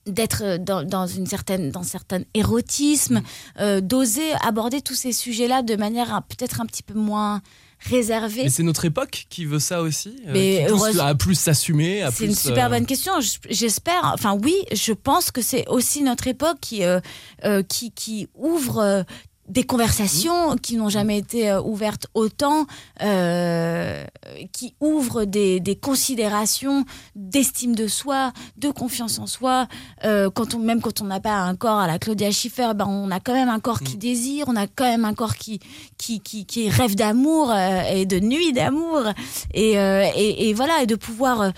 d'être 0.06 0.56
dans, 0.58 0.82
dans 0.82 1.06
une 1.06 1.26
certaine 1.26 1.70
dans 1.70 1.84
certain 1.84 2.22
érotisme, 2.34 3.22
euh, 3.60 3.80
d'oser 3.80 4.32
aborder 4.44 4.80
tous 4.80 4.94
ces 4.94 5.12
sujets-là 5.12 5.62
de 5.62 5.76
manière 5.76 6.22
peut-être 6.28 6.60
un 6.60 6.66
petit 6.66 6.82
peu 6.82 6.94
moins 6.94 7.40
réservé. 7.88 8.44
Mais 8.44 8.50
c'est 8.50 8.62
notre 8.62 8.84
époque 8.84 9.26
qui 9.28 9.44
veut 9.44 9.58
ça 9.58 9.82
aussi 9.82 10.16
euh, 10.26 10.32
Mais 10.32 10.66
qui 10.66 11.00
à 11.00 11.14
plus 11.14 11.34
s'assumer 11.34 12.04
C'est 12.14 12.26
une 12.26 12.34
super 12.34 12.66
euh, 12.66 12.70
bonne 12.70 12.86
question. 12.86 13.12
J'espère. 13.48 14.12
Enfin, 14.14 14.38
oui, 14.42 14.54
je 14.72 14.92
pense 14.92 15.30
que 15.30 15.42
c'est 15.42 15.66
aussi 15.68 16.02
notre 16.02 16.26
époque 16.26 16.58
qui, 16.60 16.84
euh, 16.84 17.00
qui, 17.68 17.92
qui 17.92 18.28
ouvre 18.34 19.04
des 19.52 19.64
conversations 19.64 20.56
qui 20.56 20.76
n'ont 20.76 20.88
jamais 20.88 21.18
été 21.18 21.50
euh, 21.50 21.60
ouvertes 21.60 22.06
autant, 22.14 22.64
euh, 23.02 24.02
qui 24.52 24.74
ouvre 24.80 25.24
des, 25.26 25.60
des 25.60 25.76
considérations 25.76 26.86
d'estime 27.14 27.74
de 27.74 27.86
soi, 27.86 28.32
de 28.56 28.70
confiance 28.70 29.18
en 29.18 29.26
soi. 29.26 29.68
Euh, 30.04 30.30
quand 30.30 30.54
on, 30.54 30.58
même 30.58 30.80
quand 30.80 31.02
on 31.02 31.04
n'a 31.04 31.20
pas 31.20 31.36
un 31.36 31.54
corps 31.54 31.80
à 31.80 31.86
la 31.86 31.98
Claudia 31.98 32.30
Schiffer, 32.30 32.72
ben 32.74 32.86
on 32.88 33.10
a 33.10 33.20
quand 33.20 33.34
même 33.34 33.50
un 33.50 33.60
corps 33.60 33.80
qui 33.80 33.98
désire, 33.98 34.46
on 34.48 34.56
a 34.56 34.66
quand 34.66 34.84
même 34.84 35.04
un 35.04 35.12
corps 35.12 35.36
qui, 35.36 35.60
qui, 35.98 36.20
qui, 36.20 36.46
qui 36.46 36.70
rêve 36.70 36.94
d'amour 36.94 37.50
euh, 37.50 37.82
et 37.94 38.06
de 38.06 38.20
nuit 38.20 38.54
d'amour. 38.54 39.02
Et, 39.52 39.72
et, 39.72 40.48
et 40.48 40.54
voilà, 40.54 40.82
et 40.82 40.86
de 40.86 40.96
pouvoir 40.96 41.52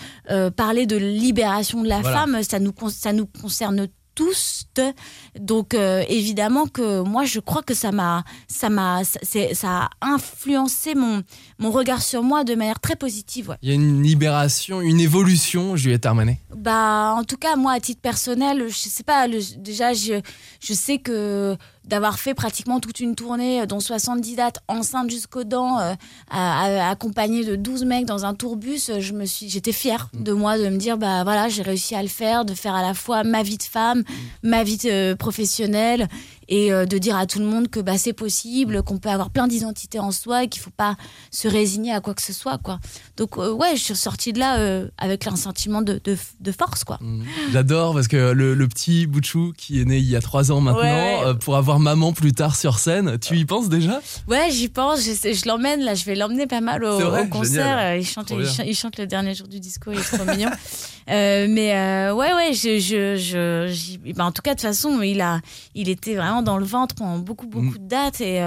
parler 0.57 0.87
de 0.87 0.97
libération 0.97 1.83
de 1.83 1.89
la 1.89 2.01
Voilà. 2.01 2.19
femme, 2.19 2.43
ça 2.43 2.59
nous, 2.59 2.73
ça 2.89 3.13
nous 3.13 3.27
concerne 3.27 3.87
tous. 4.15 4.65
Donc 5.39 5.75
euh, 5.75 6.05
évidemment 6.09 6.67
que 6.67 7.01
moi 7.03 7.25
je 7.25 7.41
crois 7.41 7.62
que 7.62 7.75
ça 7.75 7.93
m'a 7.93 8.25
ça 8.49 8.69
m'a 8.71 9.03
ça- 9.05 9.69
a 9.69 9.91
influencé 10.01 10.95
mon 10.95 11.23
mon 11.59 11.71
regard 11.71 12.03
sur 12.03 12.23
moi 12.23 12.45
de 12.45 12.55
manière 12.55 12.81
très 12.81 12.97
positive. 12.97 13.51
ouais. 13.51 13.57
Il 13.63 13.69
y 13.69 13.73
a 13.73 13.75
une 13.75 14.03
libération, 14.03 14.81
une 14.81 15.01
évolution, 15.01 15.77
Juliette 15.77 16.07
Armanet. 16.07 16.39
Bah, 16.57 17.15
en 17.17 17.25
tout 17.25 17.37
cas, 17.37 17.57
moi, 17.57 17.73
à 17.73 17.81
titre 17.81 18.01
personnel, 18.01 18.65
je 18.69 18.75
sais 18.75 19.03
pas, 19.05 19.27
le- 19.27 19.39
déjà, 19.59 19.93
je, 19.93 20.21
je 20.61 20.73
sais 20.75 20.99
que 20.99 21.57
d'avoir 21.85 22.19
fait 22.19 22.33
pratiquement 22.33 22.81
toute 22.81 22.99
une 23.01 23.15
tournée, 23.15 23.61
euh, 23.61 23.67
dont 23.67 23.79
70 23.79 24.37
dates, 24.37 24.59
enceinte 24.69 25.11
jusqu'aux 25.11 25.45
dents, 25.45 25.79
euh, 25.81 25.93
à- 26.31 26.87
à- 26.87 26.91
accompagnée 26.91 27.45
de 27.45 27.57
12 27.57 27.85
mecs 27.85 28.07
dans 28.07 28.25
un 28.25 28.33
tourbus, 28.35 28.89
euh, 28.89 29.01
je 29.01 29.13
me 29.13 29.27
suis, 29.27 29.51
j'étais 29.51 29.73
fière 29.73 30.09
de 30.15 30.33
moi, 30.33 30.57
de 30.59 30.67
me 30.71 30.79
dire, 30.79 30.97
bah 30.97 31.25
voilà, 31.25 31.49
j'ai 31.51 31.63
réussi 31.63 31.95
à 31.95 32.01
le 32.03 32.09
faire, 32.09 32.47
de 32.47 32.55
faire 32.55 32.75
à 32.75 32.81
la 32.83 32.95
fois 32.95 33.23
ma 33.23 33.43
vie 33.43 33.59
de 33.59 33.63
femme, 33.63 34.03
ma 34.43 34.65
vie 34.65 34.79
euh, 34.87 35.15
professionnelle, 35.15 36.09
et 36.49 36.73
euh, 36.73 36.87
de 36.87 36.99
dire 36.99 37.17
à 37.17 37.27
tout 37.27 37.39
le 37.39 37.45
monde 37.45 37.69
que 37.69 37.81
bah, 37.81 37.99
c'est 37.99 38.13
possible, 38.13 38.83
qu'on 38.83 38.99
peut 38.99 39.09
avoir 39.09 39.31
plein 39.31 39.47
d'identités 39.47 39.99
en 39.99 40.11
soi 40.11 40.45
et 40.45 40.49
qu'il 40.49 40.63
faut 40.63 40.71
pas 40.71 40.97
se 41.31 41.49
résigner 41.49 41.93
à 41.93 42.01
quoi 42.01 42.15
que 42.15 42.23
ce 42.23 42.33
soit, 42.33 42.59
quoi. 42.59 42.79
Donc, 43.17 43.39
euh, 43.39 43.53
ouais, 43.53 43.77
je 43.77 43.83
suis 43.83 43.97
sortie 43.97 44.33
de 44.33 44.39
là 44.39 44.59
euh, 44.59 44.89
avec 44.99 45.27
un 45.27 45.37
sentiment 45.37 45.83
de, 45.83 46.01
de, 46.05 46.17
de 46.41 46.53
force, 46.53 46.85
quoi. 46.85 46.99
J'adore 47.53 47.95
parce 47.95 48.09
que 48.09 48.33
le, 48.33 48.55
le 48.55 48.69
petit 48.69 49.07
Bouchou 49.07 49.53
qui 49.57 49.81
est 49.81 49.85
né 49.85 49.99
il 49.99 50.09
y 50.09 50.17
a 50.17 50.21
trois 50.21 50.51
ans 50.53 50.61
maintenant, 50.61 50.81
Ouais, 50.81 51.23
euh, 51.25 51.35
pour 51.35 51.57
avoir 51.57 51.79
maman 51.79 52.13
plus 52.13 52.33
tard 52.33 52.57
sur 52.57 52.79
scène, 52.79 53.19
tu 53.19 53.37
y 53.37 53.45
penses 53.45 53.69
déjà? 53.69 54.01
Ouais, 54.29 54.51
j'y 54.51 54.69
pense, 54.69 55.01
je, 55.01 55.13
je 55.33 55.49
l'emmène, 55.49 55.83
là, 55.83 55.95
je 55.95 56.05
vais 56.05 56.15
l'emmener 56.15 56.47
pas 56.47 56.61
mal 56.61 56.85
au, 56.85 56.99
vrai 56.99 57.23
au 57.23 57.27
concert. 57.29 57.79
Génial. 57.79 58.01
Il 58.01 58.07
chante, 58.07 58.31
il, 58.31 58.47
chante, 58.47 58.67
il 58.67 58.77
chante 58.77 58.99
le 58.99 59.07
dernier 59.07 59.35
jour 59.35 59.49
du 59.49 59.61
disco, 59.61 59.93
il 59.93 59.99
est 59.99 60.17
trop 60.17 60.25
mignon. 60.25 60.51
Euh, 61.11 61.47
mais 61.51 61.75
euh, 61.77 62.15
ouais, 62.15 62.33
ouais, 62.33 62.55
je, 62.55 62.79
je, 62.79 63.17
je, 63.19 64.13
ben, 64.15 64.25
en 64.25 64.33
tout 64.33 64.41
cas, 64.41 64.55
de 64.55 64.61
toute 64.61 64.67
façon, 64.67 65.03
il, 65.03 65.21
a, 65.21 65.41
il 65.75 65.91
était 65.91 66.15
vraiment 66.15 66.34
dans 66.43 66.59
le 66.59 66.64
ventre 66.64 66.95
pendant 66.95 67.18
beaucoup, 67.18 67.47
beaucoup 67.47 67.78
de 67.78 67.87
dates. 67.87 68.20
Et, 68.20 68.41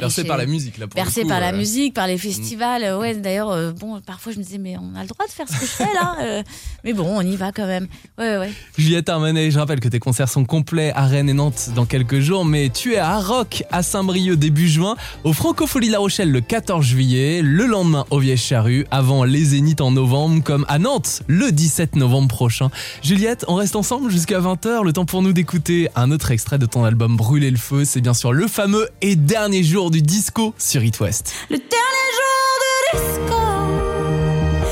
et 0.00 0.24
par 0.24 0.36
la 0.36 0.46
musique 0.46 0.78
là. 0.78 0.86
Pour 0.86 0.98
le 0.98 1.04
Bercé 1.04 1.22
coup, 1.22 1.28
par 1.28 1.40
la 1.40 1.52
euh. 1.52 1.56
musique, 1.56 1.94
par 1.94 2.06
les 2.06 2.18
festivals. 2.18 2.82
euh, 2.82 2.98
Ouais, 2.98 3.14
d'ailleurs, 3.14 3.50
euh, 3.50 3.72
bon, 3.72 4.00
parfois 4.00 4.32
je 4.32 4.38
me 4.38 4.42
disais, 4.42 4.58
mais 4.58 4.76
on 4.76 4.96
a 4.96 5.02
le 5.02 5.08
droit 5.08 5.26
de 5.26 5.30
faire 5.32 5.48
ce 5.48 5.54
que 5.54 5.66
je 5.66 5.70
fais 5.70 5.92
là. 5.94 6.16
euh, 6.22 6.42
mais 6.84 6.92
bon, 6.92 7.06
on 7.08 7.20
y 7.20 7.36
va 7.36 7.52
quand 7.52 7.66
même. 7.66 7.86
Ouais, 8.18 8.38
ouais. 8.38 8.50
Juliette 8.76 9.08
Armanet, 9.08 9.50
je 9.50 9.58
rappelle 9.58 9.80
que 9.80 9.88
tes 9.88 9.98
concerts 9.98 10.28
sont 10.28 10.44
complets 10.44 10.92
à 10.94 11.06
Rennes 11.06 11.28
et 11.28 11.34
Nantes 11.34 11.70
dans 11.74 11.84
quelques 11.86 12.20
jours, 12.20 12.44
mais 12.44 12.70
tu 12.70 12.94
es 12.94 12.98
à 12.98 13.18
Rock 13.18 13.64
à 13.70 13.82
Saint-Brieuc 13.82 14.36
début 14.36 14.68
juin, 14.68 14.96
au 15.24 15.32
Francofolie 15.32 15.88
La 15.90 15.98
Rochelle 15.98 16.30
le 16.30 16.40
14 16.40 16.84
juillet, 16.84 17.40
le 17.42 17.66
lendemain 17.66 18.04
au 18.10 18.18
Vieille 18.18 18.36
Charrue, 18.36 18.86
avant 18.90 19.24
les 19.24 19.44
Zéniths 19.44 19.80
en 19.80 19.90
novembre, 19.90 20.42
comme 20.42 20.64
à 20.68 20.78
Nantes 20.78 21.22
le 21.26 21.52
17 21.52 21.96
novembre 21.96 22.28
prochain. 22.28 22.70
Juliette, 23.02 23.44
on 23.48 23.54
reste 23.56 23.76
ensemble 23.76 24.10
jusqu'à 24.10 24.40
20h, 24.40 24.84
le 24.84 24.92
temps 24.92 25.04
pour 25.04 25.22
nous 25.22 25.32
d'écouter 25.32 25.88
un 25.94 26.10
autre 26.10 26.30
extrait 26.30 26.58
de 26.58 26.66
ton 26.66 26.84
album 26.84 27.16
Brûler 27.16 27.50
le 27.50 27.56
feu, 27.58 27.84
c'est 27.84 28.00
bien 28.00 28.14
sûr 28.14 28.32
le 28.32 28.46
fameux 28.48 28.88
et 29.00 29.16
dernier 29.16 29.62
jour 29.62 29.81
du 29.90 30.02
disco 30.02 30.54
sur 30.58 30.82
It 30.82 30.98
West. 31.00 31.32
Le 31.50 31.56
dernier 31.56 32.10
jour 32.18 32.58
de 32.60 32.98
disco, 32.98 33.40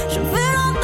je 0.09 0.21
veux 0.21 0.53
l'entendre 0.55 0.81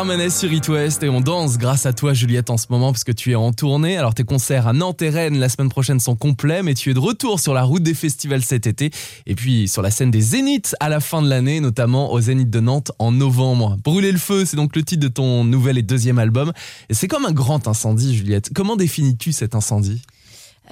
Juliette 0.00 0.12
Armanet 0.12 0.30
sur 0.30 0.50
It 0.50 0.68
West 0.68 1.02
et 1.02 1.10
on 1.10 1.20
danse 1.20 1.58
grâce 1.58 1.84
à 1.84 1.92
toi 1.92 2.14
Juliette 2.14 2.48
en 2.48 2.56
ce 2.56 2.68
moment 2.70 2.90
parce 2.90 3.04
que 3.04 3.12
tu 3.12 3.32
es 3.32 3.34
en 3.34 3.52
tournée. 3.52 3.98
Alors 3.98 4.14
tes 4.14 4.24
concerts 4.24 4.66
à 4.66 4.72
Nantes 4.72 5.02
et 5.02 5.10
Rennes 5.10 5.38
la 5.38 5.50
semaine 5.50 5.68
prochaine 5.68 6.00
sont 6.00 6.16
complets 6.16 6.62
mais 6.62 6.72
tu 6.72 6.90
es 6.90 6.94
de 6.94 6.98
retour 6.98 7.38
sur 7.38 7.52
la 7.52 7.64
route 7.64 7.82
des 7.82 7.92
festivals 7.92 8.42
cet 8.42 8.66
été 8.66 8.90
et 9.26 9.34
puis 9.34 9.68
sur 9.68 9.82
la 9.82 9.90
scène 9.90 10.10
des 10.10 10.22
Zéniths 10.22 10.74
à 10.80 10.88
la 10.88 11.00
fin 11.00 11.20
de 11.20 11.28
l'année 11.28 11.60
notamment 11.60 12.12
au 12.12 12.20
Zénith 12.20 12.48
de 12.48 12.60
Nantes 12.60 12.92
en 12.98 13.12
novembre. 13.12 13.76
Brûler 13.84 14.10
le 14.10 14.18
feu 14.18 14.46
c'est 14.46 14.56
donc 14.56 14.74
le 14.74 14.82
titre 14.82 15.02
de 15.02 15.08
ton 15.08 15.44
nouvel 15.44 15.76
et 15.76 15.82
deuxième 15.82 16.18
album 16.18 16.52
et 16.88 16.94
c'est 16.94 17.06
comme 17.06 17.26
un 17.26 17.32
grand 17.32 17.68
incendie 17.68 18.16
Juliette. 18.16 18.50
Comment 18.54 18.76
définis-tu 18.76 19.32
cet 19.32 19.54
incendie? 19.54 20.00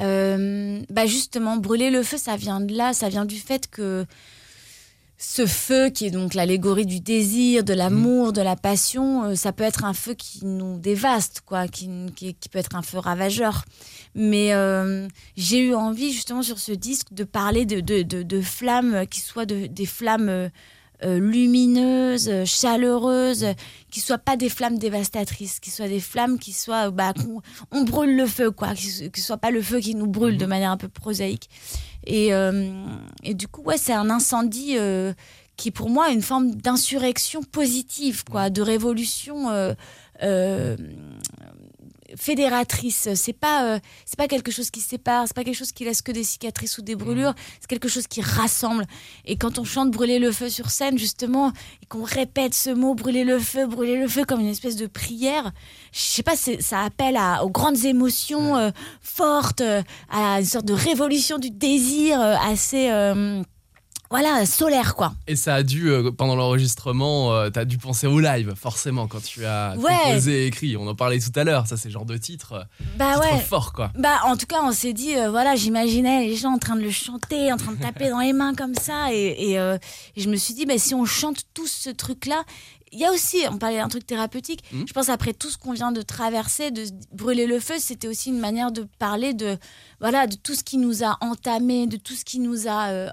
Euh, 0.00 0.80
bah 0.90 1.06
justement, 1.06 1.56
brûler 1.56 1.90
le 1.90 2.02
feu, 2.04 2.18
ça 2.18 2.36
vient 2.36 2.60
de 2.60 2.72
là, 2.72 2.92
ça 2.92 3.08
vient 3.08 3.24
du 3.24 3.36
fait 3.36 3.68
que 3.68 4.06
ce 5.20 5.46
feu 5.46 5.90
qui 5.90 6.06
est 6.06 6.10
donc 6.12 6.34
l'allégorie 6.34 6.86
du 6.86 7.00
désir, 7.00 7.64
de 7.64 7.74
l'amour, 7.74 8.32
de 8.32 8.40
la 8.40 8.54
passion, 8.54 9.24
euh, 9.24 9.34
ça 9.34 9.52
peut 9.52 9.64
être 9.64 9.84
un 9.84 9.92
feu 9.92 10.14
qui 10.14 10.44
nous 10.44 10.78
dévaste, 10.78 11.42
quoi, 11.44 11.66
qui, 11.66 11.90
qui, 12.14 12.34
qui 12.34 12.48
peut 12.48 12.60
être 12.60 12.76
un 12.76 12.82
feu 12.82 12.98
ravageur. 12.98 13.64
Mais 14.14 14.54
euh, 14.54 15.08
j'ai 15.36 15.58
eu 15.58 15.74
envie 15.74 16.12
justement 16.12 16.42
sur 16.42 16.60
ce 16.60 16.70
disque 16.70 17.12
de 17.12 17.24
parler 17.24 17.66
de, 17.66 17.80
de, 17.80 18.02
de, 18.02 18.22
de 18.22 18.40
flammes 18.40 19.06
qui 19.10 19.20
soient 19.20 19.46
de, 19.46 19.66
des 19.66 19.86
flammes 19.86 20.50
euh, 21.04 21.16
euh, 21.16 21.18
lumineuses, 21.18 22.28
euh, 22.28 22.44
chaleureuses, 22.44 23.46
qui 23.90 24.00
soient 24.00 24.18
pas 24.18 24.36
des 24.36 24.48
flammes 24.48 24.78
dévastatrices, 24.78 25.60
qui 25.60 25.70
soient 25.70 25.88
des 25.88 26.00
flammes 26.00 26.38
qui 26.38 26.52
soient, 26.52 26.90
bah, 26.90 27.12
qu'on- 27.14 27.40
on 27.70 27.84
brûle 27.84 28.16
le 28.16 28.26
feu, 28.26 28.50
quoi, 28.50 28.74
qui, 28.74 29.10
qui 29.10 29.20
soit 29.20 29.36
pas 29.38 29.50
le 29.50 29.62
feu 29.62 29.80
qui 29.80 29.94
nous 29.94 30.06
brûle 30.08 30.36
de 30.38 30.46
manière 30.46 30.70
un 30.70 30.76
peu 30.76 30.88
prosaïque. 30.88 31.48
Et, 32.06 32.32
euh, 32.34 32.68
et 33.22 33.34
du 33.34 33.48
coup, 33.48 33.62
ouais, 33.62 33.78
c'est 33.78 33.92
un 33.92 34.10
incendie 34.10 34.76
euh, 34.76 35.12
qui, 35.56 35.70
pour 35.70 35.88
moi, 35.90 36.10
est 36.10 36.14
une 36.14 36.22
forme 36.22 36.52
d'insurrection 36.54 37.42
positive, 37.42 38.24
quoi, 38.24 38.50
de 38.50 38.62
révolution 38.62 39.50
euh, 39.50 39.74
euh, 40.22 40.76
fédératrice. 42.16 43.08
C'est 43.14 43.32
pas, 43.32 43.64
euh, 43.64 43.78
c'est 44.04 44.16
pas 44.16 44.28
quelque 44.28 44.50
chose 44.50 44.70
qui 44.70 44.80
sépare, 44.80 45.26
c'est 45.26 45.34
pas 45.34 45.44
quelque 45.44 45.56
chose 45.56 45.72
qui 45.72 45.84
laisse 45.84 46.02
que 46.02 46.12
des 46.12 46.24
cicatrices 46.24 46.78
ou 46.78 46.82
des 46.82 46.96
brûlures, 46.96 47.34
c'est 47.60 47.68
quelque 47.68 47.88
chose 47.88 48.06
qui 48.06 48.20
rassemble. 48.20 48.84
Et 49.24 49.36
quand 49.36 49.58
on 49.58 49.64
chante 49.64 49.90
brûler 49.90 50.18
le 50.18 50.32
feu 50.32 50.48
sur 50.48 50.70
scène, 50.70 50.98
justement, 50.98 51.52
et 51.82 51.86
qu'on 51.86 52.02
répète 52.02 52.54
ce 52.54 52.70
mot 52.70 52.94
brûler 52.94 53.24
le 53.24 53.38
feu, 53.38 53.66
brûler 53.66 53.96
le 53.96 54.08
feu 54.08 54.24
comme 54.24 54.40
une 54.40 54.48
espèce 54.48 54.76
de 54.76 54.86
prière, 54.86 55.52
je 55.92 56.00
sais 56.00 56.22
pas, 56.22 56.36
ça 56.36 56.82
appelle 56.82 57.16
à, 57.16 57.44
aux 57.44 57.50
grandes 57.50 57.84
émotions 57.84 58.56
euh, 58.56 58.70
fortes, 59.00 59.60
euh, 59.60 59.82
à 60.10 60.40
une 60.40 60.46
sorte 60.46 60.66
de 60.66 60.74
révolution 60.74 61.38
du 61.38 61.50
désir 61.50 62.20
assez, 62.20 62.90
voilà, 64.10 64.46
solaire, 64.46 64.94
quoi. 64.94 65.12
Et 65.26 65.36
ça 65.36 65.54
a 65.56 65.62
dû, 65.62 65.90
euh, 65.90 66.10
pendant 66.10 66.34
l'enregistrement, 66.36 67.32
euh, 67.34 67.50
t'as 67.50 67.64
dû 67.64 67.78
penser 67.78 68.06
au 68.06 68.20
live, 68.20 68.54
forcément, 68.56 69.06
quand 69.06 69.22
tu 69.22 69.44
as 69.44 69.74
Ouais. 69.76 69.92
composé 70.04 70.44
et 70.44 70.46
écrit. 70.46 70.76
On 70.76 70.86
en 70.86 70.94
parlait 70.94 71.18
tout 71.20 71.32
à 71.38 71.44
l'heure, 71.44 71.66
ça 71.66 71.76
c'est 71.76 71.90
genre 71.90 72.06
de 72.06 72.16
titre, 72.16 72.52
euh, 72.54 72.62
Bah 72.96 73.14
titre 73.20 73.32
ouais. 73.34 73.40
fort 73.40 73.72
quoi. 73.72 73.90
Bah, 73.98 74.20
en 74.24 74.36
tout 74.36 74.46
cas, 74.46 74.60
on 74.62 74.72
s'est 74.72 74.92
dit, 74.94 75.14
euh, 75.16 75.30
voilà, 75.30 75.56
j'imaginais 75.56 76.26
les 76.26 76.36
gens 76.36 76.52
en 76.54 76.58
train 76.58 76.76
de 76.76 76.82
le 76.82 76.90
chanter, 76.90 77.52
en 77.52 77.56
train 77.56 77.72
de 77.72 77.80
taper 77.80 78.08
dans 78.10 78.20
les 78.20 78.32
mains 78.32 78.54
comme 78.54 78.74
ça. 78.74 79.12
Et, 79.12 79.50
et, 79.50 79.58
euh, 79.58 79.76
et 80.16 80.20
je 80.20 80.28
me 80.30 80.36
suis 80.36 80.54
dit, 80.54 80.64
bah, 80.66 80.78
si 80.78 80.94
on 80.94 81.04
chante 81.04 81.42
tous 81.54 81.66
ce 81.70 81.90
truc-là, 81.90 82.44
il 82.90 82.98
y 82.98 83.04
a 83.04 83.12
aussi, 83.12 83.36
on 83.50 83.58
parlait 83.58 83.76
d'un 83.76 83.88
truc 83.88 84.06
thérapeutique. 84.06 84.64
Mhm. 84.72 84.86
Je 84.88 84.92
pense 84.94 85.10
après 85.10 85.34
tout 85.34 85.50
ce 85.50 85.58
qu'on 85.58 85.72
vient 85.72 85.92
de 85.92 86.00
traverser, 86.00 86.70
de 86.70 86.84
brûler 87.12 87.46
le 87.46 87.60
feu, 87.60 87.74
c'était 87.78 88.08
aussi 88.08 88.30
une 88.30 88.38
manière 88.38 88.72
de 88.72 88.86
parler 88.98 89.34
de, 89.34 89.58
voilà, 90.00 90.26
de 90.26 90.36
tout 90.36 90.54
ce 90.54 90.64
qui 90.64 90.78
nous 90.78 91.04
a 91.04 91.18
entamé, 91.20 91.86
de 91.86 91.98
tout 91.98 92.14
ce 92.14 92.24
qui 92.24 92.38
nous 92.38 92.66
a 92.66 92.88
euh, 92.88 93.08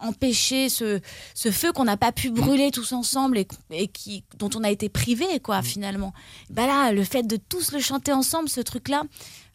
em- 0.00 0.08
empêché 0.08 0.68
ce, 0.68 1.00
ce 1.34 1.50
feu 1.50 1.72
qu'on 1.72 1.84
n'a 1.84 1.96
pas 1.96 2.12
pu 2.12 2.30
brûler 2.30 2.70
tous 2.70 2.92
ensemble 2.92 3.38
et, 3.38 3.46
et 3.70 3.88
qui, 3.88 4.24
dont 4.38 4.50
on 4.54 4.64
a 4.64 4.70
été 4.70 4.88
privé, 4.88 5.40
quoi, 5.42 5.62
finalement. 5.62 6.12
Bah 6.50 6.66
là, 6.66 6.92
le 6.92 7.04
fait 7.04 7.22
de 7.22 7.36
tous 7.36 7.72
le 7.72 7.80
chanter 7.80 8.12
ensemble, 8.12 8.48
ce 8.48 8.60
truc-là, 8.60 9.02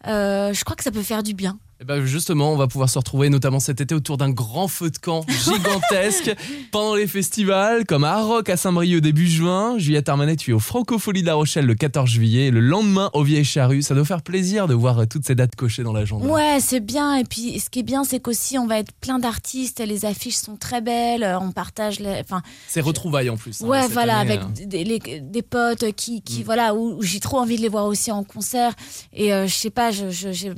euh, 0.08 0.54
je 0.54 0.64
crois 0.64 0.76
que 0.76 0.84
ça 0.84 0.92
peut 0.92 1.04
faire 1.04 1.24
du 1.24 1.34
bien. 1.34 1.60
Et 1.82 1.84
ben 1.84 2.06
justement, 2.06 2.54
on 2.54 2.58
va 2.58 2.68
pouvoir 2.68 2.92
se 2.92 3.00
retrouver 3.00 3.30
notamment 3.30 3.60
cet 3.60 3.82
été 3.82 3.96
autour 3.96 4.16
d'un 4.18 4.30
grand 4.30 4.68
feu 4.68 4.92
de 4.92 5.00
camp 5.00 5.26
gigantesque 5.46 6.32
pendant 6.72 6.94
les 6.94 7.08
festivals, 7.08 7.86
comme 7.88 8.04
à 8.04 8.22
Rock 8.22 8.50
à 8.52 8.58
Saint-Brieuc 8.58 9.02
début 9.02 9.26
juin. 9.28 9.80
Juliette 9.80 10.08
Armanet, 10.08 10.36
tu 10.36 10.52
es 10.52 10.54
au 10.54 10.60
Francofolie 10.60 11.22
de 11.24 11.26
La 11.26 11.34
Rochelle 11.34 11.66
le 11.66 11.74
14 11.74 12.08
juillet, 12.08 12.46
et 12.48 12.52
le 12.52 12.60
lendemain 12.60 13.10
au 13.14 13.24
Vieille 13.24 13.44
Charrue. 13.44 13.82
Ça 13.82 13.96
doit 13.96 14.06
faire 14.06 14.22
plaisir 14.22 14.68
de 14.68 14.76
voir 14.76 15.00
euh, 15.00 15.06
toutes 15.08 15.26
ces 15.26 15.34
dates 15.34 15.56
cochées 15.56 15.82
dans 15.82 15.92
l'agenda. 15.92 16.24
Ouais, 16.28 16.60
c'est 16.60 16.82
bien. 16.82 17.16
Et 17.16 17.24
puis, 17.24 17.60
ce 17.60 17.72
qui 17.72 17.80
est 17.80 17.84
bien, 17.84 18.04
c'est 18.04 18.20
qu'aussi, 18.20 18.60
on 18.60 18.68
va 18.68 18.78
être 18.78 18.92
plein 19.02 19.18
d'artistes. 19.18 19.80
Les 19.84 20.06
affiches 20.06 20.36
sont 20.36 20.58
très 20.58 20.82
belles. 20.82 21.24
euh, 21.24 21.40
On 21.40 21.52
partage. 21.52 22.00
Les... 22.00 22.20
Enfin, 22.24 22.44
C'est 22.68 22.82
retrouvailles 22.82 23.32
en 23.32 23.38
plus. 23.38 23.64
hein, 23.64 23.68
ouais, 23.68 23.88
voilà, 23.88 24.20
année, 24.20 24.34
avec 24.34 24.44
hein. 24.46 24.52
des, 24.68 24.84
les- 24.84 25.20
des 25.20 25.42
potes 25.42 25.92
qui, 25.94 26.22
qui 26.22 26.42
Mm. 26.42 26.44
voilà, 26.44 26.76
où, 26.76 26.98
où 26.98 27.02
j'ai 27.02 27.20
trop 27.20 27.40
envie 27.40 27.56
de 27.58 27.62
les 27.64 27.70
voir 27.70 27.88
aussi 27.88 28.12
en 28.12 28.24
concert. 28.24 28.74
Et 29.14 29.34
euh, 29.34 29.48
je 29.48 29.56
sais 29.56 29.72
pas, 29.72 29.90
je- 29.90 30.12
je- 30.12 30.32
j'ai- 30.32 30.54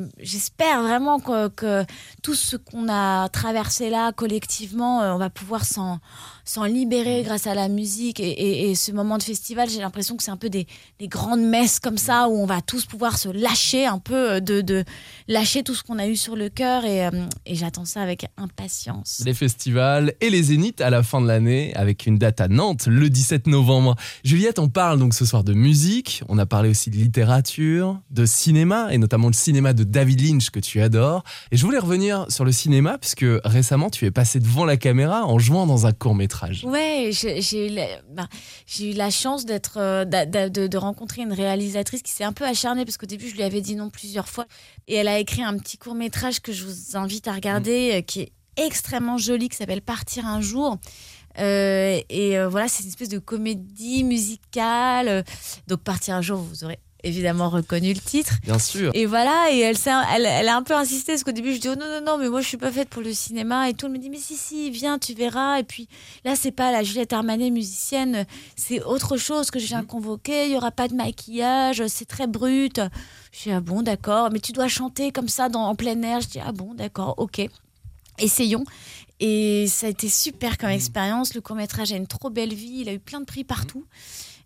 que, 1.20 1.48
que 1.50 1.86
tout 2.22 2.36
ce 2.36 2.56
qu'on 2.56 2.88
a 2.90 3.30
traversé 3.30 3.90
là 3.90 4.12
collectivement, 4.12 5.02
euh, 5.02 5.14
on 5.14 5.18
va 5.18 5.30
pouvoir 5.30 5.66
s'en 5.66 6.00
s'en 6.46 6.66
libérer 6.66 7.22
Mm. 7.22 7.24
grâce 7.24 7.48
à 7.48 7.56
la 7.56 7.70
musique. 7.70 8.20
Et, 8.20 8.30
et- 8.30 8.70
et 8.70 8.76
ce 8.76 8.92
moment 8.92 9.18
de 9.18 9.24
festival, 9.24 9.70
j'ai 9.70 9.80
l'impression 9.80 10.18
que 10.18 10.24
c'est 10.24 10.32
un 10.32 10.36
peu 10.38 10.50
des, 10.50 10.68
des 11.00 11.08
grandes 11.08 11.40
messes 11.42 11.80
comme 11.80 11.98
ça 11.98 12.28
où 12.28 12.34
on 12.38 12.46
va 12.46 12.60
tous 12.62 12.86
pouvoir 12.86 13.18
se 13.18 13.30
lâcher 13.30 13.86
un 13.86 13.98
peu, 13.98 14.32
euh, 14.34 14.40
de, 14.42 14.60
de 14.60 14.84
lâcher 15.30 15.64
tout 15.64 15.74
ce 15.74 15.84
qu'on 15.84 16.00
a 16.00 16.08
eu 16.08 16.18
sur 16.18 16.36
le 16.36 16.50
cœur. 16.50 16.84
Et, 16.84 17.06
euh, 17.06 17.12
et 17.46 17.56
j'attends 17.56 17.86
ça 17.86 18.02
avec 18.02 18.26
impatience. 18.36 19.22
Les 19.26 19.34
festivals 19.34 20.14
et 20.20 20.30
les 20.30 20.44
zéniths 20.44 20.82
à 20.82 20.90
la 20.90 21.02
fin 21.02 21.22
de 21.22 21.28
l'année 21.28 21.74
avec 21.76 22.06
une 22.08 22.18
date 22.18 22.42
à 22.42 22.50
Nantes 22.50 22.88
le 22.88 23.10
17 23.10 23.48
novembre. 23.48 23.96
Juliette, 24.26 24.60
on 24.60 24.68
parle 24.68 25.00
donc 25.00 25.14
ce 25.14 25.26
soir 25.26 25.46
de 25.46 25.54
musique, 25.54 26.24
on 26.28 26.38
a 26.40 26.46
parlé 26.46 26.68
aussi 26.70 26.90
de 26.90 26.98
littérature, 26.98 28.00
de 28.12 28.26
cinéma 28.26 28.90
et 28.92 28.98
notamment 28.98 29.28
le 29.28 29.34
cinéma 29.34 29.72
de 29.74 29.84
David 29.86 30.22
Lynch 30.22 30.50
que 30.50 30.60
tu 30.60 30.82
adores. 30.82 31.03
Et 31.52 31.58
je 31.58 31.66
voulais 31.66 31.80
revenir 31.80 32.26
sur 32.30 32.46
le 32.46 32.52
cinéma 32.52 32.98
puisque 32.98 33.26
récemment 33.44 33.90
tu 33.90 34.06
es 34.06 34.12
passé 34.12 34.40
devant 34.40 34.66
la 34.66 34.78
caméra 34.78 35.26
en 35.26 35.40
jouant 35.40 35.66
dans 35.68 35.86
un 35.86 35.92
court 35.92 36.16
métrage. 36.16 36.64
Ouais, 36.66 37.10
j'ai 37.12 37.42
j'ai 37.42 37.68
eu, 37.68 37.76
la- 37.76 38.02
ben, 38.12 38.28
eu 38.80 38.94
la 38.94 39.10
chance 39.10 39.46
d'être, 39.46 39.78
euh, 39.78 40.06
de, 40.06 40.68
de 40.68 40.78
rencontrer 40.78 41.22
une 41.24 41.34
réalisatrice 41.34 42.02
qui 42.02 42.12
s'est 42.12 42.24
un 42.24 42.34
peu 42.34 42.46
acharnée 42.46 42.86
parce 42.86 42.98
qu'au 42.98 43.06
début 43.06 43.28
je 43.30 43.36
lui 43.36 43.44
avais 43.44 43.62
dit 43.62 43.76
non 43.76 43.90
plusieurs 43.90 44.28
fois 44.30 44.46
et 44.88 44.96
elle 44.96 45.08
a 45.08 45.20
écrit 45.20 45.44
un 45.44 45.58
petit 45.58 45.78
court 45.78 45.96
métrage 45.96 46.40
que 46.42 46.52
je 46.54 46.64
vous 46.66 46.98
invite 46.98 47.28
à 47.28 47.34
regarder 47.34 47.92
euh, 47.96 48.02
qui 48.02 48.22
est 48.22 48.32
extrêmement 48.58 49.18
joli 49.18 49.50
qui 49.50 49.58
s'appelle 49.58 49.82
Partir 49.82 50.26
un 50.28 50.40
jour. 50.42 50.78
Euh, 51.40 52.00
et 52.10 52.38
euh, 52.38 52.48
voilà, 52.48 52.68
c'est 52.68 52.84
une 52.84 52.90
espèce 52.90 53.10
de 53.10 53.18
comédie 53.18 54.04
musicale. 54.04 55.24
Donc 55.68 55.82
Partir 55.82 56.16
un 56.16 56.22
jour, 56.22 56.38
vous 56.40 56.64
aurez 56.64 56.78
évidemment 57.04 57.50
reconnu 57.50 57.94
le 57.94 58.00
titre. 58.00 58.34
Bien 58.44 58.60
sûr. 58.60 58.92
Et 58.94 59.06
voilà, 59.06 59.48
et 59.52 59.60
elle, 59.60 59.78
elle, 60.16 60.26
elle 60.26 60.48
a 60.48 60.56
un 60.56 60.64
peu 60.64 60.74
insisté 60.74 61.14
parce 61.14 61.24
qu'au 61.24 61.32
début 61.32 61.54
je 61.54 61.60
dis 61.60 61.70
oh 61.70 61.76
non 61.76 61.86
non 61.88 62.02
non 62.06 62.18
mais 62.18 62.30
moi 62.30 62.42
je 62.42 62.48
suis 62.48 62.58
pas 62.58 62.72
faite 62.72 62.90
pour 62.90 63.02
le 63.02 63.14
cinéma. 63.14 63.70
Et 63.70 63.74
tout 63.74 63.86
elle 63.86 63.92
me 63.92 63.98
dit 63.98 64.10
mais 64.10 64.18
si 64.18 64.36
si 64.36 64.72
viens 64.72 64.98
tu 64.98 65.14
verras. 65.14 65.60
Et 65.60 65.64
puis 65.64 65.88
là 66.24 66.36
c'est 66.36 66.52
pas 66.52 66.72
la 66.72 66.84
Juliette 66.84 67.14
Armanet 67.14 67.52
musicienne. 67.52 68.26
C'est 68.56 68.82
autre 68.84 69.18
chose 69.18 69.52
que 69.52 69.60
je 69.60 69.68
viens 69.68 69.84
convoquer 69.84 70.48
il 70.48 70.54
y 70.54 70.58
aura 70.58 70.72
pas 70.72 70.88
de 70.88 70.96
maquillage. 70.96 71.86
C'est 71.88 72.08
très 72.08 72.28
brut. 72.28 72.80
Je 73.32 73.44
dis 73.44 73.52
ah 73.52 73.60
bon 73.60 73.82
d'accord. 73.82 74.30
Mais 74.32 74.40
tu 74.40 74.52
dois 74.52 74.68
chanter 74.68 75.12
comme 75.12 75.30
ça 75.30 75.50
dans, 75.50 75.64
en 75.64 75.76
plein 75.76 76.02
air. 76.02 76.22
Je 76.22 76.28
dis 76.28 76.40
ah 76.40 76.52
bon 76.52 76.74
d'accord 76.74 77.16
ok. 77.18 77.42
Essayons. 78.20 78.64
Et 79.20 79.68
ça 79.68 79.88
a 79.88 79.90
été 79.90 80.10
super 80.10 80.58
comme 80.58 80.70
expérience. 80.70 81.34
Le 81.34 81.42
court 81.42 81.56
métrage 81.56 81.92
a 81.92 81.96
une 81.96 82.08
trop 82.08 82.30
belle 82.30 82.54
vie. 82.54 82.80
Il 82.82 82.90
a 82.90 82.94
eu 82.94 83.00
plein 83.00 83.20
de 83.20 83.26
prix 83.26 83.44
partout 83.44 83.86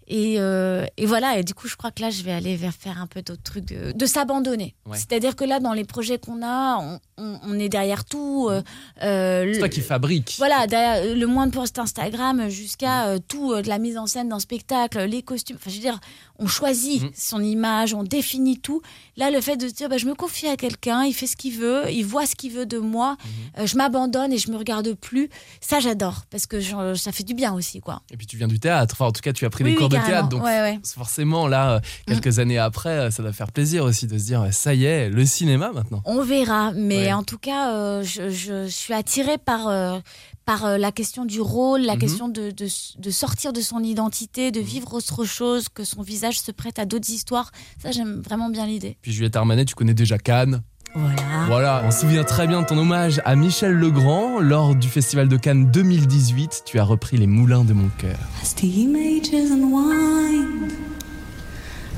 et, 0.08 0.36
euh, 0.40 0.86
et 0.96 1.06
voilà, 1.06 1.38
et 1.38 1.44
du 1.44 1.54
coup, 1.54 1.68
je 1.68 1.76
crois 1.76 1.92
que 1.92 2.02
là, 2.02 2.10
je 2.10 2.24
vais 2.24 2.32
aller 2.32 2.56
vers 2.56 2.74
faire 2.74 3.02
un 3.02 3.08
peu 3.08 3.22
d'autres 3.22 3.44
trucs, 3.44 3.66
de, 3.66 3.92
de 3.92 4.06
s'abandonner. 4.06 4.74
Ouais. 4.86 4.98
C'est-à-dire 4.98 5.36
que 5.36 5.44
là, 5.44 5.60
dans 5.60 5.74
les 5.74 5.84
projets 5.84 6.18
qu'on 6.18 6.42
a, 6.44 6.78
on, 6.78 7.00
on- 7.18 7.40
on 7.44 7.60
est 7.60 7.68
derrière 7.70 8.06
tout. 8.06 8.48
euh, 8.50 8.62
euh, 9.04 9.52
C'est 9.54 9.60
toi 9.60 9.70
qui 9.70 9.82
fabrique. 9.82 10.36
Voilà, 10.38 10.66
derrière 10.68 11.16
le 11.16 11.26
moins 11.28 11.48
de 11.48 11.52
posts 11.52 11.78
Instagram 11.80 12.50
jusqu'à 12.50 13.08
euh, 13.08 13.20
tout, 13.28 13.52
euh, 13.54 13.62
de 13.62 13.68
la 13.68 13.80
mise 13.80 13.98
en 13.98 14.08
scène 14.08 14.30
d'un 14.30 14.40
spectacle, 14.40 15.00
les 15.06 15.22
costumes. 15.24 15.58
Enfin, 15.60 15.70
je 15.70 15.76
veux 15.76 15.82
dire, 15.82 16.00
on 16.40 16.48
choisit 16.48 17.02
Mhm. 17.04 17.10
son 17.16 17.42
image, 17.44 17.94
on 17.94 18.04
définit 18.04 18.60
tout. 18.60 18.82
Là, 19.16 19.32
le 19.32 19.42
fait 19.42 19.58
de 19.58 19.68
se 19.68 19.74
dire, 19.74 19.90
bah, 19.90 19.98
je 19.98 20.06
me 20.06 20.14
confie 20.14 20.48
à 20.48 20.56
quelqu'un, 20.58 21.04
il 21.04 21.14
fait 21.14 21.28
ce 21.28 21.36
qu'il 21.36 21.58
veut, 21.58 21.84
il 21.92 22.04
voit 22.06 22.26
ce 22.26 22.36
qu'il 22.36 22.52
veut 22.52 22.66
de 22.66 22.78
moi, 22.78 23.18
Mhm. 23.24 23.62
euh, 23.64 23.68
je 23.68 23.76
m'abandonne 23.78 24.32
et 24.32 24.38
je 24.38 24.52
me 24.52 24.58
regarde 24.58 24.94
plus. 24.94 25.30
Ça, 25.62 25.80
j'adore, 25.80 26.24
parce 26.30 26.46
que 26.46 26.62
ça 26.96 27.12
fait 27.12 27.24
du 27.24 27.34
bien 27.34 27.54
aussi, 27.54 27.80
quoi. 27.80 28.02
Et 28.12 28.18
puis 28.18 28.28
tu 28.28 28.38
viens 28.38 28.48
du 28.48 28.60
théâtre. 28.60 28.96
Enfin, 28.98 29.06
en 29.08 29.12
tout 29.12 29.22
cas, 29.22 29.34
tu 29.34 29.46
as 29.46 29.50
pris 29.50 29.64
Oui, 29.64 29.72
des 29.72 29.76
oui, 29.76 29.80
cours 29.80 29.90
de 29.90 29.98
théâtre. 29.98 30.30
Donc 30.30 30.44
Ouais, 30.44 30.62
ouais. 30.62 30.80
forcément, 30.86 31.48
là, 31.48 31.76
euh, 31.76 31.80
quelques 32.06 32.40
années 32.40 32.58
après, 32.60 32.90
euh, 32.90 33.12
ça 33.12 33.24
doit 33.24 33.34
faire 33.34 33.52
plaisir 33.52 33.84
aussi 33.84 34.06
de 34.08 34.18
se 34.18 34.26
dire, 34.26 34.48
ça 34.52 34.74
y 34.74 34.86
est, 34.86 35.10
le 35.10 35.26
cinéma 35.26 35.72
maintenant. 35.74 36.02
On 36.06 36.22
verra, 36.22 36.72
mais 36.74 36.98
Ouais. 37.08 37.14
en 37.14 37.24
tout 37.24 37.38
cas, 37.40 37.74
euh, 37.74 38.04
je, 38.04 38.30
je 38.30 38.68
suis 38.68 38.94
attirée 38.94 39.38
par, 39.38 39.68
euh, 39.68 40.00
par 40.48 40.66
euh, 40.66 40.78
la 40.78 40.92
question 40.94 41.26
du 41.26 41.42
rôle, 41.42 41.82
la 41.82 41.94
Mhm. 41.96 42.00
question 42.00 42.28
de, 42.30 42.50
de, 42.52 42.68
de 42.98 43.12
sortir 43.12 43.52
de 43.54 43.60
son 43.62 43.84
identité, 43.84 44.50
de 44.52 44.62
vivre 44.62 44.94
autre 44.94 45.26
chose, 45.26 45.68
que 45.70 45.84
son 45.84 46.02
visage 46.02 46.40
se 46.40 46.52
prête 46.52 46.80
à 46.80 46.86
d'autres 46.86 47.10
histoires. 47.12 47.52
Ça, 47.84 47.92
j'aime 47.92 48.22
vraiment 48.22 48.50
bien 48.50 48.66
l'idée. 48.66 48.98
Puis 49.02 49.12
Juliette 49.12 49.36
Armanet, 49.36 49.66
tu 49.66 49.76
connais 49.76 49.94
déjà 49.94 50.18
Cannes. 50.18 50.64
Voilà. 50.96 51.22
Voilà, 51.48 51.84
on 51.86 51.92
se 51.92 52.00
souvient 52.00 52.24
très 52.24 52.48
bien 52.48 52.62
de 52.62 52.66
ton 52.66 52.78
hommage 52.78 53.22
à 53.26 53.36
Michel 53.36 53.74
Legrand 53.74 54.40
lors 54.40 54.74
du 54.74 54.88
Festival 54.88 55.28
de 55.28 55.36
Cannes 55.36 55.70
2018. 55.70 56.64
Tu 56.66 56.80
as 56.80 56.84
repris 56.86 57.18
les 57.18 57.28
moulins 57.28 57.66
de 57.66 57.74
mon 57.74 57.90
cœur. 57.98 58.18
As 58.42 58.56
the 58.56 58.64
images 58.64 59.34
unwind 59.34 60.72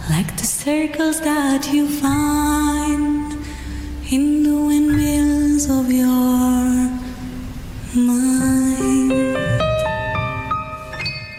like 0.10 0.36
the 0.38 0.43
circles 0.43 1.22
that 1.24 1.72
you 1.72 1.88
find 1.88 3.32
in 4.12 4.43
the 4.43 4.68
windmills 4.68 5.70
of 5.70 5.89
your. 5.91 6.89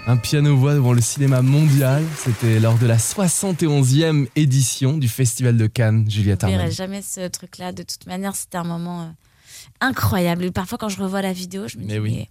Un 0.06 0.16
piano-voix 0.16 0.74
devant 0.74 0.92
le 0.92 1.00
cinéma 1.00 1.42
mondial. 1.42 2.02
C'était 2.16 2.58
lors 2.58 2.76
de 2.78 2.86
la 2.86 2.96
71e 2.96 4.26
édition 4.34 4.98
du 4.98 5.08
Festival 5.08 5.56
de 5.56 5.66
Cannes, 5.68 6.10
Juliette 6.10 6.40
Je 6.42 6.46
verrai 6.46 6.56
Armanet. 6.58 6.74
jamais 6.74 7.02
ce 7.02 7.28
truc-là. 7.28 7.72
De 7.72 7.82
toute 7.84 8.06
manière, 8.06 8.34
c'était 8.34 8.58
un 8.58 8.64
moment 8.64 9.02
euh, 9.02 9.06
incroyable. 9.80 10.50
Parfois, 10.50 10.78
quand 10.78 10.88
je 10.88 11.00
revois 11.00 11.22
la 11.22 11.32
vidéo, 11.32 11.68
je 11.68 11.78
me 11.78 11.84
Mais 11.84 11.92
dis, 11.94 11.98
oui. 12.00 12.12
mais 12.16 12.28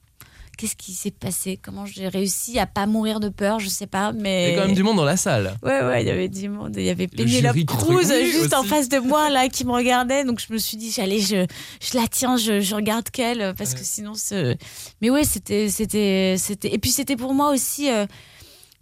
qu'est-ce 0.59 0.75
qui 0.75 0.91
s'est 0.91 1.09
passé? 1.09 1.57
Comment 1.61 1.85
j'ai 1.85 2.09
réussi 2.09 2.59
à 2.59 2.65
pas 2.67 2.85
mourir 2.85 3.21
de 3.21 3.29
peur? 3.29 3.59
Je 3.59 3.69
sais 3.69 3.87
pas, 3.87 4.11
Il 4.13 4.19
y 4.19 4.21
mais. 4.23 4.53
a 4.53 4.59
quand 4.59 4.67
même 4.67 4.75
du 4.75 4.83
monde 4.83 4.97
dans 4.97 5.05
la 5.05 5.15
salle. 5.15 5.55
Ouais, 5.63 5.81
ouais, 5.81 6.03
il 6.03 6.07
y 6.07 6.11
avait 6.11 6.27
du 6.27 6.49
monde. 6.49 6.73
Il 6.75 6.83
y 6.83 6.89
avait 6.89 7.07
Penelope 7.07 7.65
Cruz 7.65 8.03
juste 8.29 8.53
en 8.53 8.63
face 8.63 8.89
de 8.89 8.99
moi, 8.99 9.29
là, 9.29 9.47
qui 9.47 9.63
me 9.65 9.71
regardait. 9.73 10.25
Donc, 10.25 10.41
je 10.45 10.51
me 10.51 10.57
suis 10.57 10.75
dit, 10.75 10.93
allez, 10.99 11.21
je, 11.21 11.45
je 11.81 11.97
la 11.97 12.07
tiens, 12.09 12.35
je, 12.35 12.59
je 12.59 12.75
regarde 12.75 13.09
qu'elle, 13.09 13.53
parce 13.57 13.73
que 13.73 13.83
sinon, 13.83 14.15
ce... 14.15 14.55
Mais 15.01 15.09
ouais, 15.09 15.23
c'était, 15.23 15.69
c'était, 15.69 16.35
c'était. 16.37 16.73
Et 16.73 16.77
puis, 16.77 16.91
c'était 16.91 17.15
pour 17.15 17.33
moi 17.33 17.51
aussi, 17.51 17.89
euh, 17.89 18.05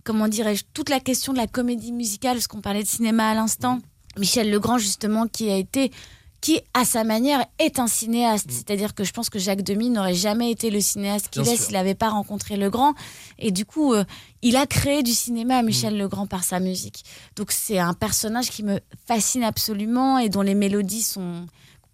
comment 0.03 0.27
dirais-je, 0.27 0.63
toute 0.73 0.89
la 0.89 0.99
question 0.99 1.31
de 1.31 1.37
la 1.37 1.47
comédie 1.47 1.91
musicale, 1.91 2.37
parce 2.37 2.47
qu'on 2.47 2.61
parlait 2.61 2.83
de 2.83 2.87
cinéma 2.87 3.29
à 3.29 3.35
l'instant. 3.35 3.79
Michel 4.17 4.49
Legrand, 4.49 4.79
justement, 4.79 5.27
qui 5.27 5.51
a 5.51 5.57
été. 5.57 5.91
Qui, 6.39 6.61
à 6.73 6.85
sa 6.85 7.03
manière, 7.03 7.45
est 7.57 7.79
un 7.79 7.87
cinéaste. 7.87 8.51
C'est-à-dire 8.51 8.93
que 8.93 9.03
je 9.03 9.11
pense 9.11 9.29
que 9.29 9.39
Jacques 9.39 9.63
Demy 9.63 9.89
n'aurait 9.89 10.13
jamais 10.13 10.51
été 10.51 10.69
le 10.69 10.79
cinéaste 10.79 11.29
qu'il 11.29 11.47
est 11.47 11.55
s'il 11.57 11.73
n'avait 11.73 11.95
pas 11.95 12.09
rencontré 12.09 12.57
Legrand. 12.57 12.93
Et 13.39 13.51
du 13.51 13.65
coup, 13.65 13.93
euh, 13.93 14.03
il 14.43 14.55
a 14.55 14.67
créé 14.67 15.01
du 15.01 15.13
cinéma, 15.13 15.63
Michel 15.63 15.97
Legrand, 15.97 16.27
par 16.27 16.43
sa 16.43 16.59
musique. 16.59 17.03
Donc 17.35 17.51
c'est 17.51 17.79
un 17.79 17.93
personnage 17.93 18.49
qui 18.51 18.63
me 18.63 18.79
fascine 19.07 19.43
absolument 19.43 20.19
et 20.19 20.29
dont 20.29 20.43
les 20.43 20.55
mélodies 20.55 21.01
sont 21.01 21.47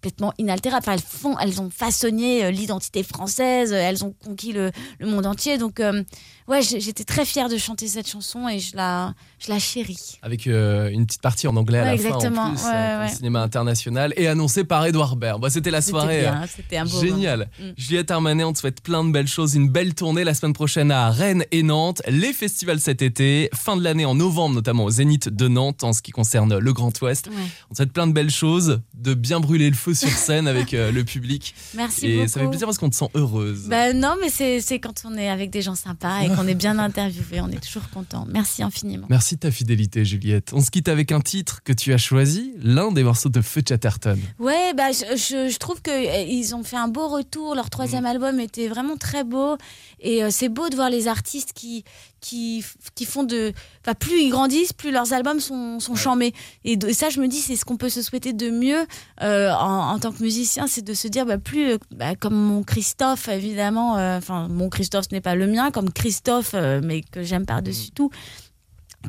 complètement 0.04 0.34
inaltérables. 0.36 0.84
Enfin, 0.86 0.92
elles, 0.92 1.00
font, 1.00 1.38
elles 1.38 1.62
ont 1.62 1.70
façonné 1.70 2.44
euh, 2.44 2.50
l'identité 2.50 3.02
française, 3.02 3.72
euh, 3.72 3.76
elles 3.76 4.04
ont 4.04 4.14
conquis 4.24 4.52
le, 4.52 4.70
le 4.98 5.06
monde 5.06 5.24
entier. 5.24 5.56
Donc 5.56 5.80
euh, 5.80 6.02
ouais, 6.46 6.60
j'étais 6.60 7.04
très 7.04 7.24
fière 7.24 7.48
de 7.48 7.56
chanter 7.56 7.88
cette 7.88 8.08
chanson 8.08 8.46
et 8.48 8.58
je 8.58 8.76
la, 8.76 9.14
je 9.44 9.50
la 9.52 9.58
chéris. 9.58 10.18
Avec 10.22 10.46
euh, 10.46 10.88
une 10.90 11.06
petite 11.06 11.20
partie 11.22 11.46
en 11.46 11.56
anglais 11.56 11.78
à 11.78 11.84
la 11.84 11.96
fin 11.98 12.04
exactement. 12.04 12.42
en 12.42 12.50
plus, 12.54 12.64
Ouais, 12.64 12.70
euh, 12.74 13.00
ouais. 13.02 13.08
cinéma 13.08 13.42
international 13.42 14.14
et 14.16 14.26
annoncé 14.28 14.64
par 14.64 14.84
Edouard 14.86 15.16
Baird. 15.16 15.40
Bah, 15.40 15.50
c'était 15.50 15.70
la 15.70 15.80
soirée. 15.82 16.20
bien, 16.20 16.42
euh, 16.42 16.46
c'était 16.54 16.76
un 16.78 16.84
beau 16.86 17.00
Génial. 17.00 17.48
Mm. 17.58 17.62
Juliette 17.76 18.10
Armanet, 18.10 18.44
on 18.44 18.52
te 18.52 18.58
souhaite 18.58 18.80
plein 18.80 19.04
de 19.04 19.10
belles 19.12 19.28
choses, 19.28 19.54
une 19.54 19.68
belle 19.68 19.94
tournée 19.94 20.24
la 20.24 20.34
semaine 20.34 20.52
prochaine 20.52 20.90
à 20.90 21.10
Rennes 21.10 21.44
et 21.50 21.62
Nantes, 21.62 22.02
les 22.08 22.32
festivals 22.32 22.80
cet 22.80 23.02
été, 23.02 23.50
fin 23.54 23.76
de 23.76 23.82
l'année 23.82 24.04
en 24.04 24.14
novembre 24.14 24.54
notamment 24.54 24.84
au 24.84 24.90
Zénith 24.90 25.28
de 25.28 25.48
Nantes 25.48 25.84
en 25.84 25.92
ce 25.92 26.02
qui 26.02 26.10
concerne 26.12 26.56
le 26.58 26.72
Grand 26.72 26.98
Ouest. 27.02 27.28
On 27.70 27.72
te 27.72 27.76
souhaite 27.76 27.92
plein 27.92 28.06
de 28.06 28.12
belles 28.12 28.30
choses, 28.30 28.80
de 28.94 29.14
bien 29.14 29.40
brûler 29.40 29.68
le 29.68 29.76
feu 29.76 29.94
sur 29.94 30.08
scène 30.08 30.48
avec 30.48 30.74
euh, 30.74 30.90
le 30.92 31.04
public. 31.04 31.54
Merci 31.74 32.06
et 32.06 32.16
beaucoup. 32.16 32.28
ça 32.28 32.40
fait 32.40 32.48
plaisir 32.48 32.66
parce 32.66 32.78
qu'on 32.78 32.90
te 32.90 32.96
sent 32.96 33.08
heureuse. 33.14 33.66
Bah 33.68 33.92
non, 33.92 34.14
mais 34.20 34.28
c'est 34.30 34.78
quand 34.78 35.02
on 35.04 35.16
est 35.16 35.28
avec 35.28 35.50
des 35.50 35.62
gens 35.62 35.74
sympas 35.74 36.22
et 36.22 36.28
qu'on 36.28 36.46
est 36.46 36.54
bien 36.54 36.78
interviewé, 36.84 37.40
on 37.40 37.48
est 37.48 37.62
toujours 37.62 37.88
content. 37.90 38.26
Merci 38.30 38.62
infiniment. 38.62 39.06
Merci 39.10 39.33
de 39.34 39.40
ta 39.40 39.50
fidélité, 39.50 40.04
Juliette. 40.04 40.50
On 40.52 40.60
se 40.60 40.70
quitte 40.70 40.88
avec 40.88 41.12
un 41.12 41.20
titre 41.20 41.62
que 41.64 41.72
tu 41.72 41.92
as 41.92 41.98
choisi, 41.98 42.52
l'un 42.62 42.90
des 42.92 43.02
morceaux 43.04 43.28
de 43.28 43.40
Feu 43.40 43.62
Chatterton. 43.66 44.18
Ouais, 44.38 44.72
bah, 44.74 44.92
je, 44.92 45.16
je- 45.16 45.48
je 45.48 45.58
trouve 45.58 45.80
qu'ils 45.82 46.54
ont 46.54 46.62
fait 46.64 46.76
un 46.76 46.88
beau 46.88 47.08
retour. 47.08 47.54
Leur 47.54 47.66
Mm. 47.66 47.70
troisième 47.70 48.06
album 48.06 48.40
était 48.40 48.68
vraiment 48.68 48.96
très 48.96 49.24
beau. 49.24 49.56
Et 50.00 50.22
euh, 50.24 50.28
c'est 50.30 50.48
beau 50.48 50.68
de 50.68 50.74
voir 50.74 50.90
les 50.90 51.08
artistes 51.08 51.52
qui, 51.54 51.84
qui, 52.20 52.64
qui 52.94 53.04
font 53.04 53.22
de. 53.24 53.52
Enfin, 53.82 53.94
plus 53.94 54.20
ils 54.22 54.30
grandissent, 54.30 54.72
plus 54.72 54.90
leurs 54.90 55.12
albums 55.12 55.40
sont, 55.40 55.80
sont 55.80 55.94
chambés. 55.94 56.32
Et, 56.64 56.76
de- 56.76 56.92
ça, 56.92 57.08
je 57.10 57.20
me 57.20 57.28
dis, 57.28 57.38
c'est 57.40 57.56
ce 57.56 57.64
qu'on 57.64 57.76
peut 57.76 57.88
se 57.88 58.02
souhaiter 58.02 58.32
de 58.32 58.50
mieux 58.50 58.86
euh, 59.22 59.50
en, 59.52 59.90
en 59.94 59.98
tant 59.98 60.12
que 60.12 60.22
musicien, 60.22 60.66
c'est 60.66 60.82
de 60.84 60.94
se 60.94 61.08
dire, 61.08 61.24
bah, 61.26 61.38
plus 61.38 61.72
euh, 61.72 61.78
bah, 61.90 62.14
comme 62.16 62.34
mon 62.34 62.62
Christophe, 62.62 63.28
évidemment. 63.28 63.96
euh, 63.98 64.18
Enfin, 64.18 64.48
mon 64.48 64.68
Christophe, 64.68 65.06
ce 65.10 65.14
n'est 65.14 65.20
pas 65.20 65.34
le 65.34 65.46
mien, 65.46 65.70
comme 65.70 65.90
Christophe, 65.90 66.52
euh, 66.54 66.80
mais 66.84 67.02
que 67.02 67.22
j'aime 67.22 67.46
par-dessus 67.46 67.88
Mm. 67.90 67.94
tout 67.94 68.10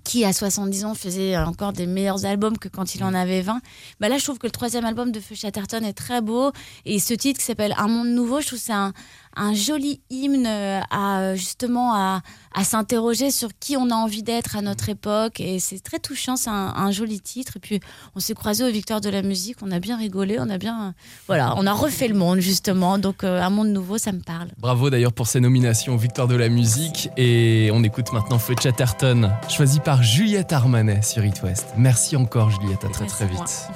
qui 0.04 0.26
à 0.26 0.34
70 0.34 0.86
ans 0.86 0.94
faisait 0.94 1.38
encore 1.38 1.74
des 1.74 1.88
meilleurs 1.88 2.26
albums 2.26 2.58
que 2.58 2.68
quand 2.68 2.96
il 2.96 3.04
en 3.04 3.14
avait 3.14 3.42
20. 3.42 3.62
Bah 4.00 4.10
là, 4.10 4.18
je 4.18 4.24
trouve 4.24 4.38
que 4.38 4.48
le 4.48 4.52
troisième 4.52 4.86
album 4.86 5.12
de 5.12 5.20
Feu 5.20 5.36
Chatterton 5.36 5.84
est 5.84 5.94
très 5.94 6.22
beau. 6.22 6.52
Et 6.86 7.00
ce 7.00 7.14
titre 7.14 7.40
qui 7.40 7.46
s'appelle 7.46 7.74
Un 7.78 7.88
monde 7.88 8.10
nouveau, 8.10 8.42
je 8.42 8.48
trouve 8.48 8.60
c'est 8.60 8.74
un, 8.74 8.94
un 9.36 9.54
joli 9.54 10.02
hymne 10.10 10.46
euh, 10.48 10.80
à 10.90 11.20
euh, 11.20 11.36
justement 11.36 11.94
à, 11.94 12.22
à 12.54 12.64
s'interroger 12.64 13.32
sur 13.32 13.50
qui 13.60 13.78
on 13.78 13.90
a 13.90 13.96
envie 13.96 14.24
d'être 14.24 14.56
à 14.56 14.62
notre 14.62 14.90
époque. 14.90 15.40
Et 15.40 15.60
c'est 15.60 15.80
très 15.80 16.00
touchant, 16.00 16.36
c'est 16.36 16.50
un, 16.50 16.74
un 16.76 16.92
joli 16.92 17.20
titre. 17.22 17.54
Et 17.58 17.60
puis, 17.60 17.80
on 18.16 18.20
s'est 18.20 18.34
croisés 18.34 18.64
aux 18.64 18.72
Victoires 18.72 19.02
de 19.02 19.10
la 19.10 19.22
musique, 19.22 19.58
on 19.62 19.72
a 19.72 19.80
bien 19.80 19.98
rigolé, 19.98 20.38
on 20.40 20.50
a 20.50 20.58
bien. 20.58 20.94
Voilà, 21.28 21.54
on 21.58 21.66
a 21.68 21.74
refait 21.74 22.08
le 22.08 22.16
monde 22.16 22.40
justement. 22.40 22.98
Donc, 22.98 23.24
euh, 23.24 23.42
Un 23.42 23.50
monde 23.50 23.70
nouveau, 23.70 23.98
ça 23.98 24.12
me 24.12 24.22
parle. 24.22 24.48
Bravo 24.58 24.90
d'ailleurs 24.90 25.14
pour 25.14 25.28
ces 25.28 25.40
nominations 25.40 25.94
aux 25.94 25.98
Victoires 25.98 26.28
de 26.28 26.36
la 26.36 26.50
musique. 26.50 27.10
Et 27.18 27.70
on 27.74 27.84
écoute 27.84 28.12
maintenant 28.14 28.40
Feu 28.40 28.56
Chatterton, 28.62 29.32
choisi 29.50 29.80
par 29.80 30.02
Juliette 30.04 30.54
Armanet 30.54 31.02
sur 31.04 31.24
It 31.26 31.42
West. 31.44 31.68
Merci 31.78 32.16
encore, 32.16 32.50
Juliette. 32.50 32.84
À 32.86 32.90
très 32.90 33.06
très 33.06 33.26
vite. 33.28 33.68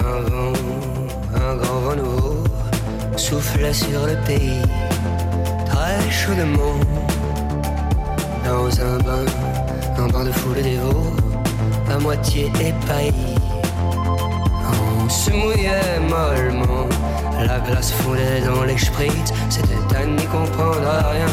Un 0.00 0.20
vent, 0.20 0.52
un 1.34 1.56
grand 1.56 1.80
vent 1.80 1.96
nouveau 1.96 2.44
souffle 3.16 3.72
sur 3.72 4.06
le 4.06 4.16
pays, 4.26 4.60
très 5.64 6.10
chaudement. 6.10 6.78
Dans 8.44 8.68
un 8.80 8.98
bain, 8.98 9.24
un 9.98 10.08
bain 10.08 10.24
de 10.24 10.32
foule 10.32 10.62
dévot, 10.62 11.12
à 11.90 11.98
moitié 11.98 12.52
épailli. 12.60 13.34
On 15.04 15.08
se 15.08 15.30
mouillait 15.30 16.00
mollement, 16.00 16.86
la 17.38 17.58
glace 17.60 17.92
fondait 17.92 18.40
dans 18.40 18.64
les 18.64 18.78
sprites, 18.78 19.32
c'était 19.48 19.96
à 19.96 20.04
n'y 20.06 20.26
comprendre 20.26 20.88
rien. 21.12 21.26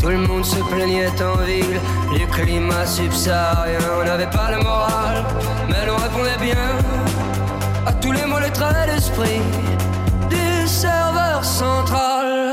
Tout 0.00 0.08
le 0.08 0.18
monde 0.18 0.44
se 0.44 0.56
plaignait 0.70 1.22
en 1.22 1.36
ville 1.44 1.78
du 2.12 2.26
climat 2.28 2.86
subsaharien. 2.86 3.78
On 4.00 4.04
n'avait 4.04 4.30
pas 4.30 4.50
le 4.50 4.62
moral, 4.62 5.24
mais 5.68 5.84
l'on 5.86 5.96
répondait 5.96 6.38
bien 6.40 6.56
à 7.86 7.92
tous 7.92 8.12
les 8.12 8.24
mots, 8.24 8.38
les 8.38 8.50
traits 8.50 8.86
d'esprit 8.86 9.40
du 10.30 10.66
serveur 10.66 11.44
central. 11.44 12.49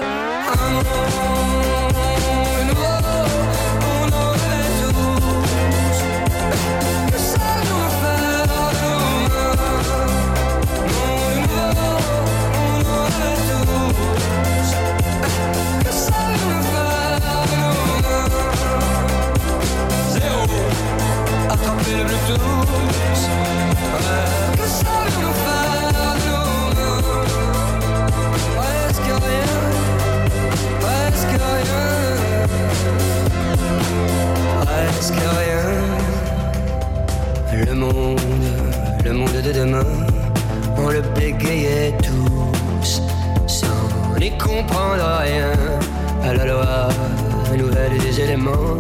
Attraper 21.50 21.98
le 21.98 22.04
Bluetooth. 22.04 22.68
Ouais, 23.94 24.67
presque 34.78 35.14
rien. 35.14 35.66
Le 37.66 37.74
monde, 37.74 38.20
le 39.04 39.14
monde 39.14 39.42
de 39.44 39.52
demain, 39.52 39.92
on 40.78 40.90
le 40.90 41.02
bégayait 41.16 41.94
tous, 42.04 43.02
sans 43.48 44.20
n'y 44.20 44.32
comprendre 44.38 45.06
rien 45.22 45.52
à 46.24 46.34
la 46.34 46.46
loi 46.46 46.90
nouvelle 47.58 47.98
des 47.98 48.22
éléments 48.22 48.78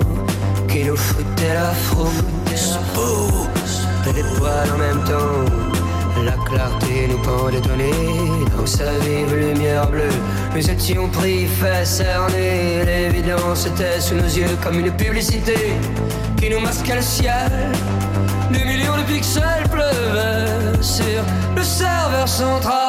qui 0.70 0.84
nous 0.84 0.96
foutaient 0.96 1.54
la 1.54 1.72
frousse. 1.88 2.78
Pousse, 2.94 3.86
les 4.16 4.24
poils 4.38 4.72
en 4.74 4.78
même 4.78 5.04
temps. 5.04 5.77
La 6.24 6.34
clarté 6.46 7.08
nous 7.10 7.20
pendait 7.20 7.58
au 7.58 7.76
nez 7.76 8.46
dans 8.56 8.66
sa 8.66 8.92
vive 9.00 9.36
lumière 9.36 9.90
bleue. 9.90 10.10
Nous 10.56 10.70
étions 10.70 11.08
pris, 11.10 11.46
fait 11.46 11.86
cerner. 11.86 12.84
L'évidence 12.86 13.68
était 13.68 14.00
sous 14.00 14.16
nos 14.16 14.24
yeux 14.24 14.58
comme 14.64 14.80
une 14.80 14.92
publicité 14.92 15.74
qui 16.38 16.50
nous 16.50 16.60
masquait 16.60 16.96
le 16.96 17.02
ciel. 17.02 17.52
Des 18.52 18.66
millions 18.66 18.98
de 18.98 19.04
pixels 19.04 19.68
pleuvaient 19.70 20.82
sur 20.82 21.24
le 21.56 21.64
serveur 21.64 22.28
central. 22.28 22.87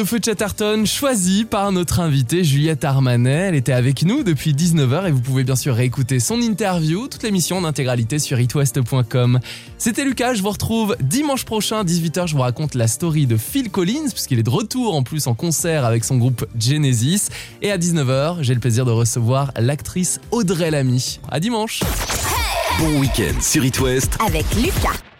Feu 0.00 0.18
Chatterton 0.24 0.84
choisi 0.86 1.44
par 1.44 1.70
notre 1.70 2.00
invitée 2.00 2.42
Juliette 2.42 2.84
Armanet. 2.84 3.48
Elle 3.48 3.54
était 3.54 3.72
avec 3.72 4.02
nous 4.02 4.24
depuis 4.24 4.54
19h 4.54 5.06
et 5.06 5.10
vous 5.10 5.20
pouvez 5.20 5.44
bien 5.44 5.54
sûr 5.54 5.74
réécouter 5.74 6.18
son 6.18 6.40
interview, 6.40 7.06
toute 7.06 7.22
l'émission 7.22 7.58
en 7.58 7.64
intégralité 7.64 8.18
sur 8.18 8.40
itwest.com. 8.40 9.38
C'était 9.78 10.04
Lucas, 10.04 10.34
je 10.34 10.42
vous 10.42 10.50
retrouve 10.50 10.96
dimanche 11.00 11.44
prochain 11.44 11.84
18h, 11.84 12.26
je 12.26 12.34
vous 12.34 12.40
raconte 12.40 12.74
la 12.74 12.88
story 12.88 13.26
de 13.26 13.36
Phil 13.36 13.70
Collins 13.70 14.08
puisqu'il 14.10 14.38
est 14.38 14.44
de 14.44 14.50
retour 14.50 14.94
en 14.96 15.02
plus 15.02 15.26
en 15.26 15.34
concert 15.34 15.84
avec 15.84 16.04
son 16.04 16.16
groupe 16.16 16.46
Genesis 16.58 17.28
et 17.60 17.70
à 17.70 17.78
19h, 17.78 18.38
j'ai 18.40 18.54
le 18.54 18.60
plaisir 18.60 18.84
de 18.84 18.90
recevoir 18.90 19.52
l'actrice 19.56 20.20
Audrey 20.30 20.70
Lamy. 20.70 21.20
À 21.30 21.38
dimanche. 21.38 21.80
Bon 22.78 22.98
week-end 22.98 23.40
sur 23.40 23.64
It 23.64 23.78
West 23.78 24.16
Avec 24.26 24.46
Lucas. 24.56 25.11